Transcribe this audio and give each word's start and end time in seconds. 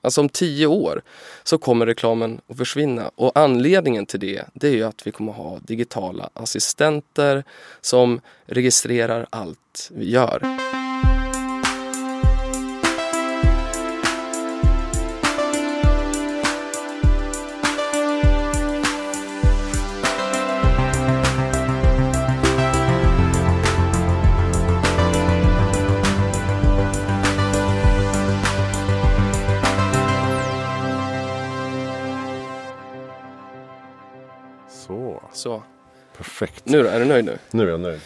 Alltså 0.00 0.20
om 0.20 0.28
tio 0.28 0.66
år 0.66 1.02
så 1.44 1.58
kommer 1.58 1.86
reklamen 1.86 2.40
att 2.48 2.56
försvinna 2.56 3.10
och 3.14 3.38
anledningen 3.38 4.06
till 4.06 4.20
det, 4.20 4.44
det 4.54 4.68
är 4.68 4.72
ju 4.72 4.84
att 4.84 5.06
vi 5.06 5.10
kommer 5.10 5.32
ha 5.32 5.58
digitala 5.58 6.30
assistenter 6.32 7.44
som 7.80 8.20
registrerar 8.46 9.26
allt 9.30 9.90
vi 9.90 10.10
gör. 10.10 10.79
Perfekt. 36.40 36.66
nu 36.66 36.82
då, 36.82 36.88
är 36.88 37.00
du 37.00 37.04
nöjd 37.04 37.24
nu? 37.24 37.38
Nu 37.50 37.62
är 37.66 37.70
jag 37.70 37.80
nöjd. 37.80 38.00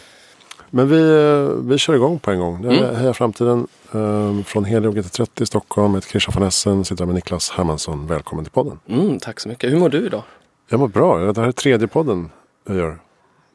Men 0.69 0.89
vi, 0.89 0.99
eh, 0.99 1.69
vi 1.69 1.77
kör 1.77 1.95
igång 1.95 2.19
på 2.19 2.31
en 2.31 2.39
gång. 2.39 2.61
Det 2.61 2.67
är 2.67 2.83
Mm. 2.83 2.95
Heja 2.95 3.13
Framtiden 3.13 3.67
eh, 3.93 4.43
från 4.43 4.65
Helio 4.65 4.91
GT30 4.91 5.41
i 5.41 5.45
Stockholm. 5.45 5.93
Jag 5.93 5.97
heter 5.97 6.09
Christian 6.09 6.33
von 6.37 6.47
Essen, 6.47 6.85
sitter 6.85 7.01
här 7.03 7.05
med 7.05 7.15
Niklas 7.15 7.49
Hermansson. 7.49 8.07
Välkommen 8.07 8.45
till 8.45 8.51
podden. 8.51 8.79
Mm, 8.87 9.19
tack 9.19 9.39
så 9.39 9.49
mycket. 9.49 9.71
Hur 9.71 9.77
mår 9.77 9.89
du 9.89 10.05
idag? 10.05 10.23
Jag 10.69 10.79
mår 10.79 10.87
bra. 10.87 11.31
Det 11.31 11.41
här 11.41 11.47
är 11.47 11.51
tredje 11.51 11.87
podden 11.87 12.29
jag 12.67 12.77
gör. 12.77 12.99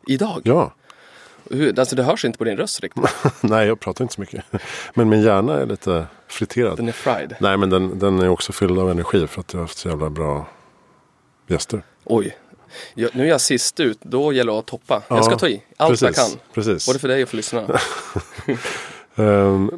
Idag? 0.07 0.41
Ja, 0.45 0.73
Hur, 1.51 1.79
alltså 1.79 1.97
det 1.97 2.03
hörs 2.03 2.25
inte 2.25 2.39
på 2.39 2.45
din 2.45 2.57
röst 2.57 2.81
riktigt. 2.81 3.05
nej 3.41 3.67
jag 3.67 3.81
pratar 3.81 4.05
inte 4.05 4.15
så 4.15 4.21
mycket. 4.21 4.45
Men 4.95 5.09
min 5.09 5.23
hjärna 5.23 5.61
är 5.61 5.67
lite 5.67 6.07
friterad. 6.29 6.77
Den 6.77 6.89
är 6.89 6.93
fried. 6.93 7.37
Nej 7.41 7.57
men 7.57 7.71
den, 7.71 7.99
den 7.99 8.19
är 8.19 8.29
också 8.29 8.53
fylld 8.53 8.79
av 8.79 8.91
energi 8.91 9.27
för 9.27 9.41
att 9.41 9.53
jag 9.53 9.61
har 9.61 9.65
haft 9.65 9.79
så 9.79 9.89
jävla 9.89 10.11
bra 10.11 10.47
gäster. 11.47 11.83
Oj. 12.05 12.37
Jag, 12.95 13.11
nu 13.17 13.25
är 13.25 13.29
jag 13.29 13.41
sist 13.41 13.81
ut, 13.81 13.99
då 14.03 14.33
gäller 14.33 14.53
det 14.53 14.59
att 14.59 14.67
toppa. 14.67 15.03
Ja, 15.09 15.17
jag 15.17 15.25
ska 15.25 15.39
ta 15.39 15.49
i 15.49 15.63
allt 15.77 16.01
jag 16.01 16.11
precis, 16.11 16.33
kan. 16.33 16.41
Precis. 16.55 16.87
Både 16.87 16.99
för 16.99 17.09
dig 17.09 17.23
och 17.23 17.29
för 17.29 17.37
lyssnarna. 17.37 17.79
Ehm, 19.17 19.71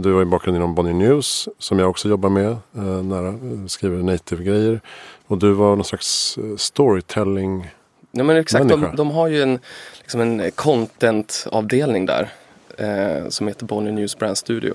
du 0.00 0.12
har 0.12 0.20
ju 0.20 0.24
bakgrund 0.26 0.56
inom 0.56 0.74
Bonnier 0.74 0.94
News 0.94 1.48
som 1.58 1.78
jag 1.78 1.90
också 1.90 2.08
jobbar 2.08 2.28
med 2.28 2.50
eh, 2.76 2.82
nära. 3.02 3.28
eh, 3.28 3.66
Skriver 3.66 4.02
native-grejer. 4.02 4.80
Och 5.26 5.38
du 5.38 5.52
var 5.52 5.76
någon 5.76 5.84
slags 5.84 6.38
eh, 6.38 6.56
storytelling. 6.56 7.70
Nej 8.10 8.26
men 8.26 8.36
exakt, 8.36 8.68
de, 8.68 8.96
de 8.96 9.10
har 9.10 9.28
ju 9.28 9.42
en, 9.42 9.58
liksom 10.00 10.20
en 10.20 10.50
content-avdelning 10.50 12.06
där. 12.06 12.32
Eh, 12.78 13.28
som 13.28 13.48
heter 13.48 13.66
Bonnier 13.66 13.92
News 13.92 14.18
Brand 14.18 14.38
Studio. 14.38 14.74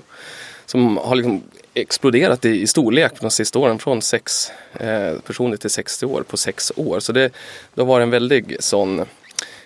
Som 0.66 0.96
har 0.96 1.16
liksom 1.16 1.42
exploderat 1.74 2.44
i, 2.44 2.60
i 2.62 2.66
storlek 2.66 3.20
de 3.20 3.30
sista 3.30 3.58
åren. 3.58 3.78
Från 3.78 4.02
sex 4.02 4.50
eh, 4.72 5.18
personer 5.26 5.56
till 5.56 5.70
60 5.70 6.06
år 6.06 6.22
på 6.22 6.36
sex 6.36 6.72
år. 6.76 7.00
Så 7.00 7.12
det, 7.12 7.32
det 7.74 7.80
har 7.80 7.86
varit 7.86 8.02
en 8.02 8.10
väldig 8.10 8.56
sån 8.60 9.00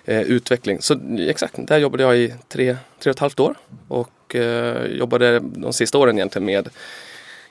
eh, 0.05 0.21
utveckling. 0.23 0.79
Så 0.83 1.01
exakt, 1.19 1.55
där 1.59 1.79
jobbade 1.79 2.03
jag 2.03 2.17
i 2.19 2.35
tre, 2.49 2.77
tre 2.99 3.11
och 3.11 3.15
ett 3.17 3.19
halvt 3.21 3.41
år. 3.41 3.55
Och 3.89 4.35
eh, 4.35 4.85
jobbade 4.87 5.39
de 5.41 5.73
sista 5.73 5.99
åren 5.99 6.17
egentligen 6.19 6.47
med 6.47 6.69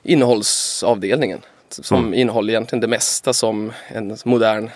innehållsavdelningen. 0.02 1.40
Som 1.70 1.98
Mm. 1.98 2.14
innehåller 2.14 2.52
egentligen 2.52 2.80
det 2.80 2.86
mesta 2.86 3.32
som 3.32 3.72
en 3.88 4.16
modern 4.24 4.70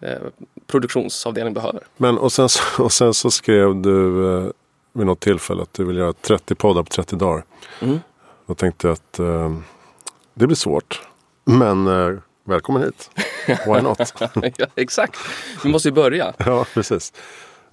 eh, 0.00 0.18
produktionsavdelning 0.66 1.54
behöver. 1.54 1.80
Men 1.96 2.18
och 2.18 2.32
sen, 2.32 2.48
så, 2.48 2.62
och 2.82 2.92
sen 2.92 3.14
så 3.14 3.30
skrev 3.30 3.76
du 3.76 4.26
eh, 4.36 4.50
vid 4.92 5.06
något 5.06 5.20
tillfälle 5.20 5.62
att 5.62 5.74
du 5.74 5.84
vill 5.84 5.96
göra 5.96 6.12
30 6.12 6.54
poddar 6.54 6.82
på 6.82 6.88
30 6.90 7.16
dagar. 7.16 7.44
Mm. 7.80 8.00
Då 8.50 8.54
tänkte 8.54 8.86
jag 8.86 8.92
att 8.92 9.18
eh, 9.18 9.56
det 10.34 10.46
blir 10.46 10.56
svårt. 10.56 11.02
Men 11.44 11.86
eh, 11.86 12.18
välkommen 12.44 12.82
hit. 12.82 13.10
Why 13.46 13.80
not? 13.80 14.14
ja, 14.56 14.66
exakt, 14.74 15.18
vi 15.64 15.70
måste 15.70 15.88
ju 15.88 15.92
börja. 15.94 16.34
ja, 16.38 16.66
precis. 16.74 17.12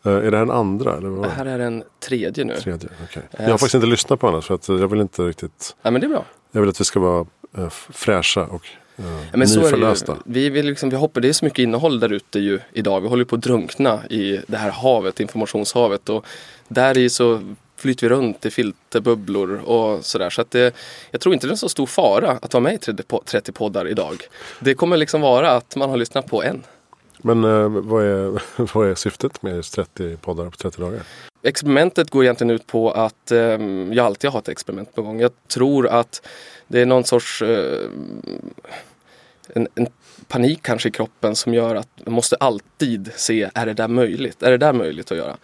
Eh, 0.05 0.11
är 0.11 0.31
det 0.31 0.37
här 0.37 0.43
en 0.43 0.51
andra 0.51 0.97
eller 0.97 1.09
vad 1.09 1.25
Det 1.25 1.29
här 1.29 1.45
är 1.45 1.57
den 1.57 1.83
tredje 1.99 2.45
nu. 2.45 2.55
Tredje, 2.55 2.89
okej. 3.03 3.23
Eh, 3.31 3.43
Jag 3.43 3.51
har 3.51 3.57
faktiskt 3.57 3.75
inte 3.75 3.87
lyssnat 3.87 4.19
på 4.19 4.27
annars 4.27 4.45
för 4.45 4.55
att 4.55 4.67
jag 4.67 4.87
vill 4.87 5.01
inte 5.01 5.21
riktigt 5.21 5.75
Ja, 5.81 5.91
men 5.91 6.01
det 6.01 6.07
är 6.07 6.09
bra. 6.09 6.25
Jag 6.51 6.61
vill 6.61 6.69
att 6.69 6.81
vi 6.81 6.85
ska 6.85 6.99
vara 6.99 7.25
eh, 7.57 7.69
fräscha 7.69 8.43
och 8.45 8.65
eh, 8.97 9.05
Ja, 9.31 9.37
men 9.37 9.47
så 9.47 9.59
är 9.59 9.63
det 9.63 9.69
ju. 9.69 9.75
nyförlösta. 9.75 10.17
Vi, 10.25 10.49
vill 10.49 10.65
liksom, 10.65 10.89
vi 10.89 10.95
hoppar, 10.95 11.21
det 11.21 11.29
är 11.29 11.33
så 11.33 11.45
mycket 11.45 11.59
innehåll 11.59 11.99
där 11.99 12.11
ute 12.13 12.39
ju 12.39 12.59
idag. 12.73 13.01
Vi 13.01 13.07
håller 13.07 13.25
på 13.25 13.35
att 13.35 13.41
drunkna 13.41 14.07
i 14.09 14.39
det 14.47 14.57
här 14.57 14.71
havet, 14.71 15.19
informationshavet. 15.19 16.09
Och 16.09 16.25
där 16.67 16.97
i 16.97 17.09
så 17.09 17.41
flyter 17.77 18.09
vi 18.09 18.15
runt 18.15 18.45
i 18.45 18.51
filterbubblor 18.51 19.61
och 19.65 20.05
sådär. 20.05 20.29
Så 20.29 20.41
att 20.41 20.51
det, 20.51 20.75
jag 21.11 21.21
tror 21.21 21.33
inte 21.33 21.47
det 21.47 21.49
är 21.49 21.53
en 21.53 21.57
så 21.57 21.69
stor 21.69 21.85
fara 21.85 22.31
att 22.31 22.53
vara 22.53 22.63
med 22.63 22.73
i 22.73 22.77
30, 22.77 23.03
po- 23.03 23.23
30 23.25 23.51
poddar 23.51 23.87
idag. 23.87 24.23
Det 24.59 24.73
kommer 24.73 24.97
liksom 24.97 25.21
vara 25.21 25.51
att 25.51 25.75
man 25.75 25.89
har 25.89 25.97
lyssnat 25.97 26.27
på 26.27 26.43
en. 26.43 26.63
Men 27.17 27.43
eh, 27.43 27.69
vad, 27.69 28.05
är, 28.05 28.41
vad 28.73 28.89
är 28.89 28.95
syftet 28.95 29.41
med 29.41 29.55
just 29.55 29.73
30 29.73 30.17
poddar 30.17 30.49
på 30.49 30.57
30 30.57 30.81
dagar? 30.81 31.01
Experimentet 31.43 32.09
går 32.09 32.23
egentligen 32.23 32.51
ut 32.51 32.67
på 32.67 32.91
att 32.91 33.31
eh, 33.31 33.39
jag 33.91 33.99
alltid 33.99 34.29
har 34.29 34.39
ett 34.39 34.49
experiment 34.49 34.95
på 34.95 35.01
gång. 35.01 35.19
Jag 35.19 35.31
tror 35.47 35.87
att 35.87 36.27
det 36.67 36.81
är 36.81 36.85
någon 36.85 37.03
sorts 37.03 37.41
eh, 37.41 37.89
en, 39.53 39.67
en 39.75 39.87
panik 40.27 40.59
kanske 40.61 40.89
i 40.89 40.91
kroppen 40.91 41.35
som 41.35 41.53
gör 41.53 41.75
att 41.75 41.89
man 42.05 42.13
måste 42.13 42.35
alltid 42.35 43.11
se, 43.15 43.49
är 43.53 43.65
det 43.65 43.73
där 43.73 43.87
möjligt? 43.87 44.43
Är 44.43 44.51
det 44.51 44.57
där 44.57 44.73
möjligt 44.73 45.11
att 45.11 45.17
göra? 45.17 45.37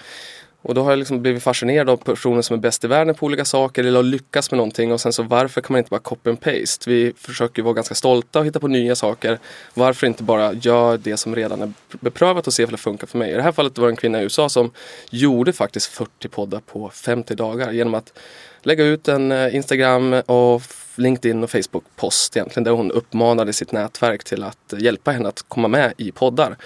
Och 0.63 0.74
då 0.74 0.84
har 0.84 0.91
jag 0.91 1.00
liksom 1.00 1.22
blivit 1.22 1.44
fascinerad 1.44 1.90
av 1.90 1.97
personer 1.97 2.41
som 2.41 2.53
är 2.53 2.57
bäst 2.57 2.84
i 2.84 2.88
världen 2.88 3.16
på 3.16 3.25
olika 3.25 3.46
saker 3.46 3.84
eller 3.84 3.96
har 3.96 4.03
lyckats 4.03 4.51
med 4.51 4.57
någonting 4.57 4.91
och 4.91 5.01
sen 5.01 5.13
så 5.13 5.24
varför 5.24 5.62
kan 5.62 5.74
man 5.74 5.78
inte 5.78 5.90
bara 5.90 6.00
copy 6.00 6.29
and 6.29 6.41
paste? 6.41 6.90
Vi 6.90 7.13
försöker 7.18 7.62
vara 7.62 7.74
ganska 7.74 7.96
stolta 7.96 8.40
och 8.40 8.46
hitta 8.46 8.59
på 8.59 8.68
nya 8.68 8.96
saker. 8.96 9.40
Varför 9.73 10.07
inte 10.07 10.23
bara 10.23 10.53
göra 10.53 10.97
det 10.97 11.18
som 11.18 11.35
redan 11.35 11.62
är 11.62 11.73
beprövat 11.90 12.47
och 12.47 12.53
se 12.53 12.66
om 12.66 12.72
det 12.72 12.78
funkar 12.78 13.07
för 13.07 13.18
mig? 13.18 13.31
I 13.31 13.35
det 13.35 13.41
här 13.41 13.52
fallet 13.52 13.78
var 13.78 13.88
det 13.88 13.91
en 13.91 13.96
kvinna 13.96 14.19
i 14.19 14.23
USA 14.23 14.50
som 14.50 14.72
gjorde 15.09 15.53
faktiskt 15.53 15.88
40 15.88 16.28
poddar 16.28 16.59
på 16.59 16.90
50 16.90 17.35
dagar 17.35 17.72
genom 17.72 17.94
att 17.94 18.19
lägga 18.62 18.84
ut 18.84 19.07
en 19.07 19.31
eh, 19.31 19.56
Instagram 19.56 20.13
och 20.13 20.62
LinkedIn 20.96 21.44
och 21.44 21.50
Facebook-post 21.50 22.38
egentligen 22.38 22.63
där 22.63 22.72
hon 22.72 22.91
uppmanade 22.91 23.53
sitt 23.53 23.72
nätverk 23.72 24.23
till 24.23 24.44
att 24.44 24.73
hjälpa 24.78 25.12
henne 25.12 25.29
att 25.29 25.41
komma 25.47 25.68
med 25.68 25.94
i 25.97 26.12
poddar. 26.12 26.57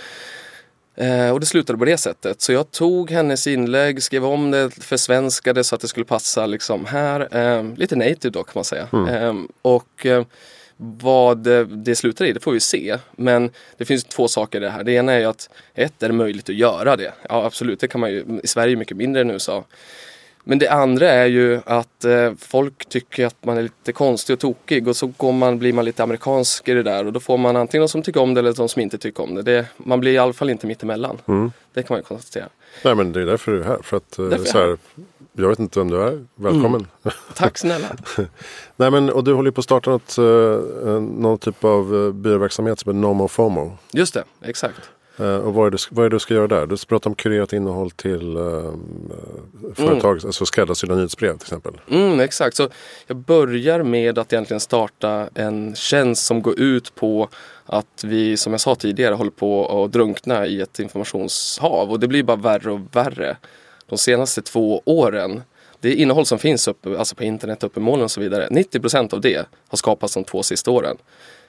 Eh, 0.97 1.29
och 1.29 1.39
det 1.39 1.45
slutade 1.45 1.79
på 1.79 1.85
det 1.85 1.97
sättet. 1.97 2.41
Så 2.41 2.51
jag 2.51 2.71
tog 2.71 3.11
hennes 3.11 3.47
inlägg, 3.47 4.03
skrev 4.03 4.25
om 4.25 4.51
det, 4.51 4.83
försvenskade 4.83 5.63
så 5.63 5.75
att 5.75 5.81
det 5.81 5.87
skulle 5.87 6.05
passa 6.05 6.45
liksom 6.45 6.85
här. 6.85 7.37
Eh, 7.37 7.63
lite 7.75 7.95
native 7.95 8.29
då 8.29 8.43
kan 8.43 8.51
man 8.55 8.63
säga. 8.63 8.87
Eh, 8.91 9.33
och 9.61 10.05
eh, 10.05 10.23
vad 10.77 11.37
det, 11.37 11.65
det 11.65 11.95
slutar 11.95 12.25
i, 12.25 12.33
det 12.33 12.39
får 12.39 12.51
vi 12.51 12.59
se. 12.59 12.97
Men 13.11 13.51
det 13.77 13.85
finns 13.85 14.03
två 14.03 14.27
saker 14.27 14.57
i 14.57 14.61
det 14.61 14.69
här. 14.69 14.83
Det 14.83 14.91
ena 14.91 15.13
är 15.13 15.19
ju 15.19 15.25
att 15.25 15.49
ett, 15.75 16.03
är 16.03 16.07
det 16.07 16.13
möjligt 16.13 16.49
att 16.49 16.55
göra 16.55 16.95
det? 16.95 17.13
Ja 17.29 17.45
absolut, 17.45 17.79
det 17.79 17.87
kan 17.87 18.01
man 18.01 18.11
ju. 18.11 18.39
I 18.43 18.47
Sverige 18.47 18.73
är 18.73 18.77
mycket 18.77 18.97
mindre 18.97 19.21
än 19.21 19.31
USA. 19.31 19.63
Men 20.49 20.59
det 20.59 20.67
andra 20.67 21.09
är 21.09 21.25
ju 21.25 21.61
att 21.65 22.05
eh, 22.05 22.33
folk 22.39 22.89
tycker 22.89 23.25
att 23.25 23.45
man 23.45 23.57
är 23.57 23.61
lite 23.61 23.93
konstig 23.93 24.33
och 24.33 24.39
tokig 24.39 24.87
och 24.87 24.95
så 24.95 25.07
går 25.17 25.31
man, 25.31 25.59
blir 25.59 25.73
man 25.73 25.85
lite 25.85 26.03
amerikansk 26.03 26.69
i 26.69 26.73
det 26.73 26.83
där 26.83 27.05
och 27.05 27.13
då 27.13 27.19
får 27.19 27.37
man 27.37 27.55
antingen 27.55 27.81
de 27.81 27.87
som 27.87 28.01
tycker 28.01 28.21
om 28.21 28.33
det 28.33 28.39
eller 28.39 28.53
de 28.53 28.69
som 28.69 28.81
inte 28.81 28.97
tycker 28.97 29.23
om 29.23 29.35
det. 29.35 29.41
det 29.41 29.65
man 29.77 29.99
blir 29.99 30.11
i 30.11 30.17
alla 30.17 30.33
fall 30.33 30.49
inte 30.49 30.67
mittemellan. 30.67 31.17
Mm. 31.25 31.51
Det 31.73 31.83
kan 31.83 31.93
man 31.93 31.99
ju 31.99 32.03
konstatera. 32.03 32.49
Nej 32.83 32.95
men 32.95 33.11
det 33.11 33.21
är 33.21 33.25
därför 33.25 33.51
du 33.51 33.59
är 33.61 33.65
här. 33.65 33.79
För 33.83 33.97
att, 33.97 34.19
eh, 34.19 34.25
är 34.25 34.37
så 34.37 34.57
jag 34.57 34.67
här, 34.67 34.77
jag 35.33 35.49
vet 35.49 35.59
inte 35.59 35.79
vem 35.79 35.91
du 35.91 36.01
är. 36.01 36.25
Välkommen. 36.35 36.87
Tack 37.35 37.57
snälla. 37.57 37.87
Nej 38.75 38.91
men 38.91 39.09
och 39.09 39.23
du 39.23 39.33
håller 39.33 39.47
ju 39.47 39.51
på 39.51 39.59
att 39.59 39.65
starta 39.65 39.89
något, 39.89 40.17
eh, 40.17 41.01
någon 41.01 41.37
typ 41.37 41.63
av 41.63 41.93
uh, 41.93 42.13
byråverksamhet 42.13 42.79
som 42.79 42.91
heter 42.91 42.99
Nomo 42.99 43.27
FOMO. 43.27 43.77
Just 43.91 44.13
det, 44.13 44.23
exakt. 44.41 44.89
Eh, 45.19 45.35
och 45.35 45.53
vad 45.53 45.67
är, 45.67 45.71
det, 45.71 45.77
vad 45.91 46.05
är 46.05 46.09
det 46.09 46.15
du 46.15 46.19
ska 46.19 46.33
göra 46.33 46.47
där? 46.47 46.65
Du 46.65 46.77
pratar 46.77 47.09
om 47.09 47.15
kurerat 47.15 47.53
innehåll 47.53 47.91
till 47.91 48.37
uh, 48.37 48.73
företag, 49.75 50.25
alltså 50.25 50.45
skräddarsydda 50.45 50.95
nyhetsbrev 50.95 51.37
till 51.37 51.45
exempel. 51.45 51.73
Mm, 51.89 52.19
exakt, 52.19 52.55
så 52.57 52.69
jag 53.07 53.17
börjar 53.17 53.83
med 53.83 54.19
att 54.19 54.33
egentligen 54.33 54.59
starta 54.59 55.29
en 55.33 55.75
tjänst 55.75 56.25
som 56.25 56.41
går 56.41 56.59
ut 56.59 56.95
på 56.95 57.29
att 57.65 58.03
vi, 58.03 58.37
som 58.37 58.53
jag 58.53 58.61
sa 58.61 58.75
tidigare, 58.75 59.15
håller 59.15 59.31
på 59.31 59.83
att 59.83 59.91
drunkna 59.91 60.45
i 60.45 60.61
ett 60.61 60.79
informationshav 60.79 61.91
och 61.91 61.99
det 61.99 62.07
blir 62.07 62.23
bara 62.23 62.37
värre 62.37 62.71
och 62.71 62.79
värre. 62.91 63.37
De 63.89 63.97
senaste 63.97 64.41
två 64.41 64.81
åren, 64.85 65.41
det 65.79 65.93
innehåll 65.93 66.25
som 66.25 66.39
finns 66.39 66.67
uppe, 66.67 66.97
alltså 66.97 67.15
på 67.15 67.23
internet, 67.23 67.63
uppe 67.63 67.79
i 67.79 67.83
molnen 67.83 68.03
och 68.03 68.11
så 68.11 68.21
vidare, 68.21 68.47
90% 68.47 69.13
av 69.13 69.21
det 69.21 69.45
har 69.67 69.77
skapats 69.77 70.13
de 70.13 70.23
två 70.23 70.43
sista 70.43 70.71
åren. 70.71 70.97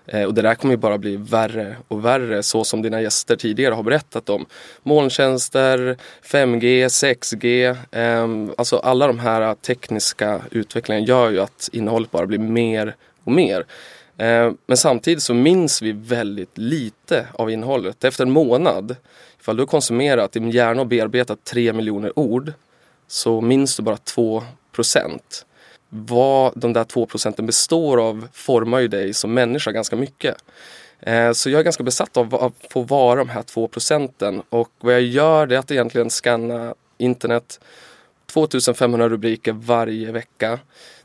Eh, 0.09 0.25
och 0.25 0.35
det 0.35 0.43
där 0.43 0.55
kommer 0.55 0.75
ju 0.75 0.79
bara 0.79 0.99
bli 0.99 1.17
värre 1.17 1.77
och 1.89 2.05
värre 2.05 2.43
så 2.43 2.65
som 2.65 2.83
dina 2.83 3.03
gäster 3.03 3.37
tidigare 3.37 3.75
har 3.75 3.83
berättat 3.83 4.29
om. 4.29 4.47
Molntjänster, 4.83 5.97
5G, 6.23 6.89
6G, 6.89 7.77
eh, 7.91 8.55
alltså 8.59 8.77
alla 8.77 9.07
de 9.07 9.19
här 9.19 9.55
tekniska 9.55 10.43
utvecklingarna 10.51 11.07
gör 11.07 11.31
ju 11.31 11.41
att 11.41 11.69
innehållet 11.73 12.11
bara 12.11 12.27
blir 12.27 12.39
mer 12.39 12.97
och 13.25 13.33
mer. 13.33 13.67
Eh, 14.17 14.53
men 14.67 14.77
samtidigt 14.77 15.23
så 15.23 15.35
minns 15.35 15.83
vi 15.83 15.93
väldigt 15.93 16.59
lite 16.59 17.27
av 17.33 17.51
innehållet. 17.51 18.05
Efter 18.05 18.25
en 18.25 18.31
månad, 18.31 18.97
ifall 19.41 19.57
du 19.57 19.63
har 19.63 19.67
konsumerat, 19.67 20.33
din 20.33 20.51
hjärna 20.51 20.81
har 20.81 20.87
bearbetat 20.87 21.45
3 21.45 21.73
miljoner 21.73 22.19
ord, 22.19 22.53
så 23.07 23.41
minns 23.41 23.77
du 23.77 23.83
bara 23.83 23.97
2 23.97 24.43
procent 24.73 25.47
vad 25.89 26.53
de 26.57 26.73
där 26.73 26.85
två 26.85 27.07
procenten 27.07 27.47
består 27.47 28.09
av 28.09 28.29
formar 28.33 28.81
ju 28.81 28.89
dig 28.89 29.15
som 29.15 29.35
människa 29.35 29.73
ganska 29.73 29.97
mycket. 29.97 30.37
Eh, 31.01 31.33
så 31.33 31.51
jag 31.51 31.59
är 31.59 31.65
ganska 31.65 31.83
besatt 31.83 32.17
av 32.17 32.35
att 32.35 32.53
få 32.71 32.83
vara 32.83 33.19
de 33.19 33.29
här 33.29 33.43
två 33.43 33.69
procenten 33.69 34.43
och 34.51 34.71
vad 34.81 34.95
jag 34.95 35.03
gör 35.03 35.47
det 35.47 35.55
är 35.55 35.59
att 35.59 35.71
egentligen 35.71 36.11
scanna 36.11 36.75
internet 36.99 37.61
2500 38.27 39.09
rubriker 39.09 39.53
varje 39.53 40.13
vecka. 40.13 40.59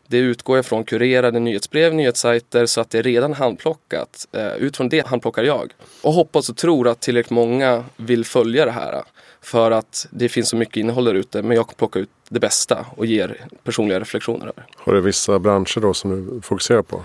Det 0.08 0.18
utgår 0.18 0.60
ifrån 0.60 0.84
kurerade 0.84 1.40
nyhetsbrev, 1.40 1.94
nyhetssajter 1.94 2.66
så 2.66 2.82
att 2.82 2.90
det 2.90 3.00
är 3.00 3.04
redan 3.04 3.34
handplockat. 3.34 4.28
Eh, 4.32 4.54
utifrån 4.54 4.90
det 4.90 5.08
handplockar 5.08 5.44
jag. 5.44 5.74
Och 6.02 6.14
hoppas 6.14 6.50
och 6.50 6.58
tror 6.58 6.88
att 6.88 7.00
tillräckligt 7.00 7.32
många 7.32 7.86
vill 7.98 8.26
följa 8.26 8.66
det 8.66 8.72
här. 8.72 9.04
För 9.44 9.72
att 9.72 10.08
det 10.10 10.30
finns 10.30 10.50
så 10.50 10.56
mycket 10.56 10.78
innehåll 10.78 11.04
där 11.04 11.14
ute 11.14 11.42
men 11.42 11.58
jag 11.58 11.68
kan 11.68 11.76
plocka 11.76 12.00
ut 12.00 12.10
det 12.30 12.40
bästa 12.40 12.86
och 12.96 13.06
ger 13.06 13.46
personliga 13.64 14.00
reflektioner 14.00 14.48
över. 14.48 14.66
Har 14.76 14.94
du 14.94 15.02
vissa 15.02 15.40
branscher 15.40 15.80
då 15.80 15.94
som 15.94 16.36
du 16.36 16.42
fokuserar 16.42 16.82
på? 16.82 17.04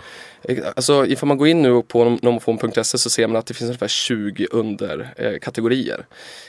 Alltså 0.76 1.06
ifall 1.06 1.26
man 1.26 1.38
går 1.38 1.48
in 1.48 1.62
nu 1.62 1.82
på 1.82 2.18
nomofon.se 2.22 2.84
så 2.84 3.10
ser 3.10 3.26
man 3.26 3.36
att 3.36 3.46
det 3.46 3.54
finns 3.54 3.68
ungefär 3.68 3.88
20 3.88 4.46
underkategorier. 4.50 6.06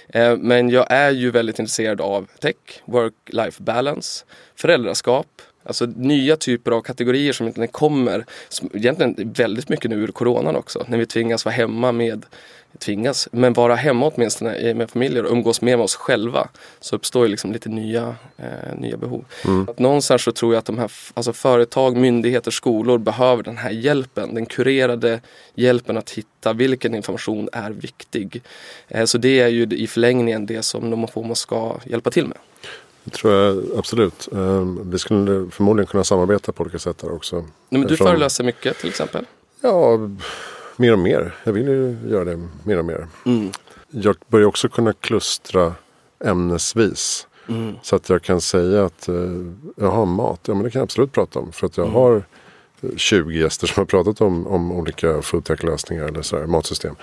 Eh, 0.09 0.37
men 0.37 0.69
jag 0.69 0.91
är 0.91 1.11
ju 1.11 1.31
väldigt 1.31 1.59
intresserad 1.59 2.01
av 2.01 2.27
tech, 2.39 2.55
work-life 2.85 3.61
balance, 3.63 4.25
föräldraskap, 4.55 5.27
Alltså 5.63 5.85
nya 5.85 6.35
typer 6.35 6.71
av 6.71 6.81
kategorier 6.81 7.33
som 7.33 7.45
egentligen 7.45 7.67
kommer, 7.67 8.25
som 8.49 8.69
egentligen 8.73 9.33
väldigt 9.33 9.69
mycket 9.69 9.91
nu 9.91 9.95
ur 9.95 10.07
coronan 10.07 10.55
också, 10.55 10.85
när 10.87 10.97
vi 10.97 11.05
tvingas 11.05 11.45
vara 11.45 11.55
hemma 11.55 11.91
med 11.91 12.25
tvingas, 12.77 13.27
men 13.31 13.53
vara 13.53 13.75
hemma 13.75 14.11
åtminstone 14.15 14.73
med 14.73 14.89
familjer 14.89 15.25
och 15.25 15.31
umgås 15.31 15.61
mer 15.61 15.77
med 15.77 15.83
oss 15.83 15.95
själva. 15.95 16.49
Så 16.79 16.95
uppstår 16.95 17.25
ju 17.25 17.31
liksom 17.31 17.51
lite 17.51 17.69
nya, 17.69 18.15
eh, 18.37 18.77
nya 18.77 18.97
behov. 18.97 19.25
Mm. 19.45 19.69
Att 19.69 19.79
någonstans 19.79 20.23
så 20.23 20.31
tror 20.31 20.53
jag 20.53 20.59
att 20.59 20.65
de 20.65 20.77
här 20.77 20.91
alltså 21.13 21.33
företag, 21.33 21.97
myndigheter, 21.97 22.51
skolor 22.51 22.97
behöver 22.97 23.43
den 23.43 23.57
här 23.57 23.71
hjälpen. 23.71 24.33
Den 24.33 24.45
kurerade 24.45 25.21
hjälpen 25.55 25.97
att 25.97 26.09
hitta 26.09 26.53
vilken 26.53 26.95
information 26.95 27.49
är 27.53 27.71
viktig. 27.71 28.41
Eh, 28.87 29.05
så 29.05 29.17
det 29.17 29.39
är 29.39 29.47
ju 29.47 29.63
i 29.63 29.87
förlängningen 29.87 30.45
det 30.45 30.63
som 30.63 30.89
Nomofomo 30.89 31.35
ska 31.35 31.79
hjälpa 31.85 32.11
till 32.11 32.27
med. 32.27 32.37
Det 33.03 33.11
tror 33.11 33.33
jag 33.33 33.63
absolut. 33.77 34.29
Ehm, 34.33 34.91
vi 34.91 34.99
skulle 34.99 35.49
förmodligen 35.51 35.87
kunna 35.87 36.03
samarbeta 36.03 36.51
på 36.51 36.63
olika 36.63 36.79
sätt 36.79 36.97
där 36.97 37.13
också. 37.13 37.35
Nej, 37.35 37.45
men 37.69 37.87
du 37.87 37.97
föreläser 37.97 38.43
mycket 38.43 38.77
till 38.77 38.89
exempel? 38.89 39.25
Ja, 39.61 39.97
mer 40.79 40.93
och 40.93 40.99
mer. 40.99 41.35
Jag 41.43 41.53
vill 41.53 41.67
ju 41.67 41.97
göra 42.07 42.25
det 42.25 42.47
mer 42.63 42.77
och 42.77 42.85
mer. 42.85 43.07
Mm. 43.25 43.51
Jag 43.89 44.15
börjar 44.27 44.47
också 44.47 44.69
kunna 44.69 44.93
klustra 44.93 45.73
ämnesvis. 46.25 47.27
Mm. 47.47 47.75
Så 47.81 47.95
att 47.95 48.09
jag 48.09 48.21
kan 48.21 48.41
säga 48.41 48.85
att 48.85 49.09
uh, 49.09 49.53
jag 49.75 49.91
har 49.91 50.05
mat. 50.05 50.39
Ja 50.43 50.53
men 50.53 50.63
det 50.63 50.71
kan 50.71 50.79
jag 50.79 50.83
absolut 50.83 51.11
prata 51.11 51.39
om. 51.39 51.51
För 51.51 51.67
att 51.67 51.77
jag 51.77 51.87
mm. 51.87 51.95
har 51.95 52.23
20 52.95 53.39
gäster 53.39 53.67
som 53.67 53.81
har 53.81 53.85
pratat 53.85 54.21
om, 54.21 54.47
om 54.47 54.71
olika 54.71 55.21
foodtech-lösningar 55.21 56.03
eller 56.03 56.21
så 56.21 56.37
här, 56.37 56.45
matsystem. 56.45 56.95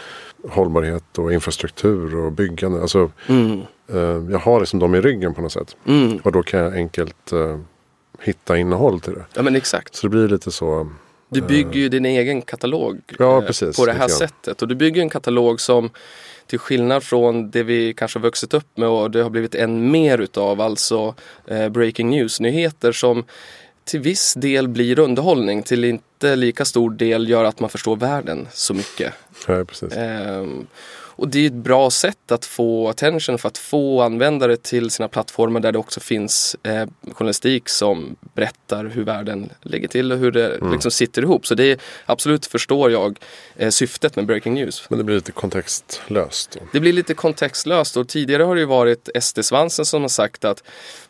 Hållbarhet 0.48 1.18
och 1.18 1.32
infrastruktur 1.32 2.16
och 2.16 2.32
byggande. 2.32 2.82
Alltså, 2.82 3.10
mm. 3.26 3.60
uh, 3.94 4.30
jag 4.30 4.38
har 4.38 4.60
liksom 4.60 4.78
dem 4.78 4.94
i 4.94 5.00
ryggen 5.00 5.34
på 5.34 5.42
något 5.42 5.52
sätt. 5.52 5.76
Mm. 5.86 6.16
Och 6.16 6.32
då 6.32 6.42
kan 6.42 6.60
jag 6.60 6.74
enkelt 6.74 7.32
uh, 7.32 7.58
hitta 8.20 8.56
innehåll 8.56 9.00
till 9.00 9.14
det. 9.14 9.24
Ja 9.34 9.42
men 9.42 9.56
exakt. 9.56 9.94
Så 9.94 10.06
det 10.06 10.10
blir 10.10 10.28
lite 10.28 10.50
så 10.50 10.90
du 11.36 11.46
bygger 11.46 11.80
ju 11.80 11.88
din 11.88 12.06
egen 12.06 12.42
katalog 12.42 13.00
ja, 13.18 13.38
eh, 13.38 13.46
precis, 13.46 13.76
på 13.76 13.86
det 13.86 13.92
här 13.92 14.08
sättet. 14.08 14.62
Och 14.62 14.68
du 14.68 14.74
bygger 14.74 15.02
en 15.02 15.10
katalog 15.10 15.60
som 15.60 15.90
till 16.46 16.58
skillnad 16.58 17.02
från 17.02 17.50
det 17.50 17.62
vi 17.62 17.94
kanske 17.94 18.18
har 18.18 18.22
vuxit 18.22 18.54
upp 18.54 18.76
med 18.76 18.88
och 18.88 19.10
det 19.10 19.22
har 19.22 19.30
blivit 19.30 19.54
än 19.54 19.90
mer 19.90 20.18
utav, 20.18 20.60
alltså 20.60 21.14
eh, 21.46 21.68
breaking 21.68 22.10
news-nyheter 22.10 22.92
som 22.92 23.24
till 23.84 24.00
viss 24.00 24.34
del 24.34 24.68
blir 24.68 24.98
underhållning, 24.98 25.62
till 25.62 25.84
inte 25.84 26.36
lika 26.36 26.64
stor 26.64 26.90
del 26.90 27.28
gör 27.28 27.44
att 27.44 27.60
man 27.60 27.70
förstår 27.70 27.96
världen 27.96 28.48
så 28.52 28.74
mycket. 28.74 29.12
Ja, 29.46 29.64
precis. 29.64 29.92
Eh, 29.92 30.46
och 31.16 31.28
det 31.28 31.38
är 31.38 31.46
ett 31.46 31.52
bra 31.52 31.90
sätt 31.90 32.32
att 32.32 32.44
få 32.44 32.88
attention 32.88 33.38
för 33.38 33.48
att 33.48 33.58
få 33.58 34.02
användare 34.02 34.56
till 34.56 34.90
sina 34.90 35.08
plattformar 35.08 35.60
där 35.60 35.72
det 35.72 35.78
också 35.78 36.00
finns 36.00 36.56
eh, 36.62 36.86
journalistik 37.12 37.68
som 37.68 38.16
berättar 38.34 38.84
hur 38.84 39.04
världen 39.04 39.50
ligger 39.62 39.88
till 39.88 40.12
och 40.12 40.18
hur 40.18 40.32
det 40.32 40.54
mm. 40.54 40.72
liksom 40.72 40.90
sitter 40.90 41.22
ihop. 41.22 41.46
Så 41.46 41.54
det 41.54 41.64
är 41.64 41.78
absolut, 42.06 42.46
förstår 42.46 42.90
jag, 42.90 43.18
eh, 43.56 43.70
syftet 43.70 44.16
med 44.16 44.26
Breaking 44.26 44.54
News. 44.54 44.90
Men 44.90 44.98
det 44.98 45.04
blir 45.04 45.16
lite 45.16 45.32
kontextlöst? 45.32 46.56
Det 46.72 46.80
blir 46.80 46.92
lite 46.92 47.14
kontextlöst 47.14 47.96
och 47.96 48.08
tidigare 48.08 48.42
har 48.42 48.54
det 48.54 48.60
ju 48.60 48.66
varit 48.66 49.08
SD-svansen 49.20 49.84
som 49.84 50.02
har 50.02 50.08
sagt 50.08 50.44
att 50.44 50.62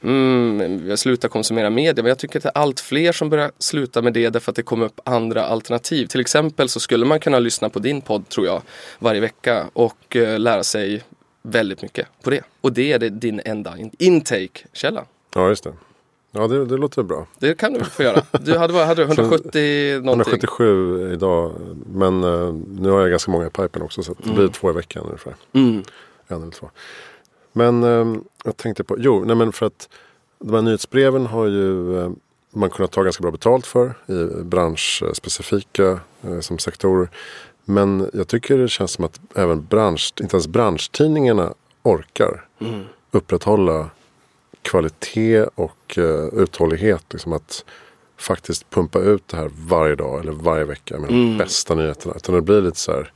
mm, 0.02 0.88
jag 0.88 0.98
slutar 0.98 1.28
konsumera 1.28 1.70
media. 1.70 2.02
Men 2.02 2.08
jag 2.08 2.18
tycker 2.18 2.38
att 2.38 2.42
det 2.42 2.52
är 2.54 2.58
allt 2.58 2.80
fler 2.80 3.12
som 3.12 3.30
börjar 3.30 3.50
sluta 3.58 4.02
med 4.02 4.12
det 4.12 4.30
därför 4.30 4.52
att 4.52 4.56
det 4.56 4.62
kommer 4.62 4.86
upp 4.86 5.00
andra 5.04 5.46
alternativ. 5.46 6.06
Till 6.06 6.20
exempel 6.20 6.68
så 6.68 6.80
skulle 6.80 7.04
man 7.04 7.20
kunna 7.20 7.38
lyssna 7.38 7.68
på 7.68 7.78
din 7.78 8.00
podd 8.00 8.28
tror 8.28 8.46
jag 8.46 8.62
varje 8.98 9.20
vecka 9.20 9.66
och 9.72 9.95
och 10.04 10.16
eh, 10.16 10.38
lära 10.38 10.64
sig 10.64 11.04
väldigt 11.42 11.82
mycket 11.82 12.06
på 12.22 12.30
det. 12.30 12.42
Och 12.60 12.72
det 12.72 12.92
är 12.92 12.98
det 12.98 13.08
din 13.08 13.40
enda 13.44 13.76
intake-källa. 13.98 15.04
Ja, 15.34 15.48
just 15.48 15.64
det. 15.64 15.72
Ja, 16.30 16.48
det, 16.48 16.64
det 16.64 16.76
låter 16.76 17.02
bra. 17.02 17.26
Det 17.38 17.54
kan 17.54 17.72
du 17.72 17.84
få 17.84 18.02
göra. 18.02 18.22
Du 18.40 18.58
hade, 18.58 18.84
hade 18.84 19.02
170 19.02 20.00
någonting. 20.02 20.08
177 20.08 21.12
idag. 21.12 21.52
Men 21.92 22.24
uh, 22.24 22.54
nu 22.78 22.90
har 22.90 23.00
jag 23.00 23.10
ganska 23.10 23.30
många 23.30 23.46
i 23.46 23.50
pipen 23.50 23.82
också. 23.82 24.02
Så 24.02 24.14
det 24.14 24.24
mm. 24.24 24.36
blir 24.36 24.48
två 24.48 24.70
i 24.70 24.72
veckan 24.72 25.04
ungefär. 25.06 25.34
Mm. 25.52 25.82
En 26.28 26.42
eller 26.42 26.52
två. 26.52 26.70
Men 27.52 27.84
uh, 27.84 28.16
jag 28.44 28.56
tänkte 28.56 28.84
på, 28.84 28.96
jo, 28.98 29.24
nej 29.24 29.36
men 29.36 29.52
för 29.52 29.66
att 29.66 29.88
de 30.38 30.54
här 30.54 30.62
nyhetsbreven 30.62 31.26
har 31.26 31.46
ju 31.46 31.72
uh, 31.72 32.10
man 32.50 32.70
kunnat 32.70 32.92
ta 32.92 33.02
ganska 33.02 33.22
bra 33.22 33.30
betalt 33.30 33.66
för 33.66 33.94
i 34.06 34.42
branschspecifika 34.42 36.00
som 36.40 36.58
sektorer. 36.58 37.08
Men 37.68 38.10
jag 38.12 38.28
tycker 38.28 38.58
det 38.58 38.68
känns 38.68 38.92
som 38.92 39.04
att 39.04 39.20
även 39.34 39.66
bransch, 39.66 40.12
inte 40.20 40.36
ens 40.36 40.48
branschtidningarna 40.48 41.54
orkar 41.82 42.48
mm. 42.60 42.84
upprätthålla 43.10 43.90
kvalitet 44.62 45.42
och 45.54 45.98
uh, 45.98 46.28
uthållighet. 46.34 47.04
Liksom 47.10 47.32
att 47.32 47.64
faktiskt 48.16 48.70
pumpa 48.70 48.98
ut 48.98 49.28
det 49.28 49.36
här 49.36 49.50
varje 49.56 49.94
dag 49.94 50.20
eller 50.20 50.32
varje 50.32 50.64
vecka 50.64 50.98
med 50.98 51.10
mm. 51.10 51.30
de 51.30 51.38
bästa 51.38 51.74
nyheterna. 51.74 52.14
Utan 52.16 52.34
det 52.34 52.42
blir 52.42 52.62
lite 52.62 52.78
så 52.78 52.92
här, 52.92 53.12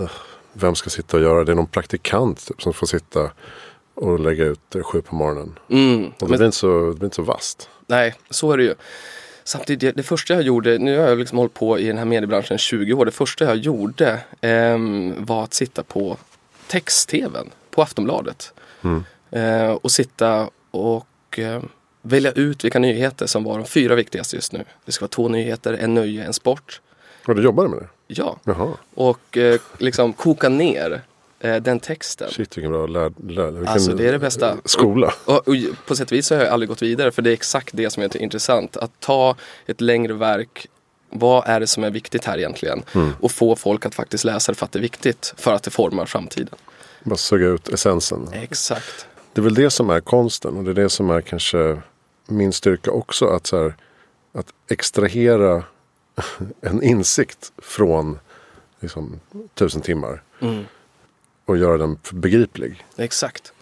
uh, 0.00 0.10
vem 0.52 0.74
ska 0.74 0.90
sitta 0.90 1.16
och 1.16 1.22
göra 1.22 1.44
det? 1.44 1.52
är 1.52 1.56
någon 1.56 1.66
praktikant 1.66 2.46
typ, 2.46 2.62
som 2.62 2.72
får 2.72 2.86
sitta 2.86 3.30
och 3.94 4.20
lägga 4.20 4.44
ut 4.44 4.76
uh, 4.76 4.82
sju 4.82 5.02
på 5.02 5.14
morgonen. 5.14 5.58
Mm. 5.68 6.04
Och 6.04 6.12
det, 6.18 6.26
Men... 6.26 6.36
blir 6.36 6.46
inte 6.46 6.56
så, 6.58 6.88
det 6.88 6.94
blir 6.94 7.04
inte 7.04 7.16
så 7.16 7.22
vast. 7.22 7.68
Nej, 7.86 8.14
så 8.30 8.52
är 8.52 8.56
det 8.56 8.64
ju. 8.64 8.74
Samtidigt, 9.44 9.96
det 9.96 10.02
första 10.02 10.34
jag 10.34 10.42
gjorde, 10.42 10.78
nu 10.78 10.98
har 10.98 11.08
jag 11.08 11.18
liksom 11.18 11.38
hållit 11.38 11.54
på 11.54 11.78
i 11.78 11.86
den 11.86 11.98
här 11.98 12.04
mediebranschen 12.04 12.58
20 12.58 12.92
år. 12.92 13.04
Det 13.04 13.10
första 13.10 13.44
jag 13.44 13.56
gjorde 13.56 14.20
eh, 14.40 14.78
var 15.16 15.44
att 15.44 15.54
sitta 15.54 15.82
på 15.82 16.16
text-tvn 16.66 17.50
på 17.70 17.82
Aftonbladet. 17.82 18.52
Mm. 18.82 19.04
Eh, 19.30 19.70
och 19.70 19.92
sitta 19.92 20.50
och 20.70 21.38
eh, 21.38 21.62
välja 22.02 22.32
ut 22.32 22.64
vilka 22.64 22.78
nyheter 22.78 23.26
som 23.26 23.44
var 23.44 23.58
de 23.58 23.66
fyra 23.66 23.94
viktigaste 23.94 24.36
just 24.36 24.52
nu. 24.52 24.64
Det 24.84 24.92
ska 24.92 25.02
vara 25.02 25.08
två 25.08 25.28
nyheter, 25.28 25.72
en 25.72 25.94
nöje, 25.94 26.24
en 26.24 26.32
sport. 26.32 26.80
Och 27.26 27.34
du 27.34 27.42
jobbade 27.42 27.68
med 27.68 27.78
det? 27.78 27.88
Ja. 28.06 28.36
Jaha. 28.44 28.72
Och 28.94 29.36
eh, 29.36 29.60
liksom 29.78 30.12
koka 30.12 30.48
ner 30.48 31.02
den 31.42 31.80
texten. 31.80 32.30
Shit 32.30 32.56
vilken 32.56 32.72
bra 32.72 32.86
lär, 32.86 33.12
lär, 33.28 33.66
alltså 33.66 33.92
det 33.92 34.08
är 34.08 34.12
det 34.12 34.18
bästa. 34.18 34.56
Skola. 34.64 35.14
Och, 35.24 35.34
och, 35.34 35.48
och, 35.48 35.54
på 35.86 35.96
sätt 35.96 36.10
och 36.10 36.16
vis 36.16 36.30
har 36.30 36.36
jag 36.36 36.48
aldrig 36.48 36.68
gått 36.68 36.82
vidare 36.82 37.10
för 37.10 37.22
det 37.22 37.30
är 37.30 37.34
exakt 37.34 37.70
det 37.76 37.90
som 37.90 38.02
är 38.02 38.16
intressant. 38.16 38.76
Att 38.76 39.00
ta 39.00 39.36
ett 39.66 39.80
längre 39.80 40.12
verk 40.12 40.68
vad 41.14 41.46
är 41.46 41.60
det 41.60 41.66
som 41.66 41.84
är 41.84 41.90
viktigt 41.90 42.24
här 42.24 42.38
egentligen? 42.38 42.82
Mm. 42.94 43.12
Och 43.20 43.32
få 43.32 43.56
folk 43.56 43.86
att 43.86 43.94
faktiskt 43.94 44.24
läsa 44.24 44.52
det 44.52 44.56
för 44.56 44.66
att 44.66 44.72
det 44.72 44.78
är 44.78 44.82
viktigt. 44.82 45.34
För 45.36 45.52
att 45.52 45.62
det 45.62 45.70
formar 45.70 46.06
framtiden. 46.06 46.54
Bara 47.04 47.16
suga 47.16 47.46
ut 47.46 47.68
essensen. 47.68 48.28
Exakt. 48.32 49.06
Det 49.32 49.40
är 49.40 49.42
väl 49.42 49.54
det 49.54 49.70
som 49.70 49.90
är 49.90 50.00
konsten 50.00 50.56
och 50.56 50.64
det 50.64 50.70
är 50.70 50.74
det 50.74 50.88
som 50.88 51.10
är 51.10 51.20
kanske 51.20 51.82
min 52.26 52.52
styrka 52.52 52.90
också. 52.90 53.26
Att, 53.26 53.46
så 53.46 53.62
här, 53.62 53.74
att 54.34 54.46
extrahera 54.70 55.64
en 56.60 56.82
insikt 56.82 57.52
från 57.58 58.18
liksom, 58.80 59.20
tusen 59.54 59.80
timmar. 59.80 60.22
Mm 60.40 60.64
och 61.52 61.58
göra 61.58 61.78
den 61.78 61.98
begriplig. 62.12 62.84
Exakt. 62.96 63.52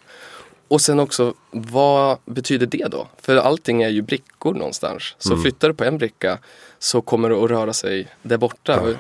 Och 0.70 0.80
sen 0.80 1.00
också, 1.00 1.34
vad 1.50 2.18
betyder 2.24 2.66
det 2.66 2.86
då? 2.90 3.08
För 3.22 3.36
allting 3.36 3.82
är 3.82 3.88
ju 3.88 4.02
brickor 4.02 4.54
någonstans. 4.54 5.14
Så 5.18 5.32
mm. 5.32 5.42
flyttar 5.42 5.68
du 5.68 5.74
på 5.74 5.84
en 5.84 5.98
bricka 5.98 6.38
så 6.78 7.00
kommer 7.00 7.30
det 7.30 7.44
att 7.44 7.50
röra 7.50 7.72
sig 7.72 8.08
där 8.22 8.36
borta. 8.36 8.72
Ja, 8.72 8.96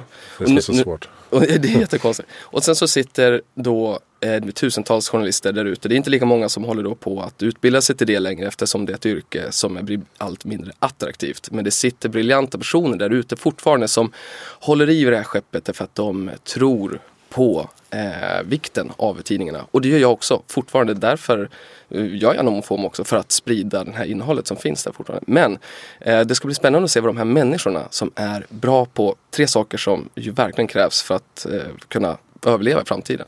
det 0.46 0.52
är 0.52 0.60
så 0.60 0.72
nu, 0.72 0.82
svårt. 0.82 1.08
Och 1.30 1.40
det 1.40 1.64
är 1.64 1.66
jättekonstigt. 1.80 2.28
Och 2.40 2.64
sen 2.64 2.76
så 2.76 2.88
sitter 2.88 3.42
då 3.54 4.00
eh, 4.20 4.44
tusentals 4.44 5.08
journalister 5.08 5.52
där 5.52 5.64
ute. 5.64 5.88
Det 5.88 5.94
är 5.94 5.96
inte 5.96 6.10
lika 6.10 6.24
många 6.24 6.48
som 6.48 6.64
håller 6.64 6.82
då 6.82 6.94
på 6.94 7.20
att 7.20 7.42
utbilda 7.42 7.80
sig 7.80 7.96
till 7.96 8.06
det 8.06 8.18
längre 8.18 8.48
eftersom 8.48 8.86
det 8.86 8.92
är 8.92 8.94
ett 8.94 9.06
yrke 9.06 9.52
som 9.52 9.76
är 9.76 10.00
allt 10.18 10.44
mindre 10.44 10.72
attraktivt. 10.78 11.50
Men 11.50 11.64
det 11.64 11.70
sitter 11.70 12.08
briljanta 12.08 12.58
personer 12.58 12.96
där 12.96 13.10
ute 13.10 13.36
fortfarande 13.36 13.88
som 13.88 14.12
håller 14.60 14.90
i 14.90 15.04
det 15.04 15.16
här 15.16 15.24
skeppet 15.24 15.76
för 15.76 15.84
att 15.84 15.94
de 15.94 16.30
tror 16.44 17.00
på 17.28 17.70
eh, 17.90 18.42
vikten 18.44 18.92
av 18.96 19.22
tidningarna. 19.22 19.66
Och 19.70 19.80
det 19.80 19.88
gör 19.88 19.98
jag 19.98 20.12
också 20.12 20.42
fortfarande. 20.46 20.94
Därför 20.94 21.48
eh, 21.88 22.16
gör 22.16 22.34
jag 22.34 22.44
Nomofom 22.44 22.84
också 22.84 23.04
för 23.04 23.16
att 23.16 23.32
sprida 23.32 23.84
det 23.84 23.92
här 23.92 24.04
innehållet 24.04 24.46
som 24.46 24.56
finns 24.56 24.84
där 24.84 24.92
fortfarande. 24.92 25.24
Men 25.26 25.58
eh, 26.00 26.20
det 26.20 26.34
ska 26.34 26.46
bli 26.46 26.54
spännande 26.54 26.84
att 26.84 26.90
se 26.90 27.00
vad 27.00 27.08
de 27.08 27.16
här 27.16 27.24
människorna 27.24 27.86
som 27.90 28.10
är 28.14 28.46
bra 28.48 28.84
på 28.84 29.16
tre 29.30 29.46
saker 29.46 29.78
som 29.78 30.08
ju 30.14 30.30
verkligen 30.30 30.68
krävs 30.68 31.02
för 31.02 31.14
att 31.14 31.46
eh, 31.46 31.60
kunna 31.88 32.16
överleva 32.46 32.82
i 32.82 32.84
framtiden. 32.84 33.26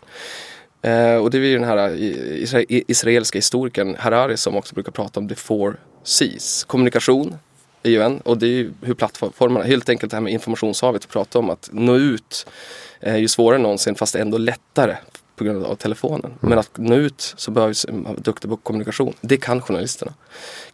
Eh, 0.83 1.16
och 1.16 1.31
det 1.31 1.38
är 1.38 1.42
ju 1.42 1.59
den 1.59 1.69
här 1.69 1.88
eh, 1.88 2.64
israeliska 2.88 3.38
historikern 3.38 3.97
Harari 3.99 4.37
som 4.37 4.57
också 4.57 4.75
brukar 4.75 4.92
prata 4.92 5.21
om 5.21 5.28
the 5.28 5.35
four 5.35 5.76
Cs. 6.04 6.64
Kommunikation 6.64 7.37
är 7.83 7.90
ju 7.90 8.02
en 8.02 8.21
och 8.21 8.38
det 8.38 8.47
är 8.47 8.50
ju 8.50 8.73
hur 8.81 8.95
plattformarna, 8.95 9.64
helt 9.64 9.88
enkelt 9.88 10.11
det 10.11 10.16
här 10.16 10.23
med 10.23 10.33
informationshavet 10.33 11.09
pratar 11.09 11.40
om, 11.40 11.50
att 11.50 11.69
nå 11.73 11.97
ut 11.97 12.47
är 13.02 13.16
ju 13.16 13.28
svårare 13.28 13.56
än 13.56 13.62
någonsin 13.62 13.94
fast 13.94 14.14
ändå 14.14 14.38
lättare 14.38 14.97
på 15.37 15.44
grund 15.44 15.64
av 15.64 15.75
telefonen. 15.75 16.25
Mm. 16.25 16.37
Men 16.40 16.59
att 16.59 16.71
nå 16.78 16.94
ut 16.94 17.35
så 17.37 17.50
behövs 17.50 17.87
duktig 18.16 18.50
på 18.50 18.56
kommunikation. 18.56 19.14
Det 19.21 19.37
kan 19.37 19.61
journalisterna. 19.61 20.14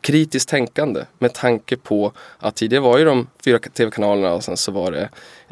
Kritiskt 0.00 0.48
tänkande 0.48 1.04
med 1.18 1.34
tanke 1.34 1.76
på 1.76 2.12
att 2.38 2.54
tidigare 2.54 2.82
var 2.82 2.98
ju 2.98 3.04
de 3.04 3.26
fyra 3.44 3.58
tv-kanalerna 3.58 4.34
och 4.34 4.44
sen 4.44 4.56
så 4.56 4.72
var 4.72 4.92
det 4.92 5.08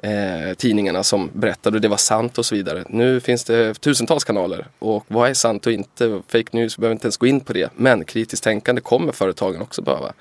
eh, 0.09 0.55
tidningarna 0.55 1.03
som 1.03 1.31
berättade 1.33 1.77
och 1.77 1.81
det 1.81 1.89
var 1.89 1.97
sant 1.97 2.39
och 2.39 2.47
så 2.47 2.55
vidare. 2.55 2.85
Nu 2.89 3.21
finns 3.21 3.45
det 3.45 3.75
tusentals 3.75 4.25
kanaler 4.25 4.67
och 4.79 5.05
vad 5.09 5.31
är 5.31 5.35
sant 5.35 5.67
och 5.67 5.73
inte? 5.73 6.23
Fake 6.29 6.57
news, 6.57 6.77
behöver 6.77 6.93
inte 6.93 7.07
ens 7.07 7.17
gå 7.17 7.27
in 7.27 7.41
på 7.41 7.53
det. 7.53 7.71
Men 7.77 8.05
kritiskt 8.05 8.45
tänkande 8.45 8.81
kommer 8.81 9.13
företagen 9.13 9.63
också 9.63 9.83
behöva 9.83 10.13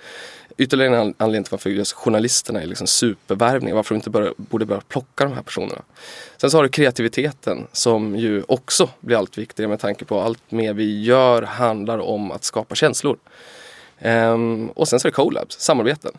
ytterligare 0.58 0.98
en 0.98 1.14
anledning 1.18 1.44
till 1.44 1.52
varför 1.52 1.70
just 1.70 1.94
journalisterna 1.94 2.62
är 2.62 2.66
liksom 2.66 2.88
supervärvningar. 2.88 3.76
Varför 3.76 3.96
de 3.96 3.98
inte 3.98 4.10
bör, 4.10 4.34
borde 4.38 4.66
börja 4.66 4.82
plocka 4.82 5.24
de 5.24 5.34
här 5.34 5.42
personerna. 5.42 5.82
Sen 6.38 6.52
så 6.52 6.58
har 6.58 6.64
du 6.64 6.70
kreativiteten 6.70 7.68
som 7.72 8.16
ju 8.16 8.44
också 8.48 8.90
blir 9.00 9.18
allt 9.18 9.38
viktigare 9.38 9.70
med 9.70 9.80
tanke 9.80 10.06
på 10.06 10.22
allt 10.22 10.52
mer 10.52 10.74
vi 10.74 11.04
gör 11.04 11.42
handlar 11.42 11.98
om 12.00 12.32
att 12.32 12.44
skapa 12.44 12.76
känslor. 12.76 13.18
Um, 14.02 14.70
och 14.70 14.88
sen 14.88 15.00
så 15.00 15.08
är 15.08 15.12
det 15.12 15.16
collabs, 15.16 15.60
samarbeten. 15.60 16.12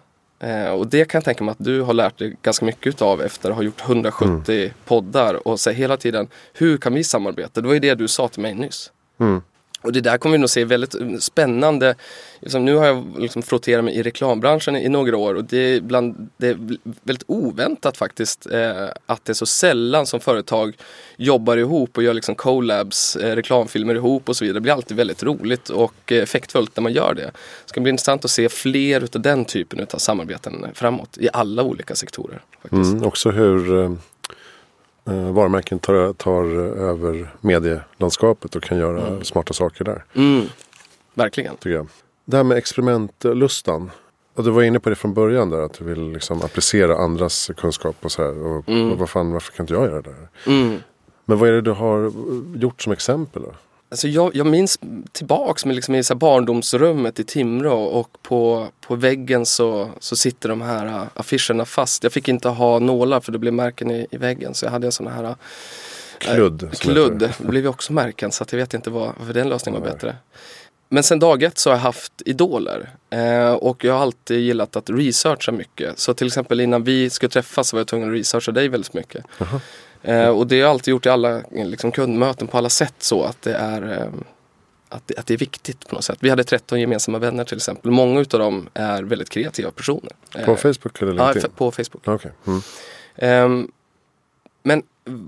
Uh, 0.45 0.69
och 0.69 0.87
det 0.87 1.05
kan 1.05 1.19
jag 1.19 1.25
tänka 1.25 1.45
mig 1.45 1.53
att 1.53 1.65
du 1.65 1.81
har 1.81 1.95
lärt 1.95 2.19
dig 2.19 2.37
ganska 2.43 2.65
mycket 2.65 2.87
utav 2.87 3.23
efter 3.23 3.51
att 3.51 3.57
ha 3.57 3.63
gjort 3.63 3.81
170 3.81 4.55
mm. 4.55 4.71
poddar 4.85 5.49
och 5.49 5.61
så 5.61 5.71
hela 5.71 5.97
tiden 5.97 6.29
hur 6.53 6.79
kan 6.79 6.95
vi 6.95 7.05
samarbeta? 7.05 7.61
Det 7.61 7.67
var 7.67 7.75
ju 7.75 7.81
det 7.81 7.95
du 7.95 8.09
sa 8.09 8.29
till 8.29 8.43
mig 8.43 8.55
nyss. 8.55 8.93
Mm. 9.21 9.43
Och 9.87 9.93
det 9.93 10.01
där 10.01 10.19
kommer 10.19 10.33
vi 10.33 10.39
nog 10.39 10.51
se 10.51 10.65
väldigt 10.65 10.95
eh, 10.95 11.17
spännande. 11.19 11.95
Liksom, 12.41 12.65
nu 12.65 12.75
har 12.75 12.87
jag 12.87 13.15
liksom 13.19 13.43
frotterat 13.43 13.85
mig 13.85 13.95
i 13.95 14.03
reklambranschen 14.03 14.77
i 14.77 14.89
några 14.89 15.17
år 15.17 15.35
och 15.35 15.45
det 15.45 15.59
är, 15.59 15.81
bland, 15.81 16.31
det 16.37 16.49
är 16.49 16.59
väldigt 17.03 17.25
oväntat 17.27 17.97
faktiskt 17.97 18.47
eh, 18.47 18.89
att 19.07 19.25
det 19.25 19.33
är 19.33 19.35
så 19.35 19.47
sällan 19.47 20.07
som 20.07 20.21
företag 20.21 20.77
jobbar 21.17 21.57
ihop 21.57 21.97
och 21.97 22.03
gör 22.03 22.15
liksom 22.15 22.35
collabs, 22.35 23.17
eh, 23.17 23.37
reklamfilmer 23.37 23.95
ihop 23.95 24.29
och 24.29 24.37
så 24.37 24.45
vidare. 24.45 24.57
Det 24.57 24.61
blir 24.61 24.73
alltid 24.73 24.97
väldigt 24.97 25.23
roligt 25.23 25.69
och 25.69 26.13
eh, 26.13 26.23
effektfullt 26.23 26.77
när 26.77 26.83
man 26.83 26.93
gör 26.93 27.15
det. 27.15 27.23
Det 27.23 27.69
ska 27.69 27.81
bli 27.81 27.91
intressant 27.91 28.25
att 28.25 28.31
se 28.31 28.49
fler 28.49 29.05
utav 29.05 29.23
den 29.23 29.45
typen 29.45 29.87
av 29.93 29.99
samarbeten 29.99 30.67
framåt 30.75 31.19
i 31.19 31.29
alla 31.33 31.63
olika 31.63 31.95
sektorer. 31.95 32.43
Faktiskt. 32.63 32.93
Mm, 32.93 33.05
också 33.05 33.31
hur 33.31 33.83
eh, 33.83 33.93
eh, 35.07 35.33
varumärken 35.33 35.79
tar, 35.79 36.13
tar 36.13 36.45
över 36.79 37.35
medielandskapet 37.41 38.57
och 38.57 38.63
kan 38.63 38.79
göra 38.79 39.07
mm. 39.07 39.25
smarta 39.25 39.53
saker 39.53 39.85
där. 39.85 40.05
Mm. 40.15 40.47
Verkligen. 41.15 41.57
Tycker 41.57 41.77
jag. 41.77 41.87
Det 42.25 42.37
här 42.37 42.45
med 42.45 42.59
experimentlustan. 42.59 43.91
Och 44.35 44.45
du 44.45 44.51
var 44.51 44.63
inne 44.63 44.81
på 44.81 44.91
det 44.91 44.97
från 44.97 45.15
början 45.15 45.51
där 45.51 45.61
att 45.61 45.79
du 45.79 45.85
vill 45.85 46.13
liksom 46.13 46.43
applicera 46.43 46.97
andras 46.97 47.51
kunskap 47.57 47.97
och 48.01 48.13
så 48.13 48.23
här. 48.23 48.47
Och, 48.47 48.69
mm. 48.69 48.93
och 48.93 48.99
vad 48.99 49.11
fan, 49.11 49.33
varför 49.33 49.53
kan 49.53 49.65
inte 49.65 49.75
jag 49.75 49.85
göra 49.85 50.03
det? 50.03 50.15
Mm. 50.47 50.79
Men 51.25 51.39
vad 51.39 51.49
är 51.49 51.53
det 51.53 51.61
du 51.61 51.71
har 51.71 52.13
gjort 52.55 52.83
som 52.83 52.93
exempel 52.93 53.43
då? 53.43 53.55
Alltså 53.89 54.09
jag, 54.09 54.37
jag 54.37 54.47
minns 54.47 54.79
tillbaks 55.13 55.65
med 55.65 55.75
liksom 55.75 55.95
i 55.95 56.05
så 56.05 56.15
barndomsrummet 56.15 57.21
i 57.21 57.25
Timrå 57.25 57.83
och 57.83 58.23
på, 58.23 58.69
på 58.81 58.95
väggen 58.95 59.47
så, 59.47 59.91
så 60.01 60.17
sitter 60.17 60.49
de 60.49 60.63
här 60.63 60.87
uh, 60.87 61.05
affischerna 61.15 61.65
fast. 61.65 62.03
Jag 62.03 62.13
fick 62.13 62.29
inte 62.29 62.49
ha 62.49 62.79
nålar 62.79 63.21
för 63.21 63.33
det 63.33 63.39
blev 63.39 63.53
märken 63.53 63.91
i, 63.91 64.07
i 64.11 64.17
väggen 64.17 64.55
så 64.55 64.67
jag 64.67 64.71
hade 64.71 64.87
en 64.87 64.93
sån 64.93 65.07
här 65.07 65.25
uh, 65.25 65.35
Kludd. 66.19 66.63
Äh, 66.63 66.71
kludd. 66.71 67.19
Det 67.19 67.39
blev 67.39 67.63
ju 67.63 67.69
också 67.69 67.93
märken 67.93 68.33
så 68.33 68.43
att 68.43 68.53
jag 68.53 68.59
vet 68.59 68.75
inte 68.75 68.91
vad, 68.91 69.13
varför 69.19 69.35
den 69.35 69.49
lösningen 69.49 69.81
var 69.81 69.91
bättre. 69.91 70.17
Men 70.89 71.03
sen 71.03 71.19
dag 71.19 71.43
ett 71.43 71.59
så 71.59 71.71
har 71.71 71.77
jag 71.77 71.83
haft 71.83 72.13
idoler. 72.25 72.91
Eh, 73.11 73.53
och 73.53 73.85
jag 73.85 73.95
har 73.95 74.01
alltid 74.01 74.41
gillat 74.41 74.77
att 74.77 74.91
researcha 74.91 75.53
mycket. 75.53 75.99
Så 75.99 76.15
till 76.15 76.27
exempel 76.27 76.61
innan 76.61 76.85
vi 76.85 77.11
skulle 77.11 77.31
träffas 77.31 77.69
så 77.69 77.77
var 77.77 77.81
jag 77.81 77.89
tvungen 77.89 78.09
att 78.09 78.15
researcha 78.15 78.53
dig 78.53 78.69
väldigt 78.69 78.95
mycket. 78.95 79.25
Uh 79.41 79.55
-huh. 79.55 79.61
Eh, 80.03 80.29
och 80.29 80.47
det 80.47 80.55
har 80.55 80.61
jag 80.61 80.71
alltid 80.71 80.93
gjort 80.93 81.07
i 81.07 81.09
alla 81.09 81.43
liksom, 81.51 81.93
kundmöten 81.93 82.47
på 82.47 82.59
alla 82.59 82.69
sätt 82.69 82.95
så 82.99 83.23
att 83.23 83.43
det 83.43 83.55
är 83.55 84.03
eh, 84.03 84.09
att 84.89 85.03
det, 85.07 85.19
att 85.19 85.27
det 85.27 85.35
är 85.35 85.39
viktigt 85.39 85.89
på 85.89 85.95
något 85.95 86.05
sätt. 86.05 86.19
Vi 86.21 86.31
hade 86.31 86.45
13 86.45 86.81
gemensamma 86.81 87.19
vänner 87.19 87.45
till 87.45 87.57
exempel. 87.57 87.91
Många 87.91 88.21
utav 88.21 88.41
dem 88.41 88.69
är 88.75 89.03
väldigt 89.03 89.31
kreativa 89.31 89.71
personer. 89.71 90.13
På 90.45 90.51
eh, 90.51 90.57
Facebook 90.57 91.03
eller 91.03 91.13
LinkedIn? 91.13 91.43
Ja, 91.43 91.49
på 91.57 91.71
Facebook. 91.71 92.09
Okay. 92.09 92.31
Mm. 92.47 92.61
Ehm, 93.17 93.71
men 94.63 94.83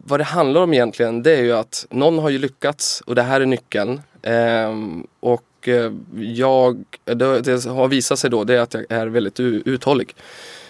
vad 0.04 0.20
det 0.20 0.24
handlar 0.24 0.60
om 0.60 0.74
egentligen 0.74 1.22
det 1.22 1.36
är 1.36 1.42
ju 1.42 1.52
att 1.52 1.86
någon 1.90 2.18
har 2.18 2.30
ju 2.30 2.38
lyckats 2.38 3.00
och 3.00 3.14
det 3.14 3.22
här 3.22 3.40
är 3.40 3.46
nyckeln. 3.46 4.00
Ehm, 4.22 5.06
och 5.20 5.68
eh, 5.68 5.92
jag, 6.16 6.84
det, 7.04 7.40
det, 7.40 7.64
har 7.64 7.88
visat 7.88 8.18
sig 8.18 8.30
då 8.30 8.44
det 8.44 8.54
är 8.54 8.60
att 8.60 8.74
jag 8.74 8.84
är 8.88 9.06
väldigt 9.06 9.40
uthållig. 9.40 10.14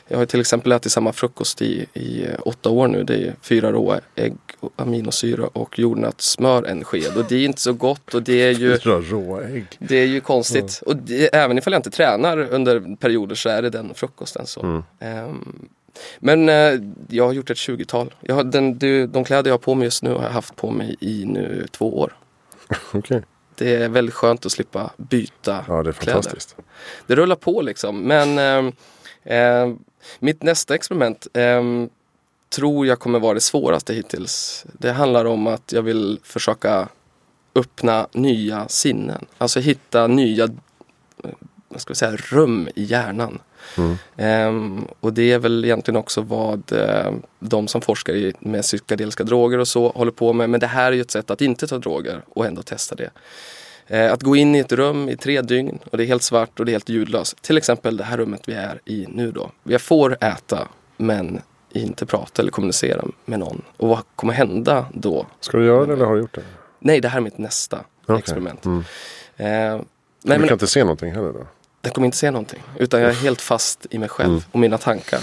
Jag 0.08 0.18
har 0.18 0.26
till 0.26 0.40
exempel 0.40 0.72
ätit 0.72 0.92
samma 0.92 1.12
frukost 1.12 1.62
i, 1.62 1.86
i 1.94 2.26
åtta 2.40 2.70
år 2.70 2.88
nu. 2.88 3.04
Det 3.04 3.14
är 3.14 3.34
fyra 3.42 3.72
råa 3.72 4.00
ägg, 4.14 4.36
aminosyra 4.76 5.46
och 5.46 5.78
jordnötssmör 5.78 6.62
en 6.62 6.84
sked. 6.84 7.16
Och 7.16 7.24
det 7.28 7.36
är 7.36 7.44
inte 7.44 7.60
så 7.60 7.72
gott 7.72 8.14
och 8.14 8.22
det 8.22 8.42
är 8.42 8.50
ju... 8.50 8.78
Fyra 8.78 9.00
råa 9.00 9.44
ägg? 9.44 9.66
Det 9.78 9.96
är 9.96 10.06
ju 10.06 10.20
konstigt. 10.20 10.82
Mm. 10.86 10.96
Och 10.96 10.96
det, 10.96 11.34
även 11.34 11.58
ifall 11.58 11.72
jag 11.72 11.78
inte 11.78 11.90
tränar 11.90 12.38
under 12.38 12.96
perioder 12.96 13.34
så 13.34 13.48
är 13.48 13.62
det 13.62 13.70
den 13.70 13.94
frukosten. 13.94 14.46
Så. 14.46 14.60
Mm. 14.60 14.82
Um, 15.28 15.68
men 16.18 16.48
uh, 16.48 16.80
jag 17.08 17.26
har 17.26 17.32
gjort 17.32 17.50
ett 17.50 17.58
tjugotal. 17.58 18.14
Jag 18.20 18.50
den, 18.50 18.78
de, 18.78 19.06
de 19.06 19.24
kläder 19.24 19.50
jag 19.50 19.54
har 19.54 19.58
på 19.58 19.74
mig 19.74 19.84
just 19.84 20.02
nu 20.02 20.12
har 20.12 20.22
jag 20.22 20.30
haft 20.30 20.56
på 20.56 20.70
mig 20.70 20.96
i 21.00 21.24
nu 21.24 21.66
två 21.70 21.98
år. 21.98 22.16
okay. 22.92 23.20
Det 23.54 23.74
är 23.74 23.88
väldigt 23.88 24.14
skönt 24.14 24.46
att 24.46 24.52
slippa 24.52 24.90
byta 24.96 25.64
Ja, 25.68 25.82
det 25.82 25.90
är 25.90 25.92
fantastiskt. 25.92 26.54
Kläder. 26.54 26.70
Det 27.06 27.16
rullar 27.16 27.36
på 27.36 27.62
liksom. 27.62 28.00
Men 28.00 28.38
uh, 28.38 28.72
uh, 29.32 29.76
mitt 30.18 30.42
nästa 30.42 30.74
experiment 30.74 31.26
eh, 31.34 31.62
tror 32.48 32.86
jag 32.86 32.98
kommer 32.98 33.18
vara 33.18 33.34
det 33.34 33.40
svåraste 33.40 33.94
hittills. 33.94 34.64
Det 34.72 34.92
handlar 34.92 35.24
om 35.24 35.46
att 35.46 35.72
jag 35.72 35.82
vill 35.82 36.20
försöka 36.22 36.88
öppna 37.54 38.06
nya 38.12 38.68
sinnen. 38.68 39.26
Alltså 39.38 39.60
hitta 39.60 40.06
nya 40.06 40.44
eh, 40.44 41.30
vad 41.68 41.80
ska 41.80 41.90
vi 41.90 41.96
säga, 41.96 42.16
rum 42.16 42.68
i 42.74 42.84
hjärnan. 42.84 43.38
Mm. 43.76 43.96
Um, 44.48 44.88
och 45.00 45.12
det 45.12 45.32
är 45.32 45.38
väl 45.38 45.64
egentligen 45.64 45.96
också 45.96 46.20
vad 46.20 46.72
uh, 46.72 47.12
de 47.38 47.68
som 47.68 47.80
forskar 47.80 48.14
i, 48.14 48.34
med 48.38 48.62
psykedeliska 48.62 49.24
droger 49.24 49.58
och 49.58 49.68
så 49.68 49.88
håller 49.88 50.12
på 50.12 50.32
med. 50.32 50.50
Men 50.50 50.60
det 50.60 50.66
här 50.66 50.86
är 50.86 50.96
ju 50.96 51.00
ett 51.00 51.10
sätt 51.10 51.30
att 51.30 51.40
inte 51.40 51.66
ta 51.66 51.78
droger 51.78 52.22
och 52.28 52.46
ändå 52.46 52.62
testa 52.62 52.94
det. 52.94 53.10
Uh, 53.92 54.12
att 54.12 54.22
gå 54.22 54.36
in 54.36 54.54
i 54.54 54.58
ett 54.58 54.72
rum 54.72 55.08
i 55.08 55.16
tre 55.16 55.42
dygn 55.42 55.78
och 55.90 55.98
det 55.98 56.04
är 56.04 56.06
helt 56.06 56.22
svart 56.22 56.60
och 56.60 56.66
det 56.66 56.70
är 56.70 56.72
helt 56.72 56.88
ljudlöst. 56.88 57.42
Till 57.42 57.56
exempel 57.56 57.96
det 57.96 58.04
här 58.04 58.16
rummet 58.16 58.42
vi 58.46 58.52
är 58.52 58.80
i 58.84 59.06
nu 59.08 59.32
då. 59.32 59.50
Vi 59.62 59.78
får 59.78 60.24
äta 60.24 60.68
men 60.96 61.40
inte 61.72 62.06
prata 62.06 62.42
eller 62.42 62.52
kommunicera 62.52 63.04
med 63.24 63.38
någon. 63.38 63.62
Och 63.76 63.88
vad 63.88 63.98
kommer 64.16 64.32
hända 64.32 64.86
då? 64.94 65.26
Ska 65.40 65.58
du 65.58 65.64
göra 65.64 65.86
det 65.86 65.92
eller 65.92 66.04
har 66.04 66.14
du 66.14 66.20
gjort 66.20 66.34
det? 66.34 66.42
Nej, 66.78 67.00
det 67.00 67.08
här 67.08 67.18
är 67.18 67.22
mitt 67.22 67.38
nästa 67.38 67.84
okay. 68.02 68.18
experiment. 68.18 68.64
Mm. 68.64 68.78
Uh, 68.78 68.84
men, 69.38 69.78
du 70.22 70.30
kan 70.30 70.40
men, 70.40 70.52
inte 70.52 70.66
se 70.66 70.80
någonting 70.80 71.12
heller 71.12 71.32
då? 71.32 71.46
Den 71.80 71.92
kommer 71.92 72.06
inte 72.06 72.18
se 72.18 72.30
någonting. 72.30 72.62
Utan 72.78 73.00
jag 73.00 73.10
är 73.10 73.14
helt 73.14 73.40
fast 73.40 73.86
i 73.90 73.98
mig 73.98 74.08
själv 74.08 74.30
mm. 74.30 74.42
och 74.52 74.58
mina 74.58 74.78
tankar. 74.78 75.20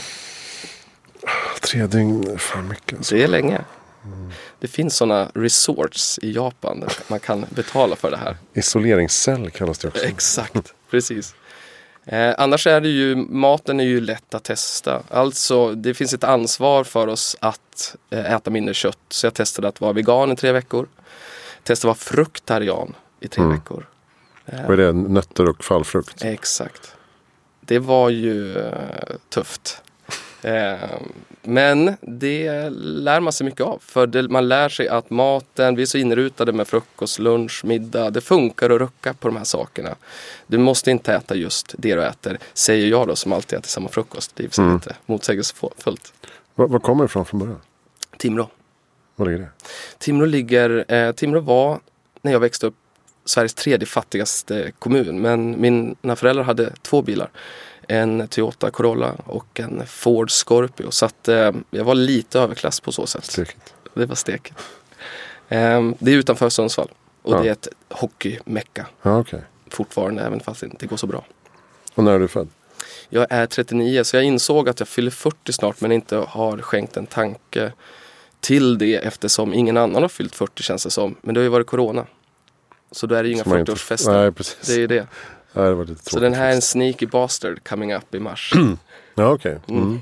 Tre 1.61 1.87
dygn 1.87 2.29
är 2.29 2.37
fan 2.37 2.67
mycket. 2.67 2.97
Alltså. 2.97 3.15
Det 3.15 3.23
är 3.23 3.27
länge. 3.27 3.61
Mm. 4.05 4.31
Det 4.59 4.67
finns 4.67 4.95
sådana 4.95 5.31
resorts 5.33 6.19
i 6.21 6.31
Japan 6.31 6.79
där 6.79 6.93
man 7.07 7.19
kan 7.19 7.45
betala 7.49 7.95
för 7.95 8.11
det 8.11 8.17
här. 8.17 8.37
Isoleringscell 8.53 9.51
kallas 9.51 9.77
det 9.77 9.87
också. 9.87 10.05
Exakt, 10.05 10.73
precis. 10.89 11.35
Eh, 12.05 12.35
annars 12.37 12.67
är 12.67 12.81
det 12.81 12.89
ju, 12.89 13.15
maten 13.15 13.79
är 13.79 13.83
ju 13.83 14.01
lätt 14.01 14.33
att 14.33 14.43
testa. 14.43 15.03
Alltså 15.09 15.71
det 15.71 15.93
finns 15.93 16.13
ett 16.13 16.23
ansvar 16.23 16.83
för 16.83 17.07
oss 17.07 17.37
att 17.39 17.95
eh, 18.09 18.33
äta 18.33 18.51
mindre 18.51 18.73
kött. 18.73 18.97
Så 19.09 19.25
jag 19.25 19.33
testade 19.33 19.67
att 19.67 19.81
vara 19.81 19.93
vegan 19.93 20.31
i 20.31 20.35
tre 20.35 20.51
veckor. 20.51 20.87
Testade 21.63 21.91
att 21.91 21.97
vara 21.97 22.15
fruktarian 22.15 22.95
i 23.19 23.27
tre 23.27 23.43
mm. 23.43 23.55
veckor. 23.55 23.87
Vad 24.45 24.71
är 24.71 24.77
det? 24.77 24.93
Nötter 24.93 25.49
och 25.49 25.63
fallfrukt? 25.63 26.23
Exakt. 26.23 26.93
Det 27.61 27.79
var 27.79 28.09
ju 28.09 28.55
uh, 28.55 28.71
tufft. 29.29 29.81
Uh, 30.45 30.99
men 31.41 31.97
det 32.01 32.69
lär 32.79 33.19
man 33.19 33.33
sig 33.33 33.45
mycket 33.45 33.61
av. 33.61 33.79
För 33.85 34.07
det, 34.07 34.29
man 34.29 34.47
lär 34.47 34.69
sig 34.69 34.87
att 34.87 35.09
maten, 35.09 35.75
vi 35.75 35.81
är 35.81 35.85
så 35.85 35.97
inrutade 35.97 36.53
med 36.53 36.67
frukost, 36.67 37.19
lunch, 37.19 37.65
middag. 37.65 38.09
Det 38.09 38.21
funkar 38.21 38.69
att 38.69 38.81
rucka 38.81 39.13
på 39.13 39.27
de 39.27 39.37
här 39.37 39.43
sakerna. 39.43 39.95
Du 40.47 40.57
måste 40.57 40.91
inte 40.91 41.13
äta 41.13 41.35
just 41.35 41.75
det 41.77 41.95
du 41.95 42.03
äter, 42.03 42.37
säger 42.53 42.87
jag 42.87 43.07
då 43.07 43.15
som 43.15 43.33
alltid 43.33 43.59
äter 43.59 43.67
samma 43.67 43.89
frukost. 43.89 44.35
Det 44.35 44.57
är 44.57 44.61
mm. 44.61 44.73
inte 44.73 44.95
motsägelsefullt. 45.05 46.13
Var, 46.55 46.67
var 46.67 46.79
kommer 46.79 47.03
det 47.03 47.05
ifrån 47.05 47.25
från 47.25 47.39
början? 47.39 47.61
Timrå. 48.17 48.49
Var 49.15 49.25
ligger 49.25 49.39
det? 49.39 49.49
Timrå 49.97 50.25
ligger, 50.25 50.93
eh, 50.93 51.11
Timrå 51.11 51.39
var 51.39 51.79
när 52.21 52.31
jag 52.31 52.39
växte 52.39 52.67
upp 52.67 52.75
Sveriges 53.25 53.53
tredje 53.53 53.87
fattigaste 53.87 54.71
kommun. 54.79 55.21
Men 55.21 55.61
mina 55.61 56.15
föräldrar 56.15 56.43
hade 56.43 56.73
två 56.81 57.01
bilar. 57.01 57.29
En 57.87 58.27
Toyota 58.27 58.71
Corolla 58.71 59.15
och 59.25 59.59
en 59.59 59.83
Ford 59.87 60.31
Scorpio. 60.31 60.91
Så 60.91 61.05
att 61.05 61.27
eh, 61.27 61.51
jag 61.71 61.83
var 61.83 61.95
lite 61.95 62.39
överklass 62.39 62.79
på 62.79 62.91
så 62.91 63.07
sätt. 63.07 63.25
Stekigt. 63.25 63.73
Det 63.93 64.05
var 64.05 64.15
steket. 64.15 64.57
Eh, 65.49 65.89
det 65.99 66.11
är 66.11 66.15
utanför 66.15 66.49
Sundsvall. 66.49 66.91
Och 67.21 67.33
Ja. 67.33 67.39
det 67.41 67.47
är 67.47 67.51
ett 67.51 67.67
hockeymecka 67.89 68.85
Ja, 69.01 69.19
okej. 69.19 69.41
fortfarande, 69.69 70.21
även 70.23 70.39
fast 70.39 70.59
det 70.61 70.65
inte 70.67 70.87
går 70.87 70.97
så 70.97 71.07
bra. 71.07 71.25
Och 71.95 72.03
när 72.03 72.11
är 72.11 72.19
du 72.19 72.27
född? 72.27 72.47
Jag 73.09 73.27
är 73.29 73.45
39 73.45 74.03
så 74.03 74.15
jag 74.15 74.23
insåg 74.23 74.69
att 74.69 74.79
jag 74.79 74.87
fyller 74.89 75.11
40 75.11 75.53
snart 75.53 75.81
men 75.81 75.91
inte 75.91 76.15
har 76.17 76.57
skänkt 76.57 76.97
en 76.97 77.05
tanke 77.05 77.71
till 78.39 78.77
det 78.77 78.95
eftersom 78.95 79.53
ingen 79.53 79.77
annan 79.77 80.01
har 80.01 80.09
fyllt 80.09 80.35
40 80.35 80.63
känns 80.63 80.83
det 80.83 80.89
som. 80.89 81.15
Men 81.21 81.33
det 81.33 81.39
har 81.39 81.43
ju 81.43 81.49
varit 81.49 81.67
Corona. 81.67 82.05
Så 82.91 83.07
då 83.07 83.15
är 83.15 83.23
det 83.23 83.29
ju 83.29 83.33
inga 83.35 83.43
Som 83.43 83.49
man 83.49 83.59
inte- 83.59 83.71
40-årsfester. 83.71 84.11
Nej, 84.13 84.31
precis. 84.31 84.67
Det 84.67 84.73
är 84.73 84.77
ju 84.79 84.87
det. 84.87 85.07
Nej, 85.55 85.65
det 85.69 85.73
var 85.75 85.85
lite 85.85 86.03
Så 86.03 86.09
tråkigt 86.09 86.21
den 86.23 86.33
här 86.33 86.49
är 86.49 86.53
en 86.55 86.61
sneaky 86.61 87.05
bastard 87.05 87.67
coming 87.69 87.93
up 87.93 88.15
i 88.15 88.19
mars. 88.19 88.53
Ja, 89.17 89.29
okej. 89.33 89.57
Mm. 89.67 89.99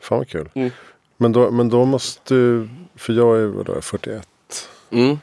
Fan 0.00 0.18
vad 0.18 0.28
kul. 0.28 0.48
Mm. 0.54 0.70
Men, 1.16 1.32
då, 1.32 1.50
men 1.50 1.68
då 1.68 1.84
måste 1.84 2.34
du, 2.34 2.68
för 2.96 3.12
jag 3.12 3.38
är 3.40 3.46
vadå, 3.46 3.80
41. 3.80 4.28
Mm. 4.90 5.18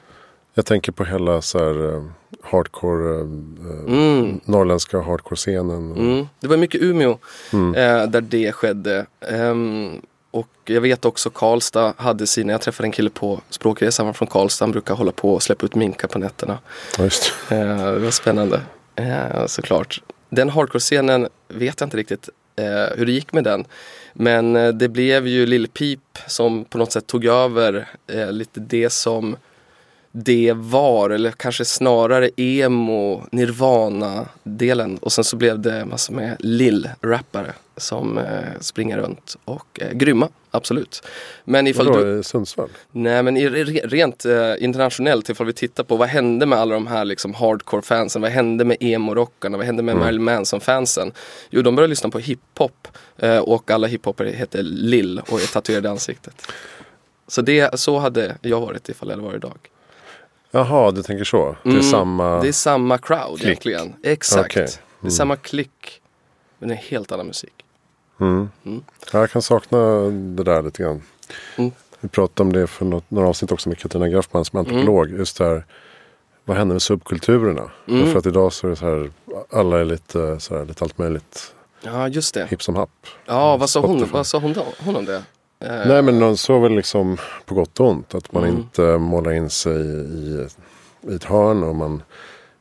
Jag 0.54 0.66
tänker 0.66 0.92
på 0.92 1.04
hela 1.04 1.42
så 1.42 1.60
här 1.60 1.94
eh, 1.96 2.04
hardcore, 2.42 3.16
eh, 3.16 3.94
Mm. 3.94 4.40
norrländska 4.46 4.98
hardcore-scenen. 5.02 5.92
Mm. 5.98 6.28
Det 6.40 6.48
var 6.48 6.58
mycket 6.58 6.82
Umeå 6.82 7.18
Mm. 7.54 7.76
eh, 7.76 8.10
där 8.10 8.22
det 8.22 8.52
skedde. 8.52 9.06
Ehm, 9.32 10.02
och 10.32 10.48
jag 10.66 10.82
vet 10.82 11.06
också 11.06 11.30
Karlstad 11.30 11.94
hade 11.98 12.28
sina, 12.28 12.52
jag 12.52 12.62
träffade 12.62 12.88
en 12.88 12.92
kille 12.92 13.10
på 13.10 13.42
språkresan, 13.50 14.04
han 14.04 14.08
var 14.08 14.14
från 14.14 14.28
Karlstad, 14.28 14.66
han 14.66 14.72
brukar 14.72 14.96
hålla 14.96 15.12
på 15.12 15.34
och 15.34 15.44
släppa 15.44 15.66
ut 15.66 15.76
minkar 15.76 16.08
på 16.08 16.20
nätterna. 16.20 16.58
Ja, 16.98 17.04
just. 17.04 17.34
Eh, 17.50 17.58
det 17.94 18.00
var 18.00 18.12
spännande, 18.12 18.62
eh, 18.98 19.46
såklart. 19.46 20.02
Den 20.30 20.50
hardcore-scenen 20.50 21.28
vet 21.48 21.80
jag 21.80 21.88
inte 21.88 21.98
riktigt 21.98 22.30
eh, 22.56 22.98
hur 22.98 23.06
det 23.06 23.12
gick 23.12 23.34
med 23.34 23.44
den. 23.44 23.66
Men 24.14 24.56
eh, 24.56 24.70
det 24.70 24.90
blev 24.90 25.28
ju 25.28 25.46
Lill 25.46 25.68
Peep 25.68 26.00
som 26.28 26.66
på 26.66 26.78
något 26.78 26.92
sätt 26.92 27.08
tog 27.08 27.26
över 27.26 27.88
eh, 28.08 28.32
lite 28.32 28.60
det 28.60 28.90
som 28.90 29.38
det 30.24 30.54
var, 30.56 31.10
eller 31.10 31.32
kanske 31.32 31.66
snarare 31.66 32.30
emo, 32.36 33.24
nirvana-delen. 33.32 34.98
Och 34.98 35.12
sen 35.12 35.24
så 35.24 35.36
blev 35.36 35.60
det 35.60 35.86
massor 35.86 36.14
med 36.14 36.36
lill-rappare 36.40 37.54
som 37.78 38.18
eh, 38.18 38.24
springer 38.60 38.98
runt 38.98 39.36
och 39.46 39.80
är 39.82 39.94
grymma, 39.94 40.30
absolut. 40.52 41.04
Men 41.46 41.68
ifall 41.68 41.88
Vadå, 41.88 42.04
du... 42.04 42.24
Sundsvall? 42.24 42.70
Nej 42.92 43.24
men 43.24 43.38
i, 43.38 43.50
re- 43.50 43.88
rent 43.88 44.26
eh, 44.26 44.54
internationellt 44.60 45.30
ifall 45.30 45.48
vi 45.48 45.54
tittar 45.54 45.84
på 45.84 45.96
vad 45.96 46.08
hände 46.08 46.46
med 46.46 46.60
alla 46.60 46.74
de 46.74 46.88
här 46.88 47.06
liksom 47.06 47.34
hardcore-fansen? 47.34 48.22
Vad 48.22 48.32
hände 48.32 48.66
med 48.66 48.78
emo-rockarna? 48.80 49.58
Vad 49.58 49.66
hände 49.66 49.84
med 49.84 49.96
Marilyn 49.96 50.24
Manson-fansen? 50.24 51.12
Jo 51.50 51.62
de 51.62 51.76
började 51.76 51.90
lyssna 51.90 52.10
på 52.10 52.20
hiphop 52.20 52.88
eh, 53.18 53.38
och 53.38 53.72
alla 53.72 53.88
hiphopare 53.88 54.30
heter 54.30 54.64
Lill 54.64 55.22
och 55.30 55.42
är 55.42 55.54
tatuerade 55.54 55.88
i 55.88 55.92
ansiktet. 55.92 56.52
Så, 57.28 57.42
det, 57.42 57.80
så 57.80 57.98
hade 57.98 58.38
jag 58.42 58.62
varit 58.62 58.90
ifall 58.90 59.10
jag 59.10 59.16
hade 59.16 59.28
varit 59.28 59.44
idag. 59.44 59.58
Jaha, 60.52 60.92
du 60.92 61.04
tänker 61.04 61.24
så? 61.24 61.56
Det 61.64 61.70
är 61.70 61.74
Mm, 61.74 61.84
samma... 61.84 62.42
Det 62.42 62.48
är 62.48 62.52
samma 62.52 62.98
crowd 62.98 63.36
Klick. 63.38 63.46
egentligen. 63.46 63.94
Exakt. 64.04 64.46
Okej. 64.46 64.68
Det 65.02 65.08
är 65.08 65.12
samma 65.12 65.36
klick. 65.36 66.02
Men 66.60 66.70
det 66.70 66.76
är 66.76 66.80
helt 66.80 67.12
annan 67.12 67.28
musik. 67.28 67.54
Mm. 68.20 68.50
Mm. 68.66 68.84
Ja, 69.14 69.20
jag 69.20 69.32
kan 69.32 69.42
sakna 69.42 69.78
det 70.10 70.44
där 70.44 70.62
lite 70.62 70.84
grann. 70.84 71.02
Mm. 71.58 71.72
Vi 72.00 72.10
pratade 72.10 72.48
om 72.48 72.54
det 72.54 72.68
för 72.68 72.86
något, 72.86 73.12
några 73.12 73.28
avsnitt 73.28 73.52
också 73.52 73.70
med 73.70 73.78
Katarina 73.80 74.08
Graffman 74.10 74.46
som 74.46 74.60
antropolog. 74.60 75.10
Just 75.12 75.38
där, 75.38 75.66
vad 76.46 76.58
händer 76.58 76.74
med 76.74 76.82
subkulturerna? 76.82 77.72
Mm. 77.88 78.12
För 78.12 78.20
att 78.20 78.26
idag 78.26 78.54
så 78.54 78.68
är 78.68 78.70
det 78.70 78.76
så 78.76 78.86
här, 78.86 79.12
alla 79.50 79.80
är 79.80 79.86
lite, 79.86 80.40
så 80.40 80.58
här, 80.58 80.66
lite 80.66 80.84
allt 80.84 80.98
möjligt. 80.98 81.54
Ja 81.82 82.08
just 82.08 82.34
det. 82.34 82.46
Hipp 82.50 82.64
som 82.64 82.76
happ. 82.76 82.90
Ja 83.26 83.58
vad 83.58 83.70
sa 83.70 83.80
hon, 83.80 84.10
vad 84.12 84.28
sa 84.28 84.40
hon, 84.40 84.54
då, 84.54 84.66
hon 84.86 84.96
om 84.96 85.06
det? 85.06 85.24
Eh, 85.60 85.88
Nej 85.88 86.02
men 86.02 86.20
någon 86.20 86.38
så 86.38 86.60
väl 86.60 86.76
liksom 86.76 87.18
på 87.46 87.56
gott 87.56 87.80
och 87.80 87.88
ont. 87.90 88.16
Att 88.16 88.32
man 88.32 88.44
Mm. 88.44 88.56
inte 88.58 88.82
målar 88.98 89.32
in 89.32 89.50
sig 89.50 89.82
i, 89.82 90.48
i 91.10 91.16
ett 91.16 91.24
hörn. 91.24 91.64
Och 91.64 91.76
man, 91.76 92.04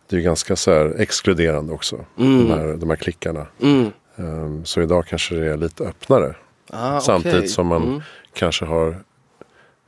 det 0.08 0.16
är 0.16 0.20
ju 0.20 0.24
ganska 0.24 0.56
så 0.56 0.70
här 0.72 0.94
exkluderande 1.00 1.72
också. 1.72 2.04
Mm. 2.18 2.48
De, 2.48 2.54
här, 2.54 2.66
de 2.76 2.90
här 2.90 2.96
klickarna. 2.96 3.46
Mm. 3.62 3.90
Ehm, 4.16 4.64
så 4.64 4.82
idag 4.82 5.06
kanske 5.06 5.34
det 5.34 5.46
är 5.52 5.56
lite 5.56 5.84
öppnare. 5.84 6.34
Ah, 6.70 7.00
Samtidigt 7.00 7.36
okej. 7.38 7.48
som 7.48 7.66
man 7.66 7.82
Mm. 7.82 8.00
kanske 8.32 8.64
har 8.64 8.96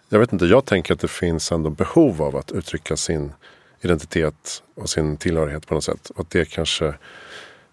Jag 0.08 0.18
vet 0.18 0.32
inte, 0.32 0.44
jag 0.46 0.64
tänker 0.64 0.94
att 0.94 1.00
det 1.00 1.08
finns 1.08 1.52
ändå 1.52 1.70
behov 1.70 2.22
av 2.22 2.36
att 2.36 2.52
uttrycka 2.52 2.96
sin 2.96 3.32
identitet 3.80 4.62
och 4.76 4.90
sin 4.90 5.16
tillhörighet 5.16 5.66
på 5.66 5.74
något 5.74 5.84
sätt. 5.84 6.10
Och 6.10 6.20
att 6.20 6.30
det 6.30 6.44
kanske 6.50 6.94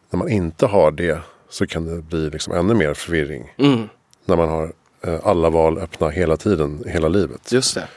När 0.10 0.17
man 0.17 0.29
inte 0.29 0.65
har 0.65 0.91
det 0.91 1.19
så 1.49 1.67
kan 1.67 1.86
det 1.95 2.01
bli 2.01 2.29
liksom 2.29 2.53
ännu 2.53 2.73
mer 2.73 2.93
förvirring. 2.93 3.53
Mm. 3.57 3.89
När 4.25 4.36
man 4.36 4.49
har 4.49 4.73
alla 5.23 5.49
val 5.49 5.77
öppna 5.77 6.09
hela 6.09 6.37
tiden, 6.37 6.83
hela 6.87 7.07
livet. 7.07 7.51
Just 7.51 7.75
det. 7.75 7.87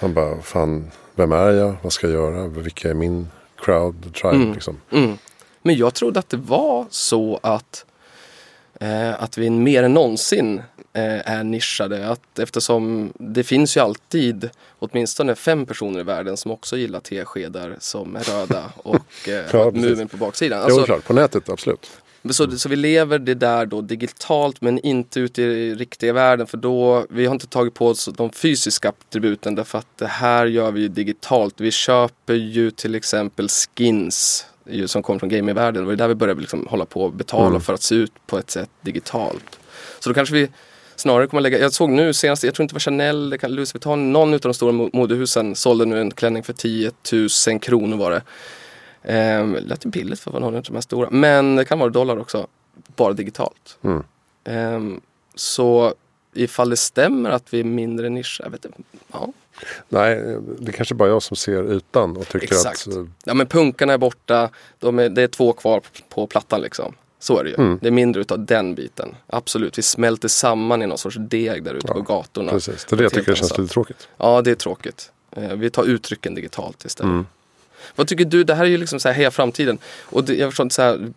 Man 0.00 0.14
bara, 0.14 0.42
fan, 0.42 0.90
vem 1.14 1.32
är 1.32 1.50
jag? 1.50 1.74
Vad 1.82 1.92
ska 1.92 2.06
jag 2.08 2.14
göra? 2.32 2.48
Vilka 2.48 2.90
är 2.90 2.94
min 2.94 3.28
crowd, 3.56 4.14
tribe? 4.14 4.36
Mm. 4.36 4.52
Liksom. 4.52 4.80
Mm. 4.90 5.18
Men 5.62 5.76
jag 5.76 5.94
trodde 5.94 6.18
att 6.18 6.28
det 6.28 6.36
var 6.36 6.86
så 6.90 7.40
att, 7.42 7.84
eh, 8.80 9.22
att 9.22 9.38
vi 9.38 9.50
mer 9.50 9.82
än 9.82 9.94
någonsin 9.94 10.58
eh, 10.92 11.30
är 11.32 11.44
nischade. 11.44 12.08
Att 12.08 12.38
eftersom 12.38 13.12
det 13.18 13.44
finns 13.44 13.76
ju 13.76 13.80
alltid 13.80 14.50
åtminstone 14.78 15.34
fem 15.34 15.66
personer 15.66 16.00
i 16.00 16.02
världen 16.02 16.36
som 16.36 16.50
också 16.50 16.76
gillar 16.76 17.00
teskedar 17.00 17.76
som 17.80 18.16
är 18.16 18.22
röda 18.22 18.64
och 18.76 19.28
eh, 19.28 19.44
Ja. 19.52 19.70
Mumin 19.70 20.08
på 20.08 20.16
baksidan. 20.16 20.58
jo, 20.58 20.64
Alltså, 20.64 20.84
klart. 20.86 21.04
På 21.04 21.12
nätet, 21.12 21.48
absolut. 21.48 21.90
Så, 22.30 22.50
så 22.58 22.68
vi 22.68 22.76
lever 22.76 23.18
det 23.18 23.34
där 23.34 23.66
då 23.66 23.80
digitalt 23.80 24.60
men 24.60 24.78
inte 24.78 25.20
ute 25.20 25.42
i 25.42 25.74
riktiga 25.74 26.12
världen 26.12 26.46
för 26.46 26.56
då, 26.56 27.06
vi 27.10 27.26
har 27.26 27.34
inte 27.34 27.46
tagit 27.46 27.74
på 27.74 27.88
oss 27.88 28.08
de 28.16 28.30
fysiska 28.32 28.88
attributen 28.88 29.54
därför 29.54 29.78
att 29.78 29.86
det 29.98 30.06
här 30.06 30.46
gör 30.46 30.70
vi 30.70 30.88
digitalt. 30.88 31.60
Vi 31.60 31.70
köper 31.70 32.34
ju 32.34 32.70
till 32.70 32.94
exempel 32.94 33.48
skins 33.48 34.46
ju, 34.70 34.88
som 34.88 35.02
kommer 35.02 35.18
från 35.20 35.28
gamingvärlden. 35.28 35.82
Det 35.82 35.88
var 35.88 35.96
där 35.96 36.08
vi 36.08 36.14
började 36.14 36.40
liksom 36.40 36.66
hålla 36.70 36.84
på 36.84 37.02
och 37.02 37.12
betala 37.12 37.46
Mm. 37.48 37.60
för 37.60 37.74
att 37.74 37.82
se 37.82 37.94
ut 37.94 38.12
på 38.26 38.38
ett 38.38 38.50
sätt 38.50 38.70
digitalt. 38.80 39.58
Så 40.00 40.10
då 40.10 40.14
kanske 40.14 40.34
vi 40.34 40.48
snarare 40.96 41.26
kommer 41.26 41.40
lägga, 41.40 41.58
jag 41.58 41.72
såg 41.72 41.90
nu 41.90 42.12
senast, 42.12 42.42
jag 42.44 42.54
tror 42.54 42.62
inte 42.64 42.72
det 42.72 42.76
var 42.76 42.80
Chanel, 42.80 43.30
det 43.30 43.38
kan, 43.38 43.54
Louis 43.54 43.74
Vuitton, 43.74 44.12
någon 44.12 44.34
av 44.34 44.40
de 44.40 44.54
stora 44.54 44.72
mo- 44.72 44.90
modehusen 44.92 45.54
sålde 45.54 45.84
nu 45.84 46.00
en 46.00 46.10
klänning 46.10 46.42
för 46.42 46.52
10 46.52 46.90
000 47.48 47.60
kronor 47.60 47.96
var 47.96 48.10
det. 48.10 48.22
Ehm, 49.08 49.54
lät 49.62 49.86
ju 49.86 49.90
billigt 49.90 50.20
för 50.20 50.30
att 50.30 50.32
vara 50.32 50.44
någon 50.44 50.56
av 50.56 50.62
de 50.62 50.74
här 50.74 50.80
stora. 50.80 51.10
Men 51.10 51.56
det 51.56 51.64
kan 51.64 51.78
vara 51.78 51.90
dollar 51.90 52.18
också. 52.18 52.46
Bara 52.96 53.12
digitalt. 53.12 53.78
Mm. 53.82 54.02
Ehm, 54.44 55.00
så 55.34 55.94
ifall 56.34 56.70
det 56.70 56.76
stämmer 56.76 57.30
att 57.30 57.54
vi 57.54 57.60
är 57.60 57.64
mindre 57.64 58.08
nischade. 58.08 58.46
Jag 58.46 58.50
vet 58.50 58.64
inte. 58.64 58.78
Ja. 59.12 59.28
Nej, 59.88 60.36
det 60.58 60.72
kanske 60.72 60.94
bara 60.94 61.08
jag 61.08 61.22
som 61.22 61.36
ser 61.36 61.62
utan 61.62 62.16
och 62.16 62.28
tycker 62.28 62.46
Exakt. 62.46 62.88
att 62.88 62.94
eh, 62.96 63.04
ja 63.24 63.34
men 63.34 63.46
punkarna 63.46 63.92
är 63.92 63.98
borta. 63.98 64.50
De 64.78 64.98
är, 64.98 65.08
det 65.08 65.22
är 65.22 65.28
två 65.28 65.52
kvar 65.52 65.82
på 66.08 66.26
plattan 66.26 66.60
liksom. 66.60 66.94
Så 67.20 67.38
är 67.38 67.44
det 67.44 67.50
ju. 67.50 67.56
Mm. 67.58 67.78
Det 67.82 67.86
är 67.86 67.90
mindre 67.92 68.20
utav 68.20 68.44
den 68.44 68.74
biten. 68.74 69.14
Absolut. 69.26 69.78
Vi 69.78 69.82
smälter 69.82 70.28
samman 70.28 70.82
i 70.82 70.86
någon 70.86 70.98
sorts 70.98 71.16
deg 71.20 71.64
där 71.64 71.74
ute 71.74 71.86
Ja, 71.88 71.94
på 71.94 72.00
gatorna. 72.00 72.50
precis. 72.52 72.84
Det 72.84 72.94
är 72.94 72.96
det 72.96 73.02
jag 73.02 73.12
tycker 73.12 73.26
helt 73.26 73.38
känns 73.38 73.58
lite 73.58 73.72
tråkigt. 73.72 74.08
Ja, 74.16 74.42
det 74.42 74.50
är 74.50 74.54
tråkigt. 74.54 75.12
Eh, 75.30 75.52
Vi 75.54 75.70
tar 75.70 75.84
uttrycken 75.84 76.34
digitalt 76.34 76.84
istället. 76.84 77.10
Mm. 77.12 77.26
Vad 77.96 78.08
tycker 78.08 78.24
du? 78.24 78.44
Det 78.44 78.54
här 78.54 78.64
är 78.64 78.68
ju 78.68 78.76
liksom 78.78 79.00
så 79.00 79.08
här 79.08 79.14
heja 79.14 79.30
framtiden. 79.30 79.78
Och 80.02 80.24
det, 80.24 80.34
jag 80.34 80.50
förstår 80.50 80.64
inte 80.64 80.74
så 80.74 80.82
här, 80.82 81.12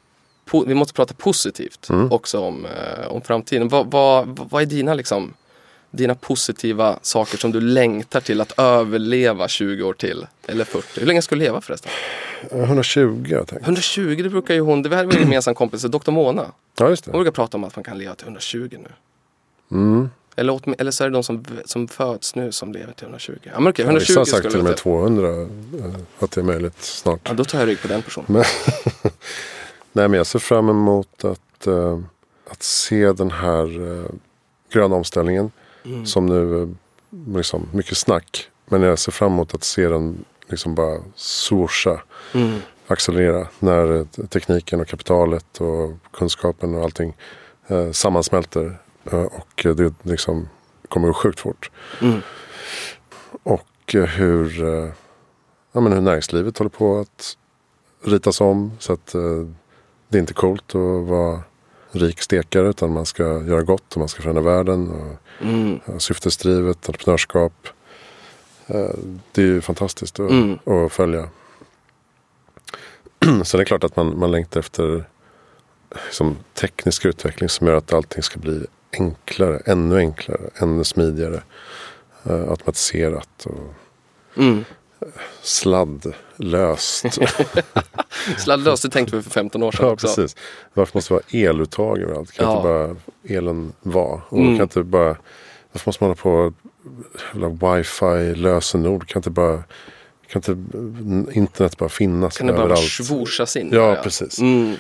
po, 0.46 0.66
vi 0.66 0.74
måste 0.74 0.94
prata 0.94 1.14
positivt 1.14 1.90
Mm. 1.90 2.12
också 2.12 2.40
om, 2.40 2.66
eh, 2.66 3.08
om 3.08 3.22
framtiden. 3.22 3.68
Vad, 3.68 3.92
vad, 3.92 4.40
vad 4.52 4.62
är 4.62 4.66
dina 4.66 4.94
liksom 4.94 5.34
dina 5.94 6.16
positiva 6.16 7.00
saker 7.02 7.38
som 7.38 7.52
du 7.52 7.62
längtar 7.62 8.20
till 8.22 8.42
att 8.42 8.54
överleva 8.60 9.48
20 9.48 9.84
år 9.84 9.94
till? 9.94 10.28
Eller 10.48 10.64
40? 10.66 11.00
Hur 11.00 11.08
länge 11.08 11.22
ska 11.22 11.36
du 11.36 11.42
leva 11.42 11.62
förresten? 11.62 11.92
120 12.52 13.26
har 13.30 13.38
jag 13.38 13.48
tänkt. 13.48 13.64
120 13.64 14.20
det 14.24 14.30
brukar 14.30 14.54
ju 14.54 14.60
hon, 14.60 14.82
det 14.84 14.96
här 14.96 15.04
är 15.04 15.08
min 15.08 15.20
gemensam 15.20 15.56
kompis, 15.56 15.82
Dr. 15.82 16.12
Mona. 16.12 16.52
Ja, 16.80 16.90
just 16.90 17.06
Hon 17.06 17.12
det. 17.12 17.18
brukar 17.18 17.32
prata 17.32 17.58
om 17.58 17.64
att 17.64 17.76
man 17.76 17.84
kan 17.84 17.98
leva 17.98 18.16
till 18.16 18.26
120 18.26 18.70
nu. 18.72 18.90
Mm. 19.78 20.10
Eller, 20.36 20.54
åt, 20.54 20.64
eller 20.78 20.92
så 20.92 21.04
är 21.04 21.10
det 21.10 21.14
de 21.14 21.24
som, 21.24 21.46
som 21.66 21.88
föds 21.88 22.36
nu 22.36 22.52
som 22.52 22.72
lever 22.74 22.94
till 22.94 23.04
120. 23.06 23.34
Ja 23.44 23.60
men 23.60 23.68
okej, 23.70 23.86
Ja, 23.86 23.90
120 23.90 24.10
Vissa 24.10 24.20
har 24.20 24.26
sagt 24.26 24.50
till 24.50 24.60
och 24.60 24.64
med 24.64 24.76
till. 24.76 24.84
200 24.84 25.28
eh, 25.42 25.48
att 26.20 26.32
det 26.32 26.42
är 26.42 26.46
möjligt 26.46 26.82
snart. 26.82 27.20
Ja, 27.24 27.34
då 27.34 27.44
tar 27.46 27.60
jag 27.60 27.68
rygg 27.68 27.82
på 27.82 27.88
den 27.88 28.02
personen. 28.02 28.26
Men, 28.30 28.44
nej, 29.92 30.08
men 30.08 30.14
jag 30.14 30.28
ser 30.28 30.40
fram 30.40 30.70
emot 30.70 31.26
att, 31.26 31.68
eh, 31.68 32.00
att 32.50 32.64
se 32.64 33.12
den 33.12 33.32
här 33.32 33.94
eh, 34.00 34.06
gröna 34.74 34.96
omställningen. 34.96 35.52
Mm. 35.86 36.06
Som 36.06 36.26
nu, 36.26 36.76
liksom, 37.38 37.70
mycket 37.74 37.98
snack. 37.98 38.48
Men 38.66 38.82
jag 38.82 39.00
ser 39.00 39.12
fram 39.12 39.32
emot 39.34 39.54
att 39.54 39.64
se 39.64 39.88
den 39.88 40.26
liksom 40.48 40.76
bara 40.76 41.00
swoosha, 41.16 42.02
Mm. 42.34 42.60
accelerera. 42.88 43.48
När 43.60 44.06
tekniken 44.28 44.80
och 44.80 44.88
kapitalet 44.88 45.62
och 45.62 45.92
kunskapen 46.14 46.76
och 46.76 46.84
allting 46.84 47.14
eh, 47.68 47.92
sammansmälter. 47.92 48.78
Eh, 49.06 49.22
och 49.24 49.66
eh, 49.66 49.76
det 49.76 49.94
liksom 50.04 50.50
kommer 50.90 51.08
gå 51.08 51.14
sjukt 51.14 51.40
fort. 51.40 51.72
Mm. 52.02 52.22
och 53.44 53.68
hur, 53.94 54.64
eh, 54.64 54.92
ja, 55.72 55.80
men 55.82 55.94
hur 55.94 56.02
näringslivet 56.02 56.58
håller 56.58 56.70
på 56.70 57.00
att 57.00 57.38
ritas 58.04 58.42
om. 58.42 58.72
Så 58.80 58.94
att 58.94 59.16
eh, 59.16 59.48
det 60.10 60.18
är 60.18 60.20
inte 60.22 60.34
coolt 60.34 60.76
att 60.76 61.08
vara 61.08 61.44
rik 61.92 62.22
stekare 62.22 62.70
utan 62.70 62.92
man 62.94 63.06
ska 63.06 63.24
göra 63.24 63.62
gott 63.62 63.94
och 63.94 64.00
man 64.00 64.08
ska 64.10 64.22
förändra 64.22 64.44
världen. 64.44 64.92
Och, 64.92 65.18
Mm. 65.42 65.80
Syftesdrivet, 66.00 66.90
entreprenörskap. 66.90 67.54
Eh, 68.68 68.90
Det 69.32 69.42
är 69.42 69.46
ju 69.46 69.62
fantastiskt 69.62 70.20
att, 70.20 70.32
Mm. 70.32 70.54
att 70.66 70.92
följa. 70.92 71.30
Sen 73.22 73.34
är 73.54 73.58
det 73.58 73.66
klart 73.66 73.84
att 73.84 73.96
man, 73.96 74.20
man 74.20 74.32
längtar 74.32 74.60
efter 74.60 75.06
liksom, 76.06 76.38
teknisk 76.54 77.06
utveckling 77.06 77.50
som 77.50 77.68
gör 77.68 77.76
att 77.76 77.94
allting 77.94 78.24
ska 78.24 78.40
bli 78.40 78.66
enklare, 78.94 79.62
ännu 79.66 79.98
enklare, 79.98 80.50
ännu 80.56 80.84
smidigare. 80.84 81.42
eh, 82.24 82.50
automatiserat 82.50 83.46
och 83.46 83.74
Mm. 84.38 84.66
sladdlöst. 85.42 87.06
Sladdlöst, 88.38 88.84
det 88.84 88.90
tänkte 88.90 89.16
vi 89.16 89.22
för 89.22 89.30
15 89.32 89.64
år 89.64 89.72
sedan 89.72 89.86
ja, 89.86 89.92
också. 89.94 90.08
precis. 90.08 90.36
Varför 90.74 90.98
måste 90.98 91.14
det 91.14 91.16
vara 91.16 91.50
eluttag 91.50 92.00
överallt? 92.00 92.32
Kan 92.32 92.46
Ja. 92.46 92.56
inte 92.58 92.64
bara 92.68 92.96
elen 93.38 93.74
vara? 93.82 94.22
Och 94.30 94.38
Mm. 94.38 94.58
kan 94.58 94.64
inte 94.64 94.84
bara, 94.84 95.18
varför 95.72 95.88
måste 95.90 96.04
man 96.04 96.10
hålla 96.10 96.16
på 96.22 96.54
jävla 97.34 97.76
wifi 97.78 98.36
lösenord? 98.36 99.08
Kan 99.08 99.20
inte 99.20 99.30
bara 99.30 99.64
kan 100.28 100.40
inte 100.40 100.52
internet 101.40 101.78
bara 101.78 101.90
finnas 101.90 102.38
Kan 102.38 102.48
det 102.48 102.54
bara 102.54 102.62
överallt? 102.64 102.90
svorsas 102.90 103.56
in? 103.56 103.70
Ja, 103.74 103.82
där, 103.88 104.04
precis. 104.04 104.40
Mm. 104.40 104.76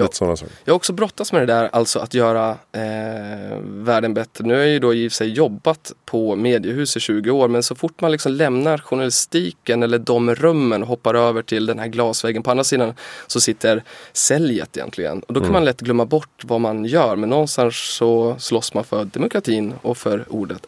Ja. 0.00 0.04
Lite 0.04 0.16
sådana 0.16 0.36
saker. 0.36 0.54
Jag 0.64 0.72
har 0.72 0.76
också 0.76 0.92
brottats 0.92 1.32
med 1.32 1.42
det 1.42 1.46
där, 1.46 1.68
alltså 1.72 1.98
att 1.98 2.14
göra 2.14 2.50
eh, 2.72 3.58
världen 3.62 4.14
bättre. 4.14 4.44
Nu 4.46 4.54
har 4.54 4.60
jag 4.60 4.70
ju 4.70 4.78
då 4.78 4.94
i 4.94 5.08
och 5.08 5.12
för 5.12 5.16
sig 5.16 5.28
jobbat 5.32 5.92
på 6.04 6.36
mediehus 6.36 6.96
i 6.96 7.00
20 7.00 7.30
år 7.30 7.48
men 7.48 7.62
så 7.62 7.74
fort 7.74 8.00
man 8.00 8.12
liksom 8.12 8.32
lämnar 8.32 8.78
journalistiken 8.78 9.82
eller 9.82 9.98
de 9.98 10.34
rummen 10.34 10.82
och 10.82 10.88
hoppar 10.88 11.14
över 11.14 11.42
till 11.42 11.66
den 11.66 11.78
här 11.78 11.86
glasväggen 11.86 12.42
på 12.42 12.50
andra 12.50 12.64
sidan 12.64 12.94
så 13.26 13.40
sitter 13.40 13.82
säljet 14.12 14.76
egentligen. 14.76 15.20
Och 15.22 15.34
då 15.34 15.40
kan 15.40 15.44
Mm. 15.50 15.52
man 15.52 15.64
lätt 15.64 15.80
glömma 15.80 16.04
bort 16.04 16.44
vad 16.44 16.60
man 16.60 16.84
gör 16.84 17.16
men 17.16 17.30
någonstans 17.30 17.76
så 17.76 18.36
slåss 18.38 18.74
man 18.74 18.84
för 18.84 19.04
demokratin 19.04 19.74
och 19.82 19.96
för 19.98 20.24
ordet. 20.28 20.66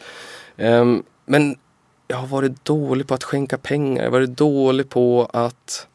Ehm, 0.56 1.02
men 1.26 1.56
jag 2.08 2.16
har 2.16 2.26
varit 2.26 2.64
dålig 2.64 3.06
på 3.06 3.14
att 3.14 3.24
skänka 3.24 3.58
pengar, 3.58 4.02
jag 4.02 4.10
har 4.10 4.18
varit 4.18 4.36
dålig 4.36 4.88
på 4.88 5.30
att 5.32 5.86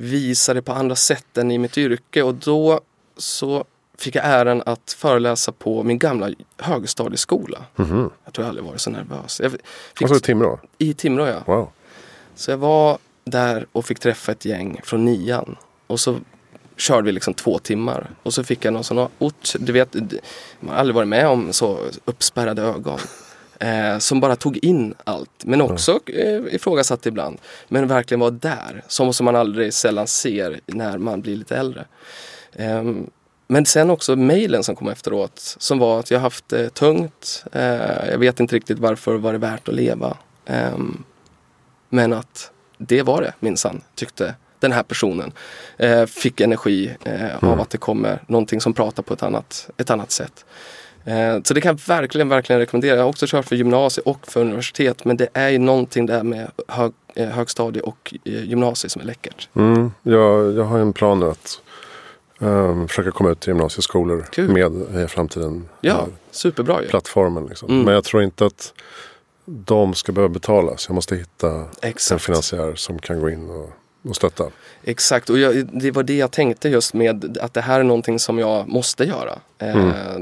visa 0.00 0.54
det 0.54 0.62
på 0.62 0.72
andra 0.72 0.96
sätt 0.96 1.38
än 1.38 1.50
i 1.50 1.58
mitt 1.58 1.78
yrke 1.78 2.22
och 2.22 2.34
då 2.34 2.80
så 3.16 3.64
fick 3.98 4.14
jag 4.14 4.24
äran 4.24 4.62
att 4.66 4.92
föreläsa 4.98 5.52
på 5.52 5.82
min 5.82 5.98
gamla 5.98 6.30
högstadieskola. 6.58 7.64
Mhm. 7.76 8.10
Jag 8.24 8.34
tror 8.34 8.44
jag 8.44 8.48
aldrig 8.48 8.66
varit 8.66 8.80
så 8.80 8.90
nervös. 8.90 9.40
Jag 9.40 9.52
fick, 9.52 9.60
Och 10.02 10.08
så 10.08 10.16
i 10.16 10.20
Timrå? 10.20 10.60
I 10.78 10.94
Timrå 10.94 11.26
ja. 11.26 11.42
Wow. 11.46 11.70
Så 12.34 12.50
jag 12.50 12.58
var 12.58 12.98
där 13.24 13.66
och 13.72 13.84
fick 13.84 13.98
träffa 13.98 14.32
ett 14.32 14.44
gäng 14.44 14.80
från 14.84 15.04
nian. 15.04 15.56
Och 15.86 16.00
så 16.00 16.18
körde 16.76 17.06
vi 17.06 17.12
liksom 17.12 17.34
två 17.34 17.58
timmar. 17.58 18.10
Och 18.22 18.34
så 18.34 18.44
fick 18.44 18.64
jag 18.64 18.72
någon 18.72 18.84
sån 18.84 19.08
ort, 19.18 19.52
du 19.58 19.72
vet, 19.72 19.94
man 20.60 20.70
har 20.70 20.76
aldrig 20.76 20.94
varit 20.94 21.08
med 21.08 21.28
om 21.28 21.52
så 21.52 21.78
uppspärrade 22.04 22.62
ögon. 22.62 22.98
Eh, 23.58 23.98
som 23.98 24.20
bara 24.20 24.36
tog 24.36 24.56
in 24.64 24.94
allt. 25.04 25.44
Men 25.44 25.60
också 25.60 26.00
eh, 26.06 26.54
ifrågasatte 26.54 27.08
ibland. 27.08 27.38
Men 27.68 27.86
verkligen 27.86 28.20
var 28.20 28.30
där. 28.30 28.82
Som, 28.88 29.12
som 29.14 29.24
man 29.24 29.36
aldrig 29.36 29.74
sällan 29.74 30.06
ser 30.06 30.60
när 30.66 30.98
man 30.98 31.20
blir 31.20 31.36
lite 31.36 31.56
äldre. 31.56 31.84
Ehm, 32.56 33.10
men 33.46 33.66
sen 33.66 33.90
också 33.90 34.16
mejlen 34.16 34.64
som 34.64 34.76
kom 34.76 34.88
efteråt. 34.88 35.56
Som 35.58 35.78
var 35.78 35.98
att 36.00 36.10
jag 36.10 36.20
haft 36.20 36.48
det 36.48 36.70
tungt. 36.74 37.44
Eh, 37.52 38.10
jag 38.10 38.18
vet 38.18 38.40
inte 38.40 38.56
riktigt 38.56 38.78
varför 38.78 39.14
var 39.14 39.32
det 39.32 39.38
värt 39.38 39.68
att 39.68 39.74
leva. 39.74 40.16
Ehm, 40.46 41.04
men 41.88 42.12
att 42.12 42.50
det 42.78 43.02
var 43.02 43.22
det 43.22 43.32
minsann, 43.40 43.80
tyckte 43.94 44.34
den 44.60 44.72
här 44.72 44.82
personen. 44.82 45.32
Eh, 45.76 46.06
fick 46.06 46.40
energi 46.40 46.96
eh, 47.04 47.36
av 47.36 47.44
Mm. 47.44 47.60
att 47.60 47.70
det 47.70 47.78
kommer 47.78 48.22
någonting 48.26 48.60
som 48.60 48.72
pratar 48.72 49.02
på 49.02 49.14
ett 49.14 49.22
annat, 49.22 49.70
ett 49.76 49.90
annat 49.90 50.10
sätt. 50.10 50.44
Eh, 51.04 51.42
så 51.44 51.54
det 51.54 51.60
kan 51.60 51.68
jag 51.68 51.94
verkligen, 51.94 52.28
verkligen 52.28 52.60
rekommendera. 52.60 52.96
Jag 52.96 53.02
har 53.02 53.08
också 53.08 53.26
kört 53.28 53.44
för 53.44 53.56
gymnasie 53.56 54.02
och 54.06 54.26
för 54.26 54.40
universitet. 54.40 55.04
Men 55.04 55.16
det 55.16 55.28
är 55.32 55.48
ju 55.48 55.58
någonting 55.58 56.06
där 56.06 56.22
med 56.22 56.50
hög, 56.68 56.92
eh, 57.14 57.28
högstadie 57.28 57.82
och 57.82 58.14
eh, 58.24 58.44
gymnasie 58.44 58.90
som 58.90 59.02
är 59.02 59.06
läckert. 59.06 59.48
Mm, 59.54 59.92
jag, 60.02 60.52
jag 60.52 60.64
har 60.64 60.78
en 60.78 60.92
plan 60.92 61.20
nu 61.20 61.26
att 61.26 61.60
ehm, 62.40 62.88
försöka 62.88 63.10
komma 63.10 63.30
ut 63.30 63.40
till 63.40 63.50
gymnasieskolor 63.50 64.26
Kul. 64.32 64.50
med 64.50 65.02
i 65.04 65.06
framtiden. 65.08 65.68
Ja, 65.80 66.06
superbra 66.30 66.82
ju. 66.82 66.88
Plattformen 66.88 67.46
liksom. 67.46 67.70
Mm. 67.70 67.84
Men 67.84 67.94
jag 67.94 68.04
tror 68.04 68.22
inte 68.22 68.46
att 68.46 68.72
de 69.44 69.94
ska 69.94 70.12
behöva 70.12 70.32
betalas. 70.32 70.88
Jag 70.88 70.94
måste 70.94 71.16
hitta 71.16 71.50
en 71.50 71.66
Exakt. 71.82 72.24
finansiär 72.24 72.74
som 72.74 72.98
kan 72.98 73.20
gå 73.20 73.30
in 73.30 73.50
och, 73.50 73.70
och 74.08 74.16
stötta. 74.16 74.44
Exakt, 74.82 75.30
och 75.30 75.38
jag, 75.38 75.66
det 75.72 75.90
var 75.90 76.02
det 76.02 76.16
jag 76.16 76.30
tänkte 76.30 76.68
just 76.68 76.94
med 76.94 77.38
att 77.40 77.54
det 77.54 77.60
här 77.60 77.80
är 77.80 77.84
någonting 77.84 78.18
som 78.18 78.38
jag 78.38 78.68
måste 78.68 79.04
göra. 79.04 79.38
Eh, 79.58 80.16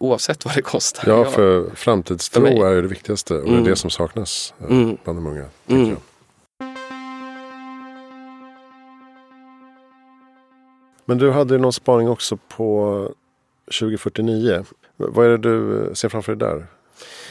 Oavsett 0.00 0.44
vad 0.44 0.54
det 0.54 0.62
kostar. 0.62 1.08
Ja, 1.08 1.24
för 1.24 1.70
framtidstro 1.74 2.42
För 2.46 2.66
är 2.76 2.82
det 2.82 2.88
viktigaste 2.88 3.34
och 3.34 3.42
det 3.44 3.48
Mm. 3.50 3.64
är 3.64 3.70
det 3.70 3.76
som 3.76 3.90
saknas 3.90 4.54
eh, 4.60 4.66
Mm. 4.66 4.96
bland 5.04 5.18
de 5.18 5.26
unga. 5.26 5.44
Mm. 5.66 5.96
Men 11.04 11.18
du 11.18 11.30
hade 11.30 11.54
ju 11.54 11.60
någon 11.60 11.72
spaning 11.72 12.08
också 12.08 12.36
på 12.48 13.08
2049. 13.78 14.64
V- 14.96 15.06
Vad 15.08 15.26
är 15.26 15.30
det 15.30 15.38
du 15.38 15.84
eh, 15.86 15.92
ser 15.92 16.08
framför 16.08 16.34
dig 16.34 16.48
där? 16.48 16.66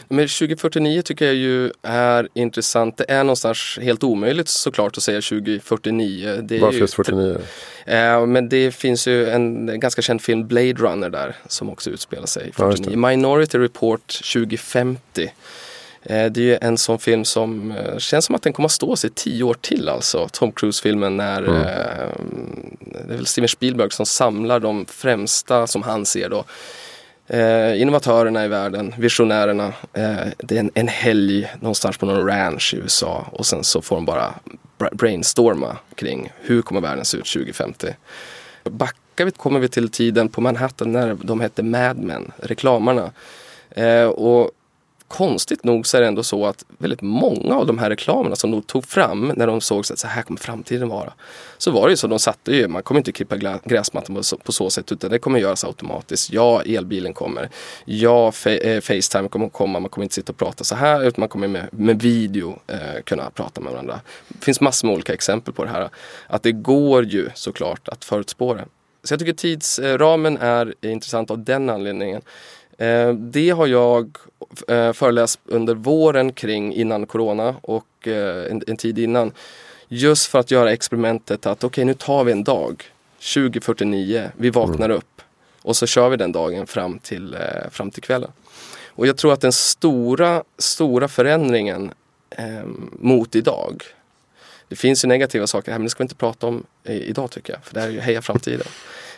Men 0.08 0.28
2049 0.28 1.02
tycker 1.02 1.26
jag 1.26 1.36
ju 1.36 1.72
är 1.82 2.28
intressant. 2.34 2.98
Det 2.98 3.06
är 3.12 3.24
någonstans 3.24 3.80
helt 3.82 4.04
omöjligt 4.04 4.48
såklart 4.48 4.98
att 4.98 5.04
säga 5.04 5.22
2049. 5.22 6.40
Det 6.44 6.60
Varför 6.60 6.74
ju, 6.74 6.80
just 6.80 6.94
49? 6.94 7.38
Eh, 7.86 8.26
men 8.26 8.50
det 8.50 8.72
finns 8.72 9.08
ju 9.08 9.30
en 9.30 9.80
ganska 9.80 10.02
känd 10.02 10.22
film, 10.22 10.48
Blade 10.48 10.74
Runner 10.74 11.10
där, 11.10 11.36
som 11.48 11.70
också 11.70 11.90
utspelar 11.90 12.26
sig 12.26 12.52
Ja, 12.58 12.66
just 12.72 12.78
49. 12.86 13.08
Minority 13.08 13.58
Report 13.58 14.08
2050. 14.34 15.32
Eh, 16.06 16.26
det 16.32 16.38
är 16.42 16.44
ju 16.44 16.58
en 16.62 16.78
sån 16.78 17.00
film 17.00 17.26
som 17.26 17.72
eh, 17.72 17.98
känns 17.98 18.26
som 18.26 18.36
att 18.36 18.42
den 18.42 18.54
kommer 18.54 18.66
att 18.68 18.72
stå 18.72 18.96
sig 18.96 19.10
tio 19.10 19.44
år 19.44 19.54
till 19.62 19.90
alltså. 19.90 20.30
Tom 20.32 20.52
Cruise-filmen 20.52 21.18
när 21.18 21.42
Mm. 21.44 21.56
eh, 21.62 22.08
det 23.08 23.14
är 23.14 23.18
väl 23.18 23.26
Steven 23.26 23.48
Spielberg 23.50 23.92
som 23.92 24.06
samlar 24.06 24.60
de 24.60 24.86
främsta 24.86 25.68
som 25.68 25.84
han 25.84 26.06
ser 26.06 26.30
då. 26.30 26.44
Eh, 27.28 27.82
innovatörerna 27.82 28.46
i 28.46 28.48
världen, 28.48 28.94
visionärerna. 28.98 29.74
Eh, 29.94 30.28
det 30.38 30.56
är 30.56 30.60
en, 30.60 30.72
en 30.74 30.88
helg 30.88 31.52
någonstans 31.60 31.98
på 31.98 32.06
någon 32.06 32.28
ranch 32.28 32.74
i 32.74 32.78
USA 32.78 33.28
och 33.32 33.46
sen 33.46 33.64
så 33.64 33.82
får 33.82 33.96
de 33.96 34.06
bara 34.06 34.34
brainstorma 34.92 35.78
kring 35.96 36.32
hur 36.42 36.62
kommer 36.62 36.82
världen 36.82 37.06
se 37.06 37.18
ut 37.18 37.26
2050. 37.26 37.88
Backar 38.64 39.26
vi 39.26 39.32
kommer 39.32 39.60
vi 39.60 39.68
till 39.68 39.90
tiden 39.90 40.30
på 40.30 40.42
Manhattan 40.42 40.92
när 40.92 41.18
de 41.22 41.42
hette 41.42 41.64
Mad 41.64 41.98
Men, 41.98 42.32
reklamarna. 42.38 43.12
Eh, 43.70 44.06
och 44.06 44.52
konstigt 45.14 45.64
nog 45.64 45.88
så 45.88 45.98
är 45.98 46.02
det 46.02 46.08
ändå 46.08 46.24
så 46.24 46.46
att 46.46 46.66
väldigt 46.78 47.02
många 47.02 47.56
av 47.56 47.66
de 47.66 47.80
här 47.80 47.90
reklamerna 47.90 48.36
som 48.36 48.52
de 48.52 48.62
tog 48.62 48.86
fram 48.86 49.34
när 49.36 49.48
de 49.48 49.62
såg 49.62 49.80
att 49.80 50.00
så 50.00 50.08
här 50.08 50.22
kommer 50.22 50.40
framtiden 50.40 50.90
vara. 50.90 51.14
Så 51.58 51.72
var 51.72 51.88
det 51.88 51.92
ju 51.92 51.98
så, 51.98 52.08
de 52.08 52.20
satte 52.20 52.52
ju, 52.52 52.68
man 52.68 52.84
kommer 52.84 53.00
inte 53.00 53.12
klippa 53.12 53.60
gräsmattan 53.66 54.16
på 54.44 54.52
så, 54.52 54.70
sätt 54.70 54.92
utan 54.92 55.12
det 55.12 55.20
kommer 55.20 55.40
göras 55.40 55.64
automatiskt. 55.64 56.34
Ja, 56.34 56.62
elbilen 56.62 57.14
kommer. 57.14 57.50
Ja, 57.86 58.28
eh, 58.46 58.82
Facetime 58.82 59.30
kommer 59.30 59.50
komma, 59.50 59.80
man 59.80 59.90
kommer 59.90 60.04
inte 60.04 60.16
sitta 60.16 60.32
och 60.32 60.38
prata 60.38 60.64
så 60.64 60.76
här 60.76 61.04
utan 61.04 61.22
man 61.22 61.30
kommer 61.30 61.48
med, 61.48 61.68
med 61.72 62.02
video 62.02 62.60
eh, 62.68 63.02
kunna 63.04 63.30
prata 63.30 63.62
med 63.62 63.72
varandra. 63.72 64.00
Det 64.28 64.46
finns 64.46 64.62
massor 64.62 64.88
med 64.88 64.94
olika 64.94 65.14
exempel 65.14 65.54
på 65.54 65.64
det 65.64 65.70
här. 65.70 65.90
Att 66.28 66.44
det 66.44 66.52
går 66.52 67.06
ju 67.06 67.30
såklart 67.36 67.88
att 67.88 68.06
förutspå 68.06 68.54
det. 68.54 68.66
Så 69.04 69.14
jag 69.14 69.20
tycker 69.20 69.34
tidsramen 69.34 70.38
är 70.38 70.74
intressant 70.82 71.32
av 71.32 71.44
den 71.44 71.70
anledningen. 71.70 72.22
Eh, 72.78 73.14
Det 73.14 73.50
har 73.50 73.68
jag 73.68 74.18
eh, 74.68 74.94
föreläst 74.94 75.40
under 75.46 75.76
våren 75.76 76.34
kring 76.34 76.74
innan 76.74 77.06
corona 77.06 77.56
och 77.62 78.08
eh, 78.08 78.52
en, 78.52 78.64
en 78.68 78.78
tid 78.78 79.00
innan. 79.00 79.32
Just 79.88 80.28
för 80.28 80.40
att 80.40 80.52
göra 80.52 80.72
experimentet 80.72 81.46
att 81.46 81.64
okej 81.64 81.86
nu 81.86 81.94
tar 81.94 82.24
vi 82.24 82.32
en 82.32 82.44
dag 82.44 82.84
2049, 83.34 84.32
vi 84.38 84.50
vaknar 84.50 84.90
upp 84.90 85.22
och 85.62 85.76
så 85.76 85.86
kör 85.88 86.10
vi 86.10 86.18
den 86.18 86.32
dagen 86.32 86.68
fram 86.68 87.00
till, 87.00 87.38
fram 87.72 87.92
till 87.92 88.04
kvällen. 88.04 88.32
Och 88.96 89.08
jag 89.08 89.18
tror 89.18 89.34
att 89.34 89.42
den 89.42 89.52
stora, 89.52 90.44
stora 90.58 91.08
förändringen 91.08 91.92
eh, 92.30 92.66
mot 93.00 93.36
idag 93.36 93.84
det 94.68 94.76
finns 94.76 95.06
ju 95.06 95.08
negativa 95.08 95.48
saker 95.48 95.72
här 95.72 95.80
men 95.80 95.84
det 95.86 95.90
ska 95.90 96.04
vi 96.04 96.06
inte 96.06 96.16
prata 96.16 96.48
om 96.48 96.64
idag 96.84 97.32
tycker 97.32 97.54
jag. 97.54 97.64
För 97.66 97.74
det 97.74 97.82
här 97.82 97.88
är 97.88 97.92
ju 97.92 98.00
Heja 98.00 98.22
Framtiden. 98.22 98.68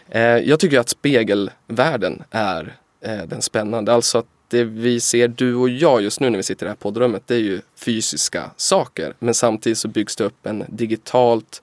Eh, 0.09 0.21
jag 0.21 0.59
tycker 0.59 0.79
att 0.79 0.89
spegelvärlden 0.89 2.23
är 2.31 2.75
Eh, 3.05 3.23
den 3.23 3.41
spännande. 3.41 3.93
Alltså 3.93 4.17
att 4.17 4.25
det 4.47 4.63
vi 4.63 4.99
ser 4.99 5.27
du 5.27 5.55
och 5.55 5.69
jag 5.69 6.01
just 6.01 6.19
nu 6.19 6.29
när 6.29 6.37
vi 6.37 6.43
sitter 6.43 6.65
i 6.65 6.67
det 6.67 6.69
här 6.69 6.75
poddrummet 6.75 7.23
det 7.25 7.35
är 7.35 7.39
ju 7.39 7.61
fysiska 7.75 8.51
saker. 8.57 9.13
Men 9.19 9.33
samtidigt 9.33 9.77
så 9.77 9.87
byggs 9.87 10.15
det 10.15 10.23
upp 10.23 10.45
en 10.45 10.63
digitalt 10.67 11.61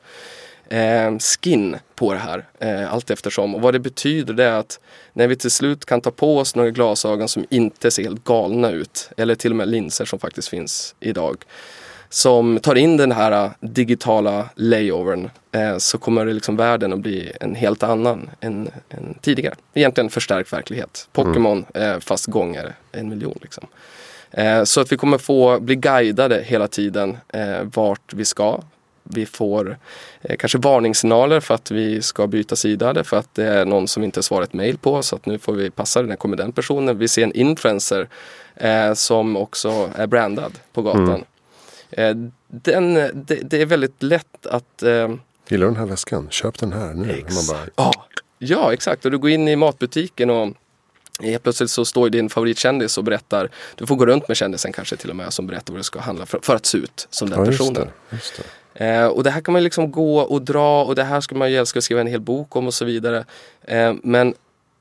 eh, 0.68 1.18
skin 1.18 1.76
på 1.94 2.12
det 2.12 2.18
här 2.18 2.46
eh, 2.58 2.92
allt 2.92 3.10
eftersom. 3.10 3.54
Och 3.54 3.60
vad 3.60 3.74
det 3.74 3.78
betyder 3.78 4.34
det 4.34 4.44
är 4.44 4.52
att 4.52 4.80
när 5.12 5.26
vi 5.26 5.36
till 5.36 5.50
slut 5.50 5.84
kan 5.84 6.00
ta 6.00 6.10
på 6.10 6.38
oss 6.38 6.54
några 6.54 6.70
glasögon 6.70 7.28
som 7.28 7.46
inte 7.50 7.90
ser 7.90 8.02
helt 8.02 8.24
galna 8.24 8.70
ut 8.70 9.10
eller 9.16 9.34
till 9.34 9.50
och 9.50 9.56
med 9.56 9.68
linser 9.68 10.04
som 10.04 10.18
faktiskt 10.18 10.48
finns 10.48 10.94
idag 11.00 11.44
som 12.12 12.58
tar 12.58 12.74
in 12.74 12.96
den 12.96 13.12
här 13.12 13.50
digitala 13.60 14.48
layovern 14.54 15.30
eh, 15.52 15.78
så 15.78 15.98
kommer 15.98 16.26
det 16.26 16.32
liksom 16.32 16.56
världen 16.56 16.92
att 16.92 16.98
bli 16.98 17.32
en 17.40 17.54
helt 17.54 17.82
annan 17.82 18.30
än, 18.40 18.70
än 18.90 19.14
tidigare. 19.20 19.54
Egentligen 19.74 20.10
förstärkt 20.10 20.52
verklighet. 20.52 21.08
Pokémon 21.12 21.64
mm. 21.74 21.92
eh, 21.92 22.00
fast 22.00 22.26
gånger 22.26 22.74
en 22.92 23.08
miljon. 23.08 23.38
Liksom. 23.42 23.66
Eh, 24.30 24.64
så 24.64 24.80
att 24.80 24.92
vi 24.92 24.96
kommer 24.96 25.18
få 25.18 25.60
bli 25.60 25.76
guidade 25.76 26.42
hela 26.46 26.68
tiden 26.68 27.16
vart 27.62 28.14
vi 28.14 28.24
ska. 28.24 28.60
Vi 29.02 29.26
får 29.26 29.76
kanske 30.38 30.58
varningssignaler 30.58 31.40
för 31.40 31.54
att 31.54 31.70
vi 31.70 32.02
ska 32.02 32.26
byta 32.26 32.56
sida 32.56 33.04
för 33.04 33.16
att 33.16 33.34
det 33.34 33.44
är 33.44 33.64
någon 33.64 33.88
som 33.88 34.04
inte 34.04 34.22
svarar 34.22 34.44
ett 34.44 34.52
mail 34.52 34.78
på 34.78 35.02
så 35.02 35.16
att 35.16 35.26
nu 35.26 35.38
får 35.38 35.52
vi 35.52 35.70
passa, 35.70 36.02
när 36.02 36.16
kommer 36.16 36.36
den 36.36 36.52
personen? 36.52 36.98
Vi 36.98 37.08
ser 37.08 37.22
en 37.22 37.32
influencer 37.32 38.08
som 38.94 39.36
också 39.36 39.90
är 39.96 40.06
brandad 40.06 40.58
på 40.72 40.82
gatan. 40.82 41.08
Mm. 41.08 41.24
Eh, 41.92 42.16
den, 42.48 42.94
det, 42.94 43.34
det, 43.42 43.62
är 43.62 43.66
väldigt 43.66 44.02
lätt 44.02 44.46
att... 44.46 44.82
Eh, 44.82 45.14
Gillar 45.48 45.66
du 45.66 45.72
den 45.72 45.76
här 45.76 45.86
väskan? 45.86 46.28
Köp 46.30 46.58
den 46.58 46.72
här 46.72 46.94
nu. 46.94 47.10
Exakt. 47.10 47.34
Man 47.34 47.56
bara... 47.56 47.66
ja, 47.76 48.04
ja, 48.38 48.72
exakt. 48.72 49.04
Och 49.04 49.10
du 49.10 49.18
går 49.18 49.30
in 49.30 49.48
i 49.48 49.56
matbutiken 49.56 50.30
och 50.30 50.48
Helt 51.20 51.42
plötsligt 51.42 51.70
så 51.70 51.84
står 51.84 52.10
din 52.10 52.28
favoritkändis 52.28 52.98
och 52.98 53.04
berättar, 53.04 53.50
du 53.74 53.86
får 53.86 53.96
gå 53.96 54.06
runt 54.06 54.28
med 54.28 54.36
kändisen 54.36 54.72
kanske 54.72 54.96
till 54.96 55.10
och 55.10 55.16
med 55.16 55.32
som 55.32 55.46
berättar 55.46 55.72
vad 55.72 55.80
du 55.80 55.84
ska 55.84 56.00
handla 56.00 56.26
för, 56.26 56.38
för 56.42 56.56
att 56.56 56.66
se 56.66 56.78
ut 56.78 57.06
som 57.10 57.30
den 57.30 57.38
ja, 57.38 57.46
personen. 57.46 57.74
Det, 57.74 58.16
just 58.16 58.36
det. 58.36 58.44
Eh, 58.74 59.06
och 59.06 59.22
det 59.24 59.30
här 59.30 59.40
kan 59.40 59.52
man 59.52 59.64
liksom 59.64 59.90
gå 59.90 60.20
och 60.20 60.42
dra 60.42 60.84
och 60.84 60.94
det 60.94 61.04
här 61.04 61.20
ska 61.20 61.34
man 61.34 61.50
ju 61.50 61.56
älska 61.56 61.78
att 61.78 61.84
skriva 61.84 62.00
en 62.00 62.06
hel 62.06 62.20
bok 62.20 62.56
om 62.56 62.66
och 62.66 62.74
så 62.74 62.84
vidare. 62.84 63.24
Eh, 63.62 63.94
men 64.02 64.34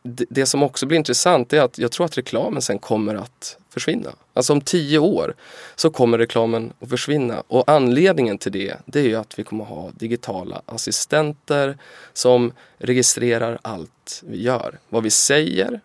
det, 0.04 0.26
det, 0.30 0.45
som 0.45 0.63
också 0.63 0.86
blir 0.86 0.97
intressant 0.97 1.54
är 1.54 1.62
att 1.62 1.78
jag 1.78 1.91
tror 1.91 2.06
att 2.06 2.17
reklamen 2.17 2.62
sen 2.62 2.80
kommer 2.80 3.15
att 3.15 3.58
försvinna. 3.69 4.10
Alltså 4.34 4.54
om 4.54 4.62
tio 4.62 5.00
år 5.00 5.34
så 5.76 5.89
kommer 5.89 6.17
reklamen 6.17 6.74
att 6.80 6.89
försvinna 6.89 7.44
och 7.48 7.70
anledningen 7.70 8.38
till 8.38 8.52
det, 8.52 8.76
det 8.86 9.00
är 9.00 9.04
ju 9.04 9.15
att 9.15 9.39
vi 9.39 9.44
kommer 9.44 9.63
att 9.63 9.70
ha 9.70 9.91
digitala 9.94 10.62
assistenter 10.65 11.78
som 12.13 12.52
registrerar 12.78 13.60
allt 13.62 14.24
vi 14.26 14.41
gör. 14.41 14.80
Vad 14.89 15.04
vi 15.04 15.10
säger, 15.10 15.82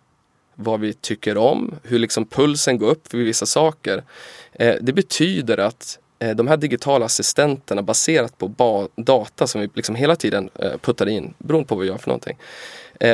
vad 0.55 0.81
vi 0.81 0.93
tycker 0.93 1.37
om, 1.37 1.75
hur 1.83 1.99
liksom 1.99 2.27
pulsen 2.27 2.79
går 2.79 2.91
upp 2.91 3.09
för 3.09 3.19
vissa 3.19 3.47
saker. 3.47 4.05
Eh, 4.53 4.75
det 4.81 4.93
betyder 4.93 5.59
att 5.59 5.99
eh, 6.19 6.37
de 6.37 6.49
här 6.49 6.57
digitala 6.57 7.05
assistenterna 7.07 7.83
baserat 7.83 8.39
på 8.39 8.89
data 8.97 9.47
som 9.47 9.61
vi 9.61 9.71
liksom 9.75 9.95
hela 9.95 10.17
tiden 10.17 10.51
eh, 10.55 10.77
puttar 10.81 11.09
in 11.09 11.35
beroende 11.39 11.69
på 11.69 11.75
vad 11.75 11.83
vi 11.83 11.89
gör 11.89 11.99
för 11.99 12.09
någonting 12.09 12.39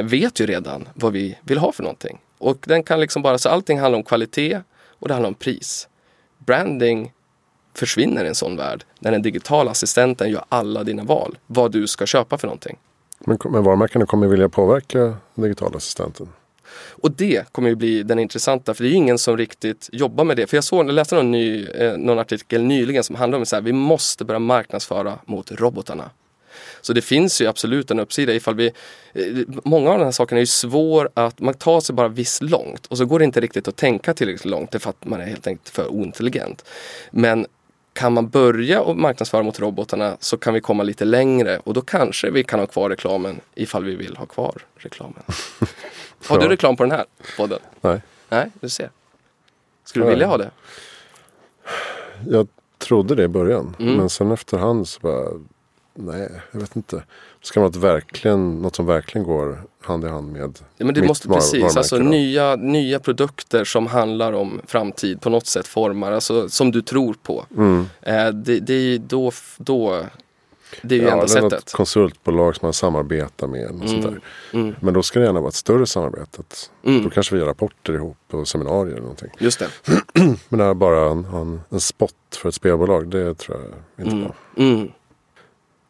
vet 0.04 0.40
ju 0.40 0.46
redan 0.46 0.88
vad 0.94 1.12
vi 1.12 1.38
vill 1.42 1.58
ha 1.58 1.72
för 1.72 1.82
någonting. 1.82 2.18
Och 2.38 2.64
den 2.66 2.82
kan 2.82 3.00
liksom 3.00 3.22
bara, 3.22 3.38
så 3.38 3.48
allting 3.48 3.80
handlar 3.80 3.98
om 3.98 4.04
kvalitet 4.04 4.60
och 5.02 5.08
det 5.08 5.14
handlar 5.14 5.28
om 5.28 5.34
pris. 5.34 5.88
Branding 6.38 7.12
försvinner 7.74 8.24
i 8.24 8.28
en 8.28 8.34
sån 8.34 8.56
värld 8.56 8.84
när 8.98 9.10
den 9.10 9.22
digitala 9.22 9.70
assistenten 9.70 10.30
gör 10.30 10.44
alla 10.48 10.84
dina 10.84 11.04
val. 11.04 11.38
Vad 11.46 11.72
du 11.72 11.86
ska 11.86 12.06
köpa 12.06 12.38
för 12.38 12.46
någonting. 12.46 12.78
Men, 13.18 13.38
men 13.50 13.64
varumärkena 13.64 14.06
kommer 14.06 14.26
vilja 14.26 14.48
påverka 14.48 15.16
digitala 15.34 15.76
assistenten? 15.76 16.28
Och 16.74 17.10
det 17.10 17.52
kommer 17.52 17.68
ju 17.68 17.74
bli 17.74 18.02
den 18.02 18.18
intressanta 18.18 18.74
för 18.74 18.84
det 18.84 18.88
är 18.88 18.90
ju 18.90 18.96
ingen 18.96 19.18
som 19.18 19.36
riktigt 19.36 19.88
jobbar 19.92 20.24
med 20.24 20.36
det. 20.36 20.46
För 20.46 20.56
jag 20.56 20.64
såg, 20.64 20.88
jag 20.88 20.94
läste 20.94 21.14
någon, 21.14 21.30
ny, 21.30 21.66
eh, 21.66 21.96
någon 21.96 22.18
artikel 22.18 22.62
nyligen 22.62 23.04
som 23.04 23.16
handlar 23.16 23.38
om 23.38 23.44
att 23.52 23.64
vi 23.64 23.72
måste 23.72 24.24
börja 24.24 24.38
marknadsföra 24.38 25.18
mot 25.26 25.52
robotarna. 25.52 26.10
Så 26.80 26.92
det 26.92 27.02
finns 27.02 27.40
ju 27.40 27.46
absolut 27.46 27.90
en 27.90 28.00
uppsida 28.00 28.34
ifall 28.34 28.54
vi 28.54 28.66
eh, 29.12 29.24
Många 29.64 29.90
av 29.90 29.98
de 29.98 30.04
här 30.04 30.12
sakerna 30.12 30.38
är 30.38 30.42
ju 30.42 30.46
svår 30.46 31.10
att, 31.14 31.40
man 31.40 31.54
tar 31.54 31.80
sig 31.80 31.94
bara 31.94 32.08
visst 32.08 32.42
långt 32.42 32.86
och 32.86 32.98
så 32.98 33.04
går 33.04 33.18
det 33.18 33.24
inte 33.24 33.40
riktigt 33.40 33.68
att 33.68 33.76
tänka 33.76 34.14
tillräckligt 34.14 34.44
långt 34.44 34.82
för 34.82 34.90
att 34.90 35.04
man 35.04 35.20
är 35.20 35.26
helt 35.26 35.46
enkelt 35.46 35.68
för 35.68 35.86
ointelligent. 35.88 36.64
Men 37.10 37.46
kan 37.92 38.12
man 38.12 38.28
börja 38.28 38.80
och 38.80 38.96
marknadsföra 38.96 39.42
mot 39.42 39.60
robotarna 39.60 40.16
så 40.20 40.36
kan 40.36 40.54
vi 40.54 40.60
komma 40.60 40.82
lite 40.82 41.04
längre 41.04 41.58
och 41.58 41.74
då 41.74 41.80
kanske 41.80 42.30
vi 42.30 42.44
kan 42.44 42.60
ha 42.60 42.66
kvar 42.66 42.90
reklamen 42.90 43.40
ifall 43.54 43.84
vi 43.84 43.94
vill 43.94 44.16
ha 44.16 44.26
kvar 44.26 44.54
reklamen. 44.76 45.22
Har 46.26 46.38
du 46.38 46.48
reklam 46.48 46.76
på 46.76 46.82
den 46.82 46.90
här 46.90 47.04
podden? 47.36 47.58
Nej. 47.80 48.02
Nej, 48.28 48.50
du 48.60 48.68
ser. 48.68 48.90
Skulle 49.84 50.04
du 50.04 50.10
vilja 50.10 50.26
ha 50.26 50.36
det? 50.36 50.50
Jag 52.28 52.48
trodde 52.78 53.14
det 53.14 53.22
i 53.22 53.28
början. 53.28 53.76
Mm. 53.78 53.94
Men 53.94 54.10
sen 54.10 54.32
efterhand 54.32 54.88
så 54.88 55.00
bara 55.00 55.28
Nej, 55.94 56.28
jag 56.52 56.60
vet 56.60 56.76
inte. 56.76 57.02
Ska 57.42 57.60
något, 57.60 57.76
verkligen, 57.76 58.62
något 58.62 58.76
som 58.76 58.86
verkligen 58.86 59.26
går 59.26 59.62
hand 59.80 60.04
i 60.04 60.08
hand 60.08 60.32
med 60.32 60.58
ja, 60.76 60.84
men 60.84 60.94
det 60.94 61.02
måste 61.02 61.28
var, 61.28 61.36
Precis, 61.36 61.76
alltså 61.76 61.98
nya, 61.98 62.56
nya 62.56 62.98
produkter 62.98 63.64
som 63.64 63.86
handlar 63.86 64.32
om 64.32 64.60
framtid 64.66 65.20
på 65.20 65.30
något 65.30 65.46
sätt 65.46 65.66
formar, 65.66 66.12
alltså 66.12 66.48
som 66.48 66.70
du 66.70 66.82
tror 66.82 67.14
på. 67.22 67.44
Mm. 67.56 67.86
Eh, 68.00 68.28
det, 68.28 68.60
det 68.60 68.74
är 68.74 68.98
då, 68.98 69.32
då 69.58 70.04
det 70.82 70.94
är 70.94 70.98
ju 70.98 71.04
ja, 71.04 71.12
enda 71.12 71.28
sättet. 71.28 71.52
Något 71.52 71.72
konsultbolag 71.72 72.56
som 72.56 72.66
man 72.66 72.72
samarbetar 72.72 73.46
med. 73.46 73.64
Och 73.64 73.74
mm. 73.74 73.88
sånt 73.88 74.02
där. 74.02 74.20
Mm. 74.52 74.74
Men 74.80 74.94
då 74.94 75.02
ska 75.02 75.18
det 75.18 75.26
gärna 75.26 75.40
vara 75.40 75.48
ett 75.48 75.54
större 75.54 75.86
samarbete. 75.86 76.42
Mm. 76.84 77.04
Då 77.04 77.10
kanske 77.10 77.34
vi 77.34 77.40
gör 77.40 77.46
rapporter 77.46 77.92
ihop 77.94 78.16
på 78.28 78.44
seminarier 78.44 78.92
eller 78.92 79.02
någonting. 79.02 79.30
Just 79.38 79.58
det. 79.58 79.68
Men 80.48 80.58
det 80.58 80.64
här 80.64 80.74
bara 80.74 81.10
en, 81.10 81.24
en, 81.24 81.60
en 81.70 81.80
spot 81.80 82.14
för 82.30 82.48
ett 82.48 82.54
spelbolag, 82.54 83.10
det 83.10 83.34
tror 83.34 83.58
jag 83.96 84.06
inte 84.06 84.16
mm. 84.16 84.28
på. 84.28 84.34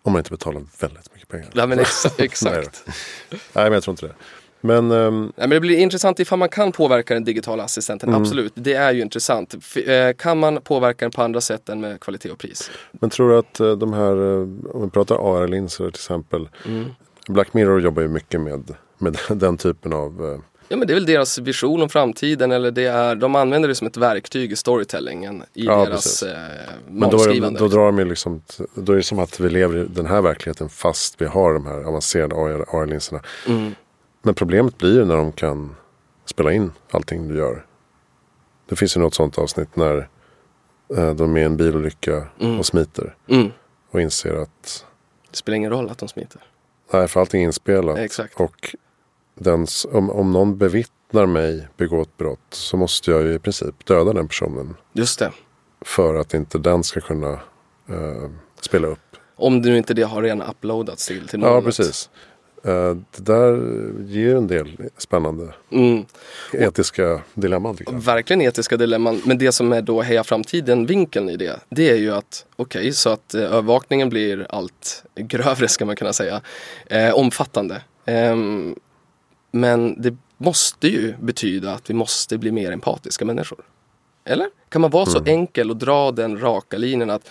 Om 0.03 0.13
man 0.13 0.21
inte 0.21 0.31
betalar 0.31 0.63
väldigt 0.81 1.15
mycket 1.15 1.29
pengar. 1.29 1.49
Ja 1.53 1.67
men 1.67 1.79
exakt. 1.79 2.21
exakt. 2.21 2.85
Nej, 3.29 3.65
men 3.65 3.73
jag 3.73 3.83
tror 3.83 3.93
inte 3.93 4.07
det. 4.07 4.15
Men, 4.65 4.91
um... 4.91 5.23
Nej, 5.23 5.33
men 5.37 5.51
det 5.51 5.61
blir 5.61 5.79
intressant 5.79 6.21
ifall 6.21 6.39
man 6.39 6.49
kan 6.49 6.73
påverka 6.73 7.15
den 7.15 7.25
digitala 7.25 7.63
assistenten. 7.63 8.09
Mm. 8.09 8.23
Absolut, 8.23 8.53
det 8.55 8.75
är 8.75 8.93
ju 8.93 9.03
intressant. 9.03 9.55
Eh, 9.87 10.13
kan 10.19 10.39
man 10.39 10.61
påverka 10.61 11.05
den 11.05 11.13
på 11.13 11.23
andra 11.23 11.41
sätt 11.41 11.69
än 11.69 11.81
med 11.81 12.01
kvalitet 12.01 12.31
och 12.31 12.39
pris? 12.39 12.71
Men 12.93 13.11
tror 13.11 13.31
du 13.31 13.39
att 13.39 13.61
uh, 13.61 13.73
de 13.73 13.93
här, 13.93 14.17
uh, 14.17 14.49
om 14.73 14.83
vi 14.85 14.91
pratar 14.91 15.15
AR-linser 15.15 15.85
till 15.85 15.89
exempel. 15.89 16.49
Mm. 16.67 16.85
Black 17.29 17.55
Mirror 17.55 17.81
jobbar 17.81 18.03
ju 18.03 18.09
mycket 18.09 18.41
med, 18.41 18.75
med 18.99 19.19
den 19.29 19.57
typen 19.57 19.93
av 19.93 20.43
Ja 20.69 20.77
men 20.77 20.87
det 20.87 20.93
är 20.93 20.95
väl 20.95 21.07
deras 21.07 21.39
vision 21.39 21.83
om 21.83 21.89
framtiden 21.89 22.53
eller 22.53 22.71
det 22.71 22.87
är, 22.87 23.15
de 23.15 23.35
använder 23.35 23.69
det 23.69 23.75
som 23.75 23.87
ett 23.87 23.97
verktyg 23.97 24.53
i 24.53 24.57
storytellingen 24.57 25.43
i 25.55 25.65
ja, 25.65 25.85
deras 25.85 26.23
eh, 26.23 26.39
Men 26.89 27.11
då, 27.11 27.23
är, 27.23 27.59
då 27.59 27.69
drar 27.69 27.87
de 27.87 27.99
ju 27.99 28.05
liksom, 28.05 28.43
då 28.75 28.93
är 28.93 28.97
det 28.97 29.03
som 29.03 29.19
att 29.19 29.41
vi 29.41 29.51
lever 29.51 29.79
i 29.79 29.87
den 29.89 30.07
här 30.07 30.23
verkligheten 30.23 30.69
fast 30.69 31.21
vi 31.21 31.27
har 31.27 31.53
de 31.53 31.67
här 31.67 31.83
avancerade 31.83 32.35
AR-linserna. 32.35 33.21
Mm. 33.49 33.75
Men 34.23 34.35
problemet 34.35 34.79
blir 34.79 34.95
ju 34.95 35.05
när 35.05 35.17
de 35.17 35.33
kan 35.33 35.77
spela 36.25 36.53
in 36.53 36.73
allting 36.91 37.29
du 37.29 37.37
gör. 37.37 37.67
Det 38.69 38.77
finns 38.77 38.97
ju 38.97 39.01
något 39.01 39.15
sånt 39.15 39.39
avsnitt 39.39 39.77
när 39.77 40.09
eh, 40.97 41.15
de 41.15 41.37
är 41.37 41.41
i 41.41 41.45
en 41.45 41.57
bilolycka 41.57 42.27
mm. 42.41 42.59
och 42.59 42.67
smiter. 42.67 43.15
Mm. 43.29 43.51
Och 43.91 44.01
inser 44.01 44.35
att 44.35 44.85
det 45.31 45.37
spelar 45.37 45.57
ingen 45.57 45.71
roll 45.71 45.91
att 45.91 45.99
de 45.99 46.09
smiter. 46.09 46.41
Nej, 46.93 47.09
för 47.09 47.21
allting 47.21 47.43
är 47.43 47.47
inspelat. 47.47 47.99
Exakt. 47.99 48.41
Och 48.41 48.77
den, 49.43 49.67
om, 49.93 50.11
om 50.11 50.33
någon 50.33 50.59
bevittnar 50.59 51.27
mig 51.27 51.69
begå 51.77 52.03
ett 52.03 52.17
brott 52.17 52.39
så 52.51 52.77
måste 52.77 53.11
jag 53.11 53.23
ju 53.23 53.35
i 53.35 53.39
princip 53.39 53.87
döda 53.87 54.13
den 54.13 54.29
personen. 54.29 54.77
Just 54.93 55.19
det. 55.19 55.33
För 55.81 56.15
att 56.15 56.35
inte 56.35 56.59
den 56.59 56.85
ska 56.85 57.01
kunna 57.01 57.33
uh, 57.91 58.31
spela 58.61 58.89
upp. 58.89 58.99
Om 59.37 59.63
du 59.63 59.77
inte 59.77 59.95
det 59.95 60.03
har 60.03 60.23
redan 60.23 60.43
uploadats 60.43 61.07
till, 61.07 61.29
till 61.29 61.39
någon. 61.39 61.53
Ja, 61.53 61.63
precis. 61.63 62.11
Uh, 62.67 62.97
det 63.17 63.23
där 63.23 63.57
ger 64.07 64.37
en 64.37 64.47
del 64.47 64.77
spännande 64.97 65.55
mm. 65.71 66.05
etiska 66.53 67.21
dilemman. 67.35 67.77
Verkligen 67.91 68.43
etiska 68.43 68.77
dilemman. 68.77 69.23
Men 69.25 69.39
det 69.39 69.53
som 69.53 69.73
är 69.73 69.83
då 69.83 70.03
heja 70.03 70.25
framtiden 70.25 70.87
vinkeln 70.87 71.29
i 71.29 71.37
det. 71.37 71.61
Det 71.69 71.91
är 71.91 71.97
ju 71.97 72.15
att 72.15 72.47
okej, 72.57 72.81
okay, 72.81 72.93
så 72.93 73.11
att 73.11 73.35
uh, 73.35 73.43
övervakningen 73.43 74.09
blir 74.09 74.47
allt 74.51 75.05
grövre 75.15 75.69
ska 75.69 75.85
man 75.85 75.97
kunna 75.97 76.13
säga. 76.13 76.41
Eh, 76.87 77.15
omfattande. 77.15 77.83
Um, 78.07 78.77
men 79.53 80.03
det 80.03 80.17
måste 80.37 80.89
ju 80.89 81.15
betyda 81.21 81.73
att 81.73 81.91
vi 81.91 81.95
måste 81.95 82.39
bli 82.39 82.51
mer 82.53 82.73
empatiska 82.73 83.25
människor. 83.25 83.65
Eller? 84.25 84.49
Kan 84.69 84.81
man 84.81 84.91
vara 84.91 85.07
så 85.07 85.19
mm. 85.19 85.29
enkel 85.29 85.71
och 85.71 85.77
dra 85.77 86.11
den 86.11 86.41
raka 86.41 86.79
linjen 86.79 87.11
att 87.11 87.31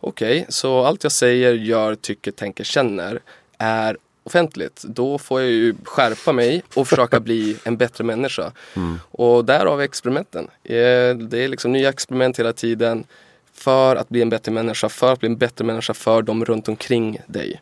okej, 0.00 0.40
okay, 0.40 0.46
så 0.48 0.84
allt 0.84 1.02
jag 1.02 1.12
säger, 1.12 1.54
gör, 1.54 1.94
tycker, 1.94 2.30
tänker, 2.30 2.64
känner 2.64 3.20
är 3.58 3.96
offentligt. 4.24 4.84
Då 4.88 5.18
får 5.18 5.40
jag 5.40 5.50
ju 5.50 5.74
skärpa 5.84 6.32
mig 6.32 6.62
och 6.74 6.88
försöka 6.88 7.20
bli 7.20 7.56
en 7.64 7.76
bättre 7.76 8.04
människa. 8.04 8.52
Mm. 8.76 9.00
Och 9.10 9.44
därav 9.44 9.80
experimenten. 9.80 10.48
Eh, 10.64 11.16
det 11.16 11.38
är 11.38 11.48
liksom 11.48 11.72
nya 11.72 11.88
experiment 11.88 12.38
hela 12.38 12.52
tiden 12.52 13.04
för 13.52 13.96
att 13.96 14.08
bli 14.08 14.22
en 14.22 14.28
bättre 14.28 14.52
människa, 14.52 14.88
för 14.88 15.12
att 15.12 15.20
bli 15.20 15.26
en 15.28 15.36
bättre 15.36 15.64
människa 15.64 15.94
för 15.94 16.22
dem 16.22 16.44
runt 16.44 16.68
omkring 16.68 17.18
dig. 17.26 17.60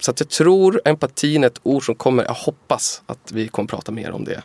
Så 0.00 0.10
att 0.10 0.20
jag 0.20 0.28
tror 0.28 0.80
empatin 0.84 1.44
är 1.44 1.46
ett 1.46 1.60
ord 1.62 1.86
som 1.86 1.94
kommer, 1.94 2.24
jag 2.24 2.34
hoppas 2.34 3.02
att 3.06 3.32
vi 3.32 3.48
kommer 3.48 3.66
prata 3.68 3.92
mer 3.92 4.10
om 4.10 4.24
det 4.24 4.42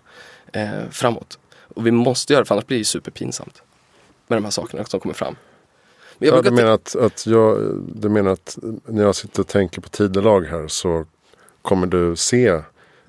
eh, 0.53 0.89
framåt. 0.91 1.39
Och 1.75 1.87
vi 1.87 1.91
måste 1.91 2.33
göra 2.33 2.43
det 2.43 2.47
för 2.47 2.55
annars 2.55 2.65
blir 2.67 2.77
det 2.77 2.85
superpinsamt. 2.85 3.61
Med 4.27 4.37
de 4.37 4.43
här 4.43 4.51
sakerna 4.51 4.85
som 4.85 4.99
kommer 4.99 5.15
fram. 5.15 5.35
Men 6.17 6.29
jag 6.29 6.37
Ja, 6.37 6.41
du 6.41 6.51
menar 6.51 6.71
att, 6.71 6.95
att 6.95 7.25
jag, 7.27 7.75
du 7.95 8.09
menar 8.09 8.31
att 8.31 8.57
när 8.85 9.03
jag 9.03 9.15
sitter 9.15 9.39
och 9.41 9.47
tänker 9.47 9.81
på 9.81 9.89
tidelag 9.89 10.41
här 10.45 10.67
så 10.67 11.05
kommer 11.61 11.87
du 11.87 12.15
se 12.15 12.61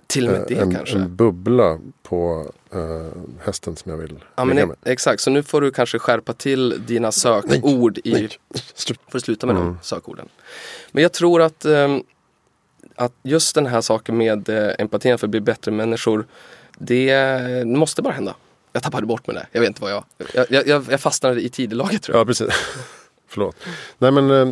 till 0.06 0.26
och 0.26 0.32
med 0.32 0.40
eh, 0.40 0.46
det 0.48 0.54
en, 0.58 0.74
kanske. 0.74 0.96
en 0.98 1.16
bubbla 1.16 1.78
på 2.02 2.50
eh, 2.72 3.20
hästen 3.44 3.76
som 3.76 3.90
jag 3.90 3.98
vill 3.98 4.24
Ja, 4.36 4.44
men 4.44 4.56
ligga 4.56 4.62
e- 4.64 4.66
med. 4.66 4.76
exakt, 4.92 5.20
så 5.22 5.30
nu 5.30 5.42
får 5.42 5.60
du 5.60 5.70
kanske 5.70 5.98
skärpa 5.98 6.32
till 6.32 6.82
dina 6.86 7.12
sökord 7.12 7.98
i... 8.04 8.12
Nej. 8.12 8.28
Får 9.08 9.18
sluta 9.18 9.46
med 9.46 9.56
Mm. 9.56 9.68
de 9.68 9.78
sökorden. 9.82 10.28
Men 10.92 11.02
jag 11.02 11.12
tror 11.12 11.42
att, 11.42 11.64
ehm, 11.64 12.02
att 12.96 13.12
just 13.22 13.54
den 13.54 13.66
här 13.66 13.80
saken 13.80 14.16
med 14.16 14.48
eh, 14.48 14.70
empatin 14.78 15.18
för 15.18 15.26
att 15.26 15.30
bli 15.30 15.40
bättre 15.40 15.70
människor, 15.72 16.26
det 16.78 17.64
måste 17.66 18.02
bara 18.02 18.14
hända. 18.14 18.34
Jag 18.72 18.82
tappade 18.82 19.06
bort 19.06 19.26
med 19.26 19.36
det. 19.36 19.46
Jag 19.52 19.60
vet 19.60 19.68
inte 19.68 19.82
vad 19.82 19.90
jag... 19.92 20.04
Jag, 20.34 20.66
jag, 20.66 20.84
jag 20.90 21.00
fastnade 21.00 21.40
i 21.40 21.48
tidelaget 21.48 22.02
tror 22.02 22.16
jag. 22.16 22.20
Ja, 22.20 22.26
precis. 22.26 22.48
Förlåt. 23.28 23.56
Nej, 23.98 24.10
men 24.12 24.30
eh, 24.30 24.48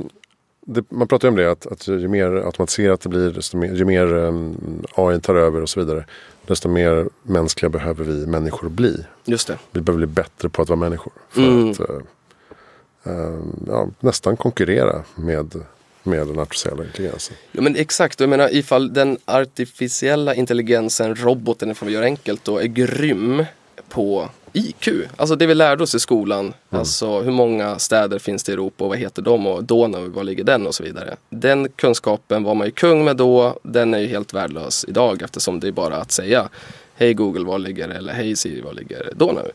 det, 0.66 0.90
man 0.90 1.08
pratar 1.08 1.28
ju 1.28 1.30
om 1.30 1.36
det 1.36 1.50
att, 1.50 1.66
att 1.66 1.88
ju 1.88 2.08
mer 2.08 2.26
automatiserat 2.26 3.00
det 3.00 3.08
blir, 3.08 3.30
desto 3.30 3.56
mer, 3.56 3.74
ju 3.74 3.84
mer 3.84 4.12
um, 4.12 4.82
AI 4.94 5.20
tar 5.20 5.34
över 5.34 5.62
och 5.62 5.68
så 5.68 5.80
vidare, 5.80 6.04
desto 6.46 6.68
mer 6.68 7.08
mänskliga 7.22 7.70
behöver 7.70 8.04
vi 8.04 8.26
människor 8.26 8.68
bli. 8.68 9.04
Just 9.24 9.48
det. 9.48 9.58
Vi 9.70 9.80
behöver 9.80 10.06
bli 10.06 10.14
bättre 10.14 10.48
på 10.48 10.62
att 10.62 10.68
vara 10.68 10.78
människor. 10.80 11.12
För 11.30 11.40
Mm. 11.42 11.70
att 11.70 11.80
eh, 11.80 11.86
eh, 13.04 13.38
ja, 13.66 13.88
nästan 14.00 14.36
konkurrera 14.36 15.02
med, 15.14 15.54
med 16.06 16.26
den 16.26 16.38
artificiella 16.38 16.84
intelligensen. 16.84 17.36
Ja 17.52 17.62
men 17.62 17.76
exakt, 17.76 18.20
jag 18.20 18.28
menar 18.28 18.54
ifall 18.54 18.92
den 18.92 19.18
artificiella 19.24 20.34
intelligensen, 20.34 21.14
roboten 21.14 21.70
ifall 21.70 21.88
vi 21.88 21.94
gör 21.94 22.02
enkelt 22.02 22.44
då, 22.44 22.58
är 22.58 22.66
grym 22.66 23.44
på 23.88 24.28
IQ. 24.52 24.88
Alltså 25.16 25.36
det 25.36 25.46
vi 25.46 25.54
lärde 25.54 25.82
oss 25.82 25.94
i 25.94 26.00
skolan. 26.00 26.54
Alltså 26.70 27.20
hur 27.20 27.30
många 27.30 27.78
städer 27.78 28.18
finns 28.18 28.44
det 28.44 28.50
i 28.50 28.54
Europa 28.54 28.84
och 28.84 28.90
vad 28.90 28.98
heter 28.98 29.22
de 29.22 29.46
och 29.46 29.64
Donau, 29.64 30.08
var 30.10 30.24
ligger 30.24 30.44
den 30.44 30.66
och 30.66 30.74
så 30.74 30.82
vidare. 30.82 31.16
Den 31.30 31.68
kunskapen 31.68 32.42
var 32.42 32.54
man 32.54 32.66
ju 32.66 32.70
kung 32.70 33.04
med 33.04 33.16
då. 33.16 33.58
Den 33.62 33.94
är 33.94 33.98
ju 33.98 34.06
helt 34.06 34.34
värdelös 34.34 34.84
idag 34.88 35.22
eftersom 35.22 35.60
det 35.60 35.68
är 35.68 35.72
bara 35.72 35.96
att 35.96 36.12
säga 36.12 36.48
Hej 36.96 37.14
Google, 37.14 37.44
var 37.44 37.58
ligger 37.58 37.88
eller 37.88 38.12
Hej 38.12 38.36
Siri, 38.36 38.60
var 38.60 38.72
ligger 38.72 39.12
Donau? 39.16 39.48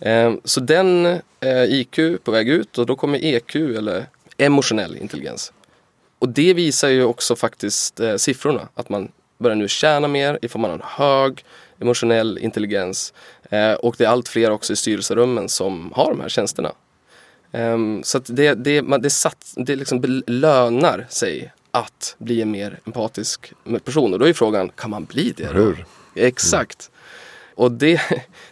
Eh, 0.00 0.32
Så 0.44 0.60
den 0.60 1.06
eh, 1.40 1.64
IQ 1.64 1.98
på 2.24 2.30
väg 2.30 2.48
ut 2.48 2.78
och 2.78 2.86
då 2.86 2.96
kommer 2.96 3.24
EQ 3.24 3.54
eller 3.56 4.06
emotionell 4.36 4.96
intelligens. 4.96 5.52
Och 6.20 6.28
det 6.28 6.54
visar 6.54 6.88
ju 6.88 7.04
också 7.04 7.36
faktiskt 7.36 8.00
eh, 8.00 8.16
siffrorna. 8.16 8.68
Att 8.74 8.88
man 8.88 9.08
börjar 9.38 9.56
nu 9.56 9.68
tjäna 9.68 10.08
mer 10.08 10.38
ifall 10.42 10.60
man 10.60 10.70
har 10.70 10.78
en 10.78 10.84
hög 10.84 11.44
emotionell 11.78 12.38
intelligens. 12.38 13.12
Eh, 13.50 13.72
och 13.72 13.94
det 13.98 14.04
är 14.04 14.08
allt 14.08 14.28
fler 14.28 14.50
också 14.50 14.72
i 14.72 14.76
styrelserummen 14.76 15.48
som 15.48 15.92
har 15.96 16.10
de 16.10 16.20
här 16.20 16.28
tjänsterna. 16.28 16.72
Ehm, 17.52 18.02
så 18.04 18.18
att 18.18 18.24
det, 18.28 18.54
det, 18.54 18.82
man, 18.82 19.02
det, 19.02 19.10
sats, 19.10 19.54
det 19.56 19.76
liksom 19.76 20.00
belönar 20.00 21.06
sig 21.10 21.52
att 21.70 22.16
bli 22.18 22.42
en 22.42 22.50
mer 22.50 22.80
empatisk 22.86 23.52
person. 23.84 24.12
Och 24.12 24.18
då 24.18 24.28
är 24.28 24.32
frågan, 24.32 24.68
kan 24.68 24.90
man 24.90 25.04
bli 25.04 25.34
det? 25.36 25.46
Hur? 25.46 25.84
Exakt. 26.14 26.90
Och 27.60 27.72
det, 27.72 28.00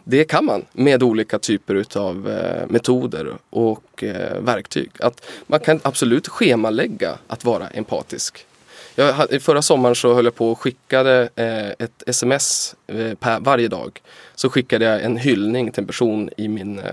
det 0.05 0.25
kan 0.25 0.45
man 0.45 0.65
med 0.73 1.03
olika 1.03 1.39
typer 1.39 1.75
utav 1.75 2.29
eh, 2.29 2.67
metoder 2.69 3.33
och 3.51 4.05
eh, 4.05 4.41
verktyg. 4.41 4.91
Att 5.01 5.25
man 5.47 5.61
kan 5.61 5.81
absolut 5.83 6.29
schemalägga 6.29 7.19
att 7.27 7.45
vara 7.45 7.69
empatisk. 7.69 8.47
Jag, 8.95 9.43
förra 9.43 9.63
sommaren 9.63 9.95
så 9.95 10.15
höll 10.15 10.25
jag 10.25 10.35
på 10.35 10.51
och 10.51 10.61
skickade 10.61 11.29
eh, 11.37 11.85
ett 11.85 12.03
sms 12.07 12.77
eh, 12.87 13.15
per, 13.15 13.41
varje 13.41 13.69
dag. 13.69 14.03
Så 14.35 14.51
skickade 14.51 14.85
jag 14.85 15.03
en 15.03 15.17
hyllning 15.17 15.73
till 15.73 15.83
en 15.83 15.87
person 15.87 16.31
i 16.37 16.49
min, 16.49 16.79
eh, 16.79 16.85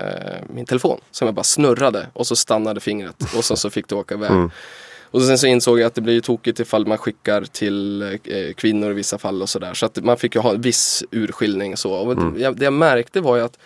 min 0.53 0.65
telefon. 0.65 0.99
Som 1.11 1.25
jag 1.25 1.35
bara 1.35 1.43
snurrade 1.43 2.07
och 2.13 2.27
så 2.27 2.35
stannade 2.35 2.79
fingret 2.79 3.35
och 3.37 3.45
sen 3.45 3.57
så 3.57 3.69
fick 3.69 3.87
det 3.87 3.95
åka 3.95 4.15
iväg. 4.15 4.31
Mm. 4.31 4.51
Och 5.15 5.21
sen 5.21 5.37
så 5.37 5.47
insåg 5.47 5.79
jag 5.79 5.87
att 5.87 5.95
det 5.95 6.01
blir 6.01 6.13
ju 6.13 6.21
tokigt 6.21 6.59
ifall 6.59 6.87
man 6.87 6.97
skickar 6.97 7.41
till 7.41 8.01
eh, 8.01 8.53
kvinnor 8.55 8.91
i 8.91 8.93
vissa 8.93 9.17
fall 9.17 9.41
och 9.41 9.49
sådär. 9.49 9.73
Så 9.73 9.85
att 9.85 10.03
man 10.03 10.17
fick 10.17 10.35
ju 10.35 10.41
ha 10.41 10.53
en 10.53 10.61
viss 10.61 11.03
urskiljning 11.11 11.77
så. 11.77 11.93
Och 11.93 12.17
jag, 12.37 12.57
det 12.57 12.63
jag 12.63 12.73
märkte 12.73 13.21
var 13.21 13.37
ju 13.37 13.43
att 13.43 13.57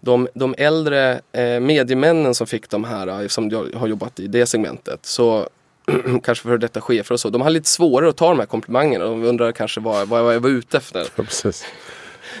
de, 0.00 0.28
de 0.34 0.54
äldre 0.58 1.20
eh, 1.32 1.60
mediemännen 1.60 2.34
som 2.34 2.46
fick 2.46 2.70
de 2.70 2.84
här, 2.84 3.22
eh, 3.22 3.28
som 3.28 3.50
jag 3.50 3.68
har 3.74 3.86
jobbat 3.86 4.20
i 4.20 4.26
det 4.26 4.46
segmentet, 4.46 5.06
så 5.06 5.48
kanske 6.22 6.42
för 6.42 6.58
detta 6.58 6.80
chefer 6.80 7.12
och 7.12 7.20
så, 7.20 7.30
de 7.30 7.40
har 7.40 7.50
lite 7.50 7.68
svårare 7.68 8.10
att 8.10 8.16
ta 8.16 8.28
de 8.28 8.38
här 8.38 8.46
komplimangerna. 8.46 9.04
De 9.04 9.24
undrar 9.24 9.52
kanske 9.52 9.80
vad, 9.80 10.08
vad 10.08 10.34
jag 10.34 10.40
var 10.40 10.50
ute 10.50 10.76
efter. 10.76 11.00
Ja, 11.16 11.22
precis. 11.22 11.64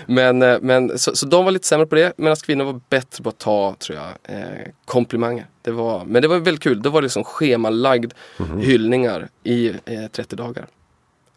Men, 0.06 0.42
eh, 0.42 0.58
men 0.62 0.98
så, 0.98 1.16
så 1.16 1.26
de 1.26 1.44
var 1.44 1.52
lite 1.52 1.66
sämre 1.66 1.86
på 1.86 1.94
det 1.94 2.12
medan 2.16 2.36
kvinnor 2.36 2.64
var 2.64 2.80
bättre 2.88 3.22
på 3.22 3.28
att 3.28 3.38
ta, 3.38 3.74
tror 3.78 3.98
jag, 3.98 4.36
eh, 4.36 4.44
komplimanger. 4.84 5.46
Det 5.62 5.70
var, 5.70 6.04
men 6.04 6.22
det 6.22 6.28
var 6.28 6.38
väldigt 6.38 6.62
kul. 6.62 6.82
Det 6.82 6.88
var 6.88 7.02
liksom 7.02 7.24
schemalagd 7.24 8.12
hyllningar 8.60 9.28
i 9.42 9.68
eh, 9.84 10.06
30 10.12 10.36
dagar. 10.36 10.66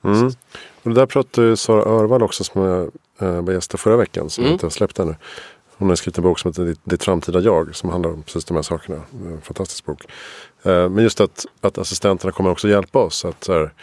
Mm. 0.04 0.26
Och 0.84 0.90
det 0.90 0.94
där 0.94 1.06
pratade 1.06 1.48
ju 1.48 1.56
Sara 1.56 1.82
Örvall 1.82 2.24
också 2.24 2.44
som 2.44 2.62
jag 2.62 2.82
eh, 3.20 3.42
var 3.42 3.54
gäst 3.54 3.80
förra 3.80 3.98
veckan 3.98 4.30
som 4.30 4.42
Mm. 4.44 4.52
jag 4.52 4.56
inte 4.56 4.66
har 4.66 4.72
släppt 4.72 5.00
ännu. 5.00 5.16
Hon 5.78 5.90
har 5.90 5.96
skrivit 5.96 6.18
en 6.18 6.24
bok 6.24 6.40
som 6.40 6.52
heter 6.52 6.76
Ditt, 6.84 7.04
framtida 7.04 7.40
jag 7.40 7.76
som 7.76 7.90
handlar 7.90 8.12
om 8.12 8.24
precis 8.24 8.46
de 8.46 8.56
här 8.56 8.62
sakerna. 8.62 9.02
En 9.26 9.42
fantastisk 9.42 9.86
bok. 9.86 10.06
Eh, 10.64 10.90
men 10.90 11.04
just 11.04 11.22
att, 11.22 11.46
att 11.62 11.78
assistenterna 11.78 12.32
kommer 12.32 12.50
också 12.50 12.70
hjälpa 12.70 13.00
oss. 13.00 13.26
Att 13.26 13.44
så 13.44 13.54
här, 13.54 13.74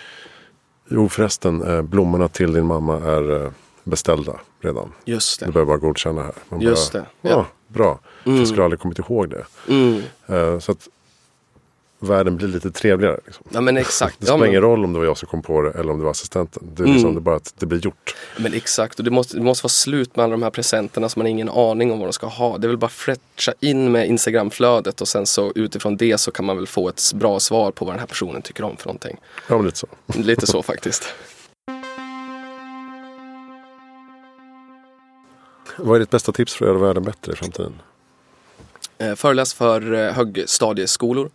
jo 0.91 1.09
förresten, 1.09 1.87
blommorna 1.89 2.29
till 2.29 2.53
din 2.53 2.67
mamma 2.67 2.97
är 2.97 3.53
beställda 3.87 4.41
redan. 4.61 4.93
Just 5.05 5.41
Du 5.41 5.47
det. 5.47 5.53
behöver 5.53 5.69
bara 5.69 5.79
godkänna 5.79 6.23
här. 6.23 6.33
Man 6.49 6.61
Just 6.61 6.93
bara, 6.93 6.99
det. 7.03 7.07
Ja, 7.23 7.31
Ja. 7.31 7.47
bra. 7.69 7.99
För 8.25 8.31
jag 8.31 8.49
skulle 8.49 8.65
aldrig 8.65 8.81
kommit 8.81 8.99
ihåg 8.99 9.29
det. 9.31 9.45
Mm. 9.69 10.03
Eh, 10.27 10.59
så 10.59 10.73
att 10.73 10.89
världen 11.99 12.37
blir 12.37 12.49
lite 12.49 12.71
trevligare. 12.71 13.21
Liksom. 13.27 13.45
Ja 13.51 13.61
men 13.61 13.77
exakt. 13.77 14.17
Det 14.21 14.25
Ja, 14.25 14.27
spelar 14.27 14.39
men, 14.39 14.49
ingen 14.49 14.63
roll 14.63 14.85
om 14.85 14.93
det 14.93 14.99
var 14.99 15.07
jag 15.07 15.19
som 15.19 15.29
kom 15.29 15.43
på 15.43 15.63
det 15.63 15.71
eller 15.71 15.93
om 15.93 15.99
det 15.99 16.05
var 16.05 16.11
assistenten. 16.11 16.63
Det 16.75 16.83
är, 16.83 16.87
liksom, 16.87 17.03
Mm. 17.05 17.15
det 17.15 17.19
är 17.19 17.23
bara 17.23 17.37
att 17.37 17.55
det 17.59 17.67
blir 17.67 17.79
gjort. 17.79 18.15
men 18.39 18.55
exakt. 18.55 18.99
Och 18.99 19.05
det 19.05 19.11
måste, 19.11 19.37
det 19.37 19.43
måste 19.43 19.65
vara 19.65 19.69
slut 19.69 20.17
med 20.17 20.25
alla 20.25 20.33
de 20.33 20.43
här 20.43 20.51
presenterna 20.51 21.09
som 21.09 21.21
man 21.21 21.27
har 21.27 21.31
ingen 21.31 21.49
aning 21.49 21.93
om 21.93 21.99
vad 21.99 22.09
de 22.09 22.13
ska 22.13 22.27
ha. 22.27 22.59
Det 22.59 22.67
är 22.67 22.69
väl 22.69 22.77
bara 22.79 22.89
fräscha 22.91 23.53
in 23.61 23.93
med 23.93 24.07
Instagramflödet 24.09 25.01
och 25.01 25.09
sen 25.09 25.27
så 25.27 25.53
utifrån 25.55 25.97
det 25.97 26.19
så 26.19 26.31
kan 26.31 26.45
man 26.45 26.57
väl 26.57 26.67
få 26.67 26.89
ett 26.89 27.13
bra 27.15 27.41
svar 27.41 27.71
på 27.71 27.85
vad 27.85 27.95
den 27.95 28.01
här 28.01 28.07
personen 28.07 28.43
tycker 28.43 28.65
om 28.65 28.77
för 28.77 28.87
någonting. 28.87 29.17
Ja, 29.49 29.57
men 29.57 29.67
lite 29.67 29.79
så. 29.79 29.87
Lite 30.15 30.47
så 30.47 30.63
faktiskt. 30.63 31.05
Vad 35.79 35.97
är 35.97 36.01
ditt 36.01 36.11
bästa 36.11 36.33
tips 36.33 36.55
för 36.55 36.65
att 36.65 36.71
göra 36.71 36.87
världen 36.87 37.03
bättre 37.03 37.33
i 37.33 37.37
framtiden? 37.37 37.73
Eh, 38.99 39.15
föreläs 39.15 39.55
för 39.55 39.93
eh, 39.93 40.13
högstadieskolor. 40.13 41.31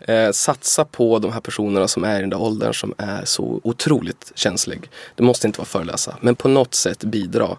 Eh, 0.00 0.30
satsa 0.30 0.84
på 0.84 1.18
de 1.18 1.32
här 1.32 1.40
personerna 1.40 1.88
som 1.88 2.04
är 2.04 2.18
i 2.18 2.20
den 2.20 2.30
där 2.30 2.40
åldern 2.40 2.74
som 2.74 2.94
är 2.98 3.24
så 3.24 3.60
otroligt 3.64 4.32
känslig. 4.34 4.90
Det 5.14 5.22
måste 5.22 5.46
inte 5.46 5.58
vara 5.58 5.66
föreläsa, 5.66 6.16
men 6.20 6.34
på 6.34 6.48
något 6.48 6.74
sätt 6.74 7.04
bidra 7.04 7.56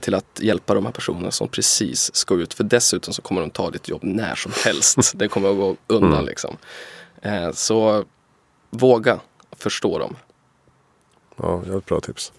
till 0.00 0.14
att 0.14 0.40
hjälpa 0.40 0.74
de 0.74 0.86
här 0.86 0.92
personerna 0.92 1.30
som 1.30 1.48
precis 1.48 2.14
ska 2.14 2.34
ut. 2.34 2.54
För 2.54 2.64
dessutom 2.64 3.14
så 3.14 3.22
kommer 3.22 3.40
de 3.40 3.50
ta 3.50 3.70
ditt 3.70 3.88
jobb 3.88 4.00
när 4.04 4.34
som 4.34 4.52
helst. 4.64 5.12
Det 5.14 5.28
kommer 5.28 5.50
att 5.50 5.56
gå 5.56 5.76
undan 5.86 6.24
liksom. 6.24 6.56
Eh, 7.22 7.52
så 7.52 8.04
våga 8.70 9.20
förstå 9.52 9.98
dem. 9.98 10.16
Ja, 11.36 11.62
jag 11.64 11.72
har 11.72 11.78
ett 11.78 11.86
bra 11.86 12.00
tips. 12.00 12.32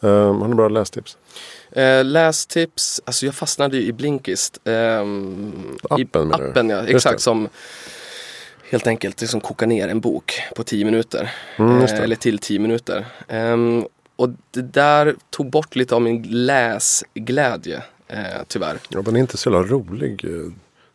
Har 0.00 0.48
ni 0.48 0.54
bra 0.54 0.68
lästips? 0.68 1.16
Eh, 1.76 2.04
lästips, 2.04 3.00
alltså 3.04 3.26
jag 3.26 3.34
fastnade 3.34 3.76
ju 3.76 3.82
i 3.82 3.92
Blinkist. 3.92 4.58
ehm, 4.64 5.78
Appen 5.90 6.30
i? 6.30 6.34
Appen 6.34 6.70
ja, 6.70 6.86
exakt 6.86 7.20
som 7.20 7.48
helt 8.70 8.86
enkelt 8.86 9.20
liksom 9.20 9.40
kokar 9.40 9.66
ner 9.66 9.88
en 9.88 10.00
bok 10.00 10.40
på 10.56 10.64
10 10.64 10.84
minuter. 10.84 11.32
Mm, 11.56 11.82
eh, 11.82 12.00
eller 12.00 12.16
till 12.16 12.38
10 12.38 12.58
minuter. 12.58 13.06
Ehm, 13.28 13.84
och 14.16 14.28
det 14.50 14.62
där 14.62 15.14
tog 15.30 15.50
bort 15.50 15.76
lite 15.76 15.94
av 15.94 16.02
min 16.02 16.22
läsglädje 16.22 17.82
eh, 18.08 18.18
tyvärr. 18.48 18.78
Ja, 18.88 19.02
den 19.02 19.16
är 19.16 19.20
inte 19.20 19.36
så 19.36 19.50
jävla 19.50 19.68
rolig. 19.68 20.24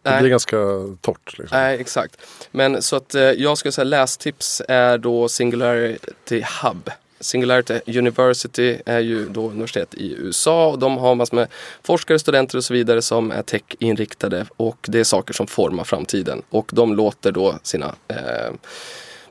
Det 0.04 0.10
Nej. 0.10 0.20
blir 0.22 0.30
ganska 0.30 0.58
torrt. 1.02 1.38
Liksom. 1.38 1.58
Nej, 1.58 1.80
exakt. 1.82 2.18
Men 2.52 2.82
så 2.82 2.96
att 2.96 3.16
eh, 3.16 3.22
jag 3.22 3.58
skulle 3.58 3.72
säga 3.72 3.86
lästips 3.86 4.62
är 4.68 4.98
då 4.98 5.30
Singularity 5.30 6.44
Hub. 6.64 6.90
Singularity 7.22 8.00
University 8.00 8.78
är 8.86 9.00
ju 9.00 9.30
då 9.30 9.50
universitet 9.50 9.94
i 9.94 10.16
USA 10.18 10.68
och 10.68 10.80
de 10.80 10.98
har 10.98 11.16
massor 11.16 11.36
med 11.36 11.48
forskare, 11.84 12.20
studenter 12.20 12.58
och 12.58 12.64
så 12.64 12.74
vidare 12.74 13.02
som 13.02 13.32
är 13.32 13.42
tech-inriktade 13.42 14.46
och 14.58 14.78
det 14.90 15.00
är 15.00 15.04
saker 15.04 15.34
som 15.34 15.48
formar 15.48 15.84
framtiden. 15.84 16.42
Och 16.50 16.70
de 16.74 16.96
låter 16.96 17.32
då 17.32 17.56
sina 17.64 17.96
eh, 18.08 18.52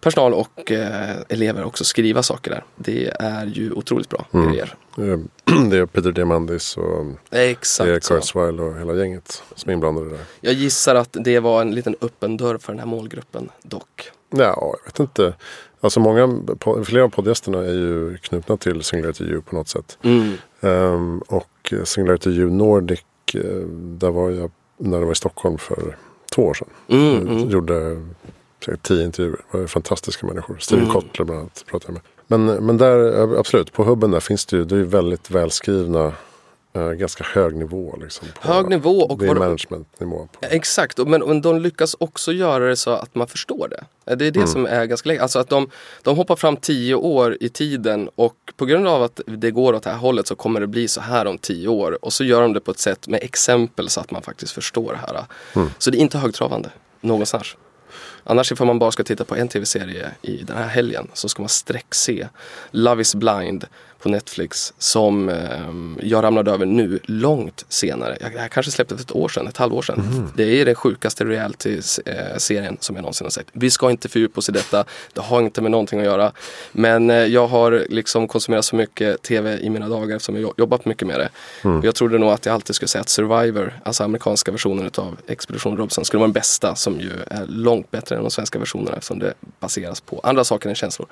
personal 0.01 0.35
och 0.35 0.71
eh, 0.73 1.17
elever 1.29 1.65
också 1.65 1.85
skriva 1.85 2.23
saker 2.23 2.51
där. 2.51 2.65
Det 2.77 3.13
är 3.21 3.47
ju 3.47 3.73
otroligt 3.73 4.09
bra 4.09 4.27
grejer. 4.33 4.75
Eh, 4.99 5.19
Det 5.71 5.77
är 5.77 5.87
Peter 5.87 6.13
Diamandis 6.13 6.77
och 6.77 7.07
Exakt 7.31 7.87
det 7.89 7.95
är. 7.95 8.01
Kurzweil 8.01 8.61
och 8.61 8.79
hela 8.79 8.95
gänget 8.95 9.43
som 9.55 9.71
är 9.71 9.75
inblandade 9.75 10.11
där. 10.11 10.21
Jag 10.41 10.55
gissar 10.55 10.95
att 10.95 11.17
det 11.21 11.41
var 11.41 11.61
en 11.61 11.75
liten 11.75 11.97
öppen 12.01 12.37
dörr 12.37 12.59
för 12.59 12.73
den 12.73 12.79
här 12.79 12.87
målgruppen 12.87 13.49
dock. 13.63 14.11
Ja, 14.31 14.75
jag 14.85 14.85
vet 14.85 15.01
inte. 15.01 15.35
Alltså 15.81 16.01
många, 16.01 16.43
flera 16.85 17.05
av 17.05 17.09
poddgästerna 17.09 17.59
är 17.59 17.73
ju 17.73 18.17
knutna 18.17 18.57
till 18.57 18.83
Singularity 18.83 19.25
U 19.25 19.43
på 19.47 19.57
något 19.57 19.69
sätt. 19.69 19.99
Mm. 20.03 20.33
Ehm, 20.61 21.19
och 21.19 21.75
Singularity 21.85 22.31
U 22.31 22.51
Nordic, 22.51 23.01
eh, 23.35 23.41
där 23.71 24.11
var 24.11 24.31
jag 24.31 24.51
när 24.77 24.99
det 24.99 25.05
var 25.05 25.13
i 25.13 25.17
Stockholm 25.17 25.59
för 25.59 25.97
två 26.35 26.43
år 26.43 26.55
sedan. 26.55 26.69
Mm, 26.89 27.27
Jag 27.27 27.37
mm. 27.37 27.49
gjorde 27.51 28.03
säkert 28.65 28.83
tio 28.83 29.05
intervjuer. 29.05 29.37
Det 29.53 29.59
var 29.59 29.67
fantastiska 29.67 30.27
människor. 30.27 30.57
Steven 30.61 30.85
Mm. 30.85 30.95
Kotler 30.95 31.25
bland 31.25 31.41
annat 31.41 31.65
pratade 31.67 31.93
jag 31.93 31.95
med. 31.95 32.03
Men, 32.27 32.67
men 32.67 32.77
där, 32.77 33.39
absolut, 33.39 33.73
på 33.73 33.85
hubben 33.85 34.11
där 34.11 34.21
finns 34.21 34.47
det 34.47 34.57
ju, 34.57 34.65
det 34.65 34.75
är 34.75 34.79
ju 34.79 34.85
väldigt 34.85 35.31
välskrivna, 35.31 36.13
eh, 36.73 36.91
ganska 36.91 37.25
hög 37.25 37.57
nivå. 37.57 37.97
Liksom, 38.03 38.29
Hög 38.41 38.69
nivå 38.69 38.91
och 39.03 39.19
det 39.19 39.27
är 39.27 39.35
managementnivå. 39.35 40.29
På. 40.33 40.47
Exakt, 40.47 40.99
men, 40.99 41.21
men 41.21 41.41
de 41.43 41.61
lyckas 41.61 41.97
också 42.01 42.33
göra 42.33 42.69
det 42.69 42.77
så 42.77 42.91
att 42.91 43.15
man 43.15 43.27
förstår 43.27 43.69
det. 43.69 44.15
Det 44.17 44.27
är 44.27 44.31
det 44.31 44.37
Mm. 44.37 44.47
som 44.47 44.67
är 44.67 44.85
ganska 44.85 45.09
läckert. 45.09 45.23
Alltså 45.23 45.39
att 45.39 45.49
de, 45.49 45.71
de 46.03 46.17
hoppar 46.17 46.37
fram 46.37 46.57
tio 46.57 46.95
år 46.95 47.37
i 47.41 47.49
tiden 47.49 48.11
och 48.15 48.35
på 48.57 48.65
grund 48.65 48.89
av 48.89 49.03
att 49.03 49.21
det 49.27 49.51
går 49.51 49.73
åt 49.75 49.83
det 49.83 49.91
här 49.91 49.99
hållet 49.99 50.27
så 50.27 50.35
kommer 50.35 50.61
det 50.61 50.67
bli 50.67 50.89
så 50.89 51.01
här 51.01 51.27
om 51.27 51.39
tio 51.39 51.69
år. 51.69 52.05
Och 52.05 52.13
så 52.13 52.25
gör 52.25 52.43
de 52.43 52.53
det 52.53 52.61
på 52.61 52.71
ett 52.71 52.79
sätt 52.79 53.09
med 53.09 53.23
exempel 53.23 53.89
så 53.89 54.01
att 54.01 54.11
man 54.11 54.23
faktiskt 54.23 54.53
förstår 54.53 54.93
det 54.93 54.99
här. 54.99 55.25
Mm. 55.57 55.69
Så 55.79 55.91
det 55.91 55.99
är 55.99 56.01
inte 56.01 56.19
högtravande 56.19 56.71
någonstans. 57.01 57.57
Annars 58.25 58.53
ifall 58.53 58.67
man 58.67 58.79
bara 58.79 58.93
ska 58.93 59.03
titta 59.03 59.25
på 59.25 59.37
en 59.37 59.49
tv-serie 59.49 60.11
i 60.23 60.37
den 60.37 60.57
här 60.57 60.69
helgen 60.69 61.09
så 61.15 61.29
ska 61.29 61.43
man 61.43 61.49
sträckse 61.49 62.29
Love 62.71 63.03
is 63.03 63.15
blind 63.15 63.67
på 64.03 64.09
Netflix 64.09 64.73
som 64.79 65.29
ehm, 65.29 65.99
jag 66.03 66.25
ramlade 66.25 66.51
över 66.51 66.67
nu 66.67 67.01
långt 67.05 67.65
senare. 67.69 68.17
Jag, 68.21 68.35
jag 68.35 68.51
kanske 68.51 68.73
släppte 68.73 68.97
för 68.97 69.03
ett 69.03 69.13
år 69.13 69.29
sedan, 69.29 69.47
ett 69.47 69.57
halvår 69.57 69.83
sedan. 69.83 70.33
Det 70.37 70.61
är 70.61 70.65
den 70.65 70.75
sjukaste 70.75 71.25
reality-serien 71.25 72.77
som 72.81 72.97
jag 72.97 73.03
någonsin 73.03 73.25
har 73.25 73.31
sett. 73.31 73.47
Vi 73.53 73.71
ska 73.71 73.91
inte 73.91 74.09
fördjupa 74.09 74.39
oss 74.39 74.49
i 74.49 74.53
detta, 74.53 74.85
det 75.13 75.21
har 75.21 75.41
inte 75.43 75.63
med 75.63 75.71
någonting 75.71 75.99
att 76.01 76.05
göra. 76.05 76.33
Men 76.73 77.11
eh, 77.11 77.17
jag 77.17 77.47
har 77.47 77.87
liksom 77.89 78.29
konsumerat 78.29 78.65
så 78.65 78.77
mycket 78.77 79.23
tv 79.23 79.59
i 79.59 79.71
mina 79.71 79.89
dagar 79.89 80.17
eftersom 80.17 80.35
jag 80.35 80.43
jo- 80.43 80.55
jobbat 80.57 80.85
mycket 80.85 81.09
med 81.09 81.21
det. 81.21 81.29
Och 81.79 81.85
Jag 81.85 81.95
trodde 81.95 82.19
nog 82.19 82.31
att 82.31 82.47
jag 82.47 82.53
alltid 82.55 82.77
skulle 82.77 82.89
säga 82.89 83.03
att 83.03 83.09
Survivor, 83.09 83.81
alltså 83.85 84.05
amerikanska 84.05 84.53
versionen 84.53 84.91
av 84.97 85.17
Expedition 85.27 85.77
Robinson, 85.77 86.05
skulle 86.05 86.19
vara 86.19 86.27
den 86.29 86.33
bästa 86.33 86.75
som 86.75 87.01
ju 87.01 87.11
är 87.27 87.47
långt 87.47 87.91
bättre 87.91 88.17
än 88.17 88.23
de 88.23 88.31
svenska 88.31 88.59
versionerna 88.59 88.97
eftersom 88.97 89.19
det 89.19 89.35
baseras 89.61 90.01
på 90.01 90.21
andra 90.25 90.45
saker 90.45 90.69
än 90.69 90.75
känslor. 90.75 91.09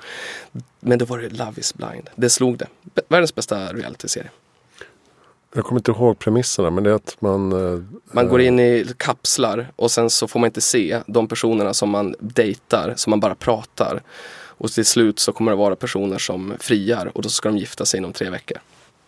Men 0.79 0.99
då 0.99 1.05
var 1.05 1.17
det 1.17 1.29
Love 1.29 1.53
is 1.55 1.73
blind. 1.73 2.09
Det 2.15 2.29
slog 2.29 2.57
det. 2.57 2.67
Världens 3.07 3.35
bästa 3.35 3.73
realityserie. 3.73 4.29
Jag 5.55 5.65
kommer 5.65 5.79
inte 5.79 5.91
ihåg 5.91 6.19
premisserna 6.19 6.69
men 6.69 6.83
det 6.83 6.89
är 6.89 6.93
att 6.93 7.17
man... 7.19 7.51
eh, 7.73 7.83
Man 8.11 8.27
går 8.27 8.41
in 8.41 8.59
i 8.59 8.85
kapslar 8.97 9.71
och 9.75 9.91
sen 9.91 10.09
så 10.09 10.27
får 10.27 10.39
man 10.39 10.47
inte 10.47 10.61
se 10.61 11.01
de 11.07 11.27
personerna 11.27 11.73
som 11.73 11.89
man 11.89 12.15
dejtar, 12.19 12.93
som 12.95 13.09
man 13.11 13.19
bara 13.19 13.35
pratar. 13.35 14.03
Och 14.31 14.71
till 14.71 14.85
slut 14.85 15.19
så 15.19 15.31
kommer 15.31 15.51
det 15.51 15.57
vara 15.57 15.75
personer 15.75 16.17
som 16.17 16.53
friar 16.59 17.11
och 17.15 17.21
då 17.21 17.29
ska 17.29 17.49
de 17.49 17.57
gifta 17.57 17.85
sig 17.85 17.97
inom 17.97 18.13
tre 18.13 18.29
veckor. 18.29 18.57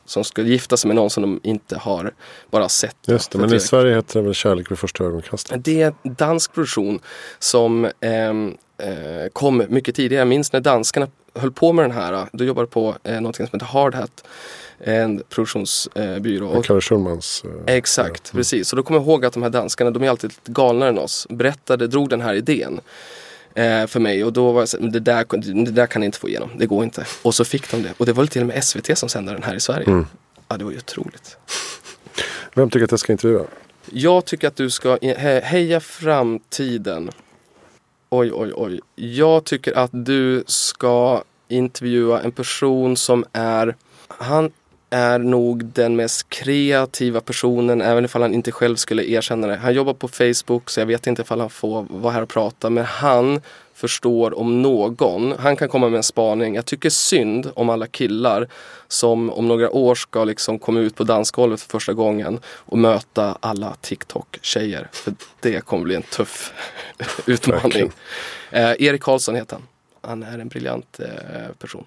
Som 0.06 0.24
ska 0.24 0.42
gifta 0.42 0.78
sig 0.78 0.88
med 0.88 0.96
någon 0.96 1.10
som 1.10 1.22
de 1.24 1.40
inte 1.44 1.78
har 1.78 2.14
bara 2.52 2.70
sett. 2.70 2.96
Just 3.08 3.32
det, 3.32 3.38
men 3.38 3.50
i 3.50 3.52
veckor. 3.54 3.66
Sverige 3.66 3.96
heter 3.96 4.20
det 4.20 4.26
väl 4.26 4.34
Kärlek 4.34 4.72
vid 4.72 4.80
första 4.80 5.04
ögonkastet. 5.04 5.66
Det 5.66 5.82
är 5.82 5.94
en 6.04 6.14
dansk 6.16 6.54
produktion 6.54 7.00
som 7.40 7.88
ehm, 8.00 8.58
eh, 8.78 9.30
kom 9.34 9.64
mycket 9.70 9.96
tidigare. 9.96 10.22
Jag 10.22 10.28
minns 10.28 10.54
när 10.54 10.60
danskarna 10.60 11.08
höll 11.36 11.52
på 11.52 11.74
med 11.74 11.86
den 11.86 11.92
här. 11.92 12.28
Då 12.34 12.44
jobbade 12.44 12.68
på 12.68 12.96
eh, 13.04 13.22
något 13.22 13.36
som 13.36 13.46
heter 13.46 13.66
Hard 13.66 13.96
Hat. 13.96 14.24
En 14.84 15.24
produktionsbyrå. 15.30 16.48
Och 16.48 16.66
Kalle 16.66 16.82
Schulmans... 16.82 17.44
eh, 17.68 17.76
Exakt, 17.76 18.32
precis. 18.32 18.68
Så 18.68 18.76
då 18.76 18.84
kommer 18.84 19.00
jag 19.00 19.08
ihåg 19.08 19.26
att 19.26 19.34
de 19.34 19.44
här 19.44 19.50
danskarna, 19.50 19.92
de 19.92 20.04
är 20.04 20.10
alltid 20.10 20.30
lite 20.30 20.52
galnare 20.52 20.90
än 20.90 20.98
oss. 21.00 21.28
Berättade, 21.30 21.88
drog 21.88 22.10
den 22.10 22.22
här 22.22 22.34
idén 22.34 22.80
eh, 23.56 23.88
för 23.88 24.00
mig 24.00 24.24
och 24.24 24.34
då 24.34 24.52
var 24.52 24.62
jag 24.62 24.70
så, 24.70 24.78
"Men 24.80 24.92
det 24.92 25.00
där, 25.00 25.26
det 25.66 25.72
där 25.72 25.86
kan 25.86 26.00
ni 26.00 26.06
inte 26.06 26.20
få 26.20 26.30
igenom, 26.30 26.50
det 26.58 26.66
går 26.66 26.84
inte. 26.84 27.06
Och 27.22 27.36
så 27.36 27.46
fick 27.46 27.72
de 27.72 27.84
det. 27.84 27.94
Och 27.98 28.06
det 28.06 28.14
var 28.14 28.26
till 28.26 28.42
och 28.42 28.48
med 28.48 28.64
SVT 28.64 28.98
som 28.98 29.10
sände 29.10 29.32
den 29.34 29.44
här 29.44 29.56
i 29.56 29.60
Sverige. 29.60 30.06
Ja, 30.48 30.58
det 30.58 30.64
var 30.64 30.72
ju 30.72 30.78
otroligt. 30.78 31.38
Vem 32.56 32.70
tycker 32.70 32.84
att 32.84 32.92
jag 32.92 33.00
ska 33.00 33.12
intervjua? 33.12 33.44
Jag 33.92 34.26
tycker 34.26 34.48
att 34.48 34.56
du 34.56 34.70
ska 34.70 34.98
heja 35.44 35.80
framtiden. 35.80 37.10
Oj, 38.14 38.32
oj, 38.34 38.52
oj. 38.56 38.80
Jag 38.96 39.44
tycker 39.44 39.78
att 39.78 39.90
du 39.94 40.44
ska 40.48 41.24
intervjua 41.48 42.22
en 42.22 42.32
person 42.32 42.98
som 42.98 43.26
är, 43.34 43.76
han 44.08 44.52
är 44.90 45.20
nog 45.20 45.66
den 45.66 45.96
mest 45.96 46.30
kreativa 46.30 47.22
personen, 47.22 47.82
även 47.82 48.06
ifall 48.06 48.22
han 48.22 48.34
inte 48.34 48.52
själv 48.52 48.76
skulle 48.76 49.04
erkänna 49.04 49.48
det. 49.48 49.56
Han 49.56 49.74
jobbar 49.74 49.94
på 49.94 50.08
Facebook, 50.08 50.70
så 50.70 50.80
jag 50.80 50.86
vet 50.86 51.08
inte 51.08 51.22
ifall 51.22 51.40
han 51.40 51.50
får 51.50 51.86
vara 51.90 52.14
här 52.14 52.22
och 52.22 52.30
prata, 52.30 52.70
men 52.70 52.86
han 52.86 53.42
förstår 53.82 54.40
om 54.40 54.62
någon. 54.62 55.34
Han 55.40 55.56
kan 55.56 55.70
komma 55.70 55.90
med 55.90 55.98
en 55.98 56.04
spaning. 56.04 56.56
Jag 56.56 56.66
tycker 56.66 56.90
synd 56.90 57.52
om 57.54 57.70
alla 57.70 57.88
killar 57.88 58.48
som 58.88 59.30
om 59.30 59.48
några 59.48 59.72
år 59.72 59.96
ska 59.96 60.24
liksom 60.24 60.60
komma 60.60 60.80
ut 60.80 60.96
på 60.96 61.04
dansgolvet 61.04 61.62
för 61.62 61.70
första 61.70 61.94
gången 61.94 62.40
och 62.46 62.78
möta 62.78 63.38
alla 63.40 63.76
TikTok-tjejer. 63.82 64.90
För 64.92 65.14
det 65.40 65.66
kommer 65.66 65.84
bli 65.84 65.96
en 65.96 66.02
tuff 66.02 66.54
utmaning. 67.26 67.92
Eh, 68.52 68.72
Erik 68.80 69.02
Karlsson 69.02 69.36
heter 69.36 69.56
han. 69.56 69.68
Han 70.02 70.24
är 70.24 70.40
en 70.40 70.48
briljant 70.48 71.00
eh, 71.00 71.56
person. 71.60 71.86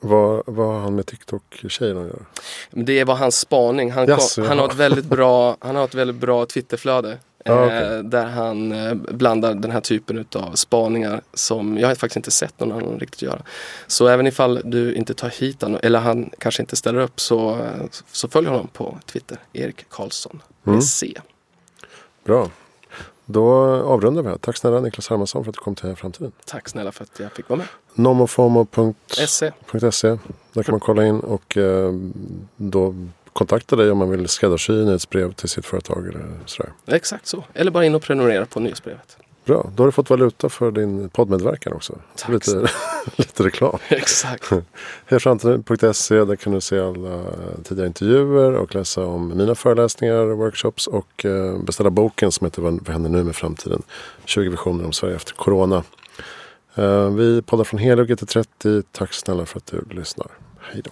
Vad, 0.00 0.42
vad 0.46 0.66
har 0.66 0.80
han 0.80 0.94
med 0.94 1.06
TikTok-tjejerna 1.06 2.00
att 2.00 2.06
göra? 2.06 2.24
Det 2.70 3.04
var 3.04 3.14
hans 3.14 3.38
spaning. 3.38 3.92
Han, 3.92 4.08
Jaså, 4.08 4.40
kom, 4.40 4.48
han, 4.48 4.58
har 4.58 4.68
ett 4.68 4.74
väldigt 4.74 5.04
bra, 5.04 5.56
han 5.60 5.76
har 5.76 5.84
ett 5.84 5.94
väldigt 5.94 6.16
bra 6.16 6.46
Twitterflöde. 6.46 7.18
Ja, 7.46 7.70
eh. 7.70 7.98
Där 7.98 8.26
han 8.26 8.72
eh, 8.72 8.94
blandar 8.94 9.54
den 9.54 9.70
här 9.70 9.80
typen 9.80 10.26
av 10.34 10.54
spaningar 10.54 11.20
som 11.34 11.78
jag 11.78 11.98
faktiskt 11.98 12.16
inte 12.16 12.30
sett 12.30 12.60
någon 12.60 12.72
annan 12.72 12.98
riktigt 12.98 13.22
göra. 13.22 13.42
Så 13.86 14.08
även 14.08 14.26
ifall 14.26 14.60
du 14.64 14.94
inte 14.94 15.14
tar 15.14 15.28
hit 15.28 15.62
honom, 15.62 15.80
eller 15.82 15.98
han 15.98 16.30
kanske 16.38 16.62
inte 16.62 16.76
ställer 16.76 17.00
upp 17.00 17.20
så, 17.20 17.58
så 18.12 18.28
följ 18.28 18.46
honom 18.48 18.68
på 18.72 18.98
Twitter. 19.06 19.38
Erik 19.52 19.88
Karlsson 19.90 20.42
med 20.62 20.72
Mm. 20.72 20.82
C. 20.82 21.14
Bra. 22.24 22.50
Då 23.24 23.50
avrundar 23.64 24.22
vi 24.22 24.28
här. 24.28 24.36
Tack 24.36 24.56
snälla 24.56 24.80
Niklas 24.80 25.08
Hermansson 25.10 25.44
för 25.44 25.50
att 25.50 25.54
du 25.54 25.60
kom 25.60 25.74
till 25.74 25.96
Framtiden. 25.96 26.32
Tack 26.44 26.68
snälla 26.68 26.92
för 26.92 27.04
att 27.04 27.20
jag 27.20 27.32
fick 27.32 27.48
vara 27.48 27.58
med. 27.58 27.66
Nomofomo.se 27.94 29.26
SE. 29.92 30.18
Där 30.52 30.62
kan 30.62 30.72
man 30.72 30.80
kolla 30.80 31.06
in 31.06 31.20
och 31.20 31.56
eh, 31.56 31.92
då 32.56 32.94
kontakta 33.36 33.76
dig 33.76 33.90
om 33.90 33.98
man 33.98 34.10
vill 34.10 34.28
skräddarsy 34.28 34.72
nyhetsbrev 34.72 35.32
till 35.32 35.48
sitt 35.48 35.66
företag 35.66 36.08
eller 36.08 36.24
sådär. 36.46 36.72
Exakt 36.86 37.26
så. 37.26 37.44
Eller 37.54 37.70
bara 37.70 37.84
in 37.84 37.94
och 37.94 38.02
prenumerera 38.02 38.46
på 38.46 38.60
nyhetsbrevet. 38.60 39.16
Bra, 39.44 39.70
då 39.76 39.82
har 39.82 39.88
du 39.88 39.92
fått 39.92 40.10
valuta 40.10 40.48
för 40.48 40.70
din 40.70 41.08
poddmedverkan 41.08 41.72
också. 41.72 41.98
Tack 42.16 42.30
Lite, 42.30 42.68
lite 43.16 43.42
reklam. 43.44 43.78
Exakt. 43.88 44.50
Hejaframtiden.se 45.06 46.24
där 46.24 46.36
kan 46.36 46.52
du 46.52 46.60
se 46.60 46.80
alla 46.80 47.22
tidigare 47.64 47.86
intervjuer 47.86 48.52
och 48.52 48.74
läsa 48.74 49.04
om 49.06 49.36
mina 49.36 49.54
föreläsningar, 49.54 50.24
workshops 50.24 50.86
och 50.86 51.24
eh, 51.24 51.58
beställa 51.58 51.90
boken 51.90 52.32
som 52.32 52.44
heter 52.44 52.62
Vad 52.62 52.88
händer 52.88 53.10
nu 53.10 53.24
med 53.24 53.36
framtiden? 53.36 53.82
20 54.24 54.48
visioner 54.50 54.84
om 54.84 54.92
Sverige 54.92 55.16
efter 55.16 55.32
Corona. 55.32 55.82
Eh, 56.74 57.10
Vi 57.10 57.42
poddar 57.42 57.64
från 57.64 57.80
Helio 57.80 58.04
GT30. 58.04 58.84
Tack 58.92 59.12
snälla 59.14 59.46
för 59.46 59.58
att 59.58 59.66
du 59.66 59.84
lyssnar. 59.90 60.26
Hej 60.60 60.82
då. 60.84 60.90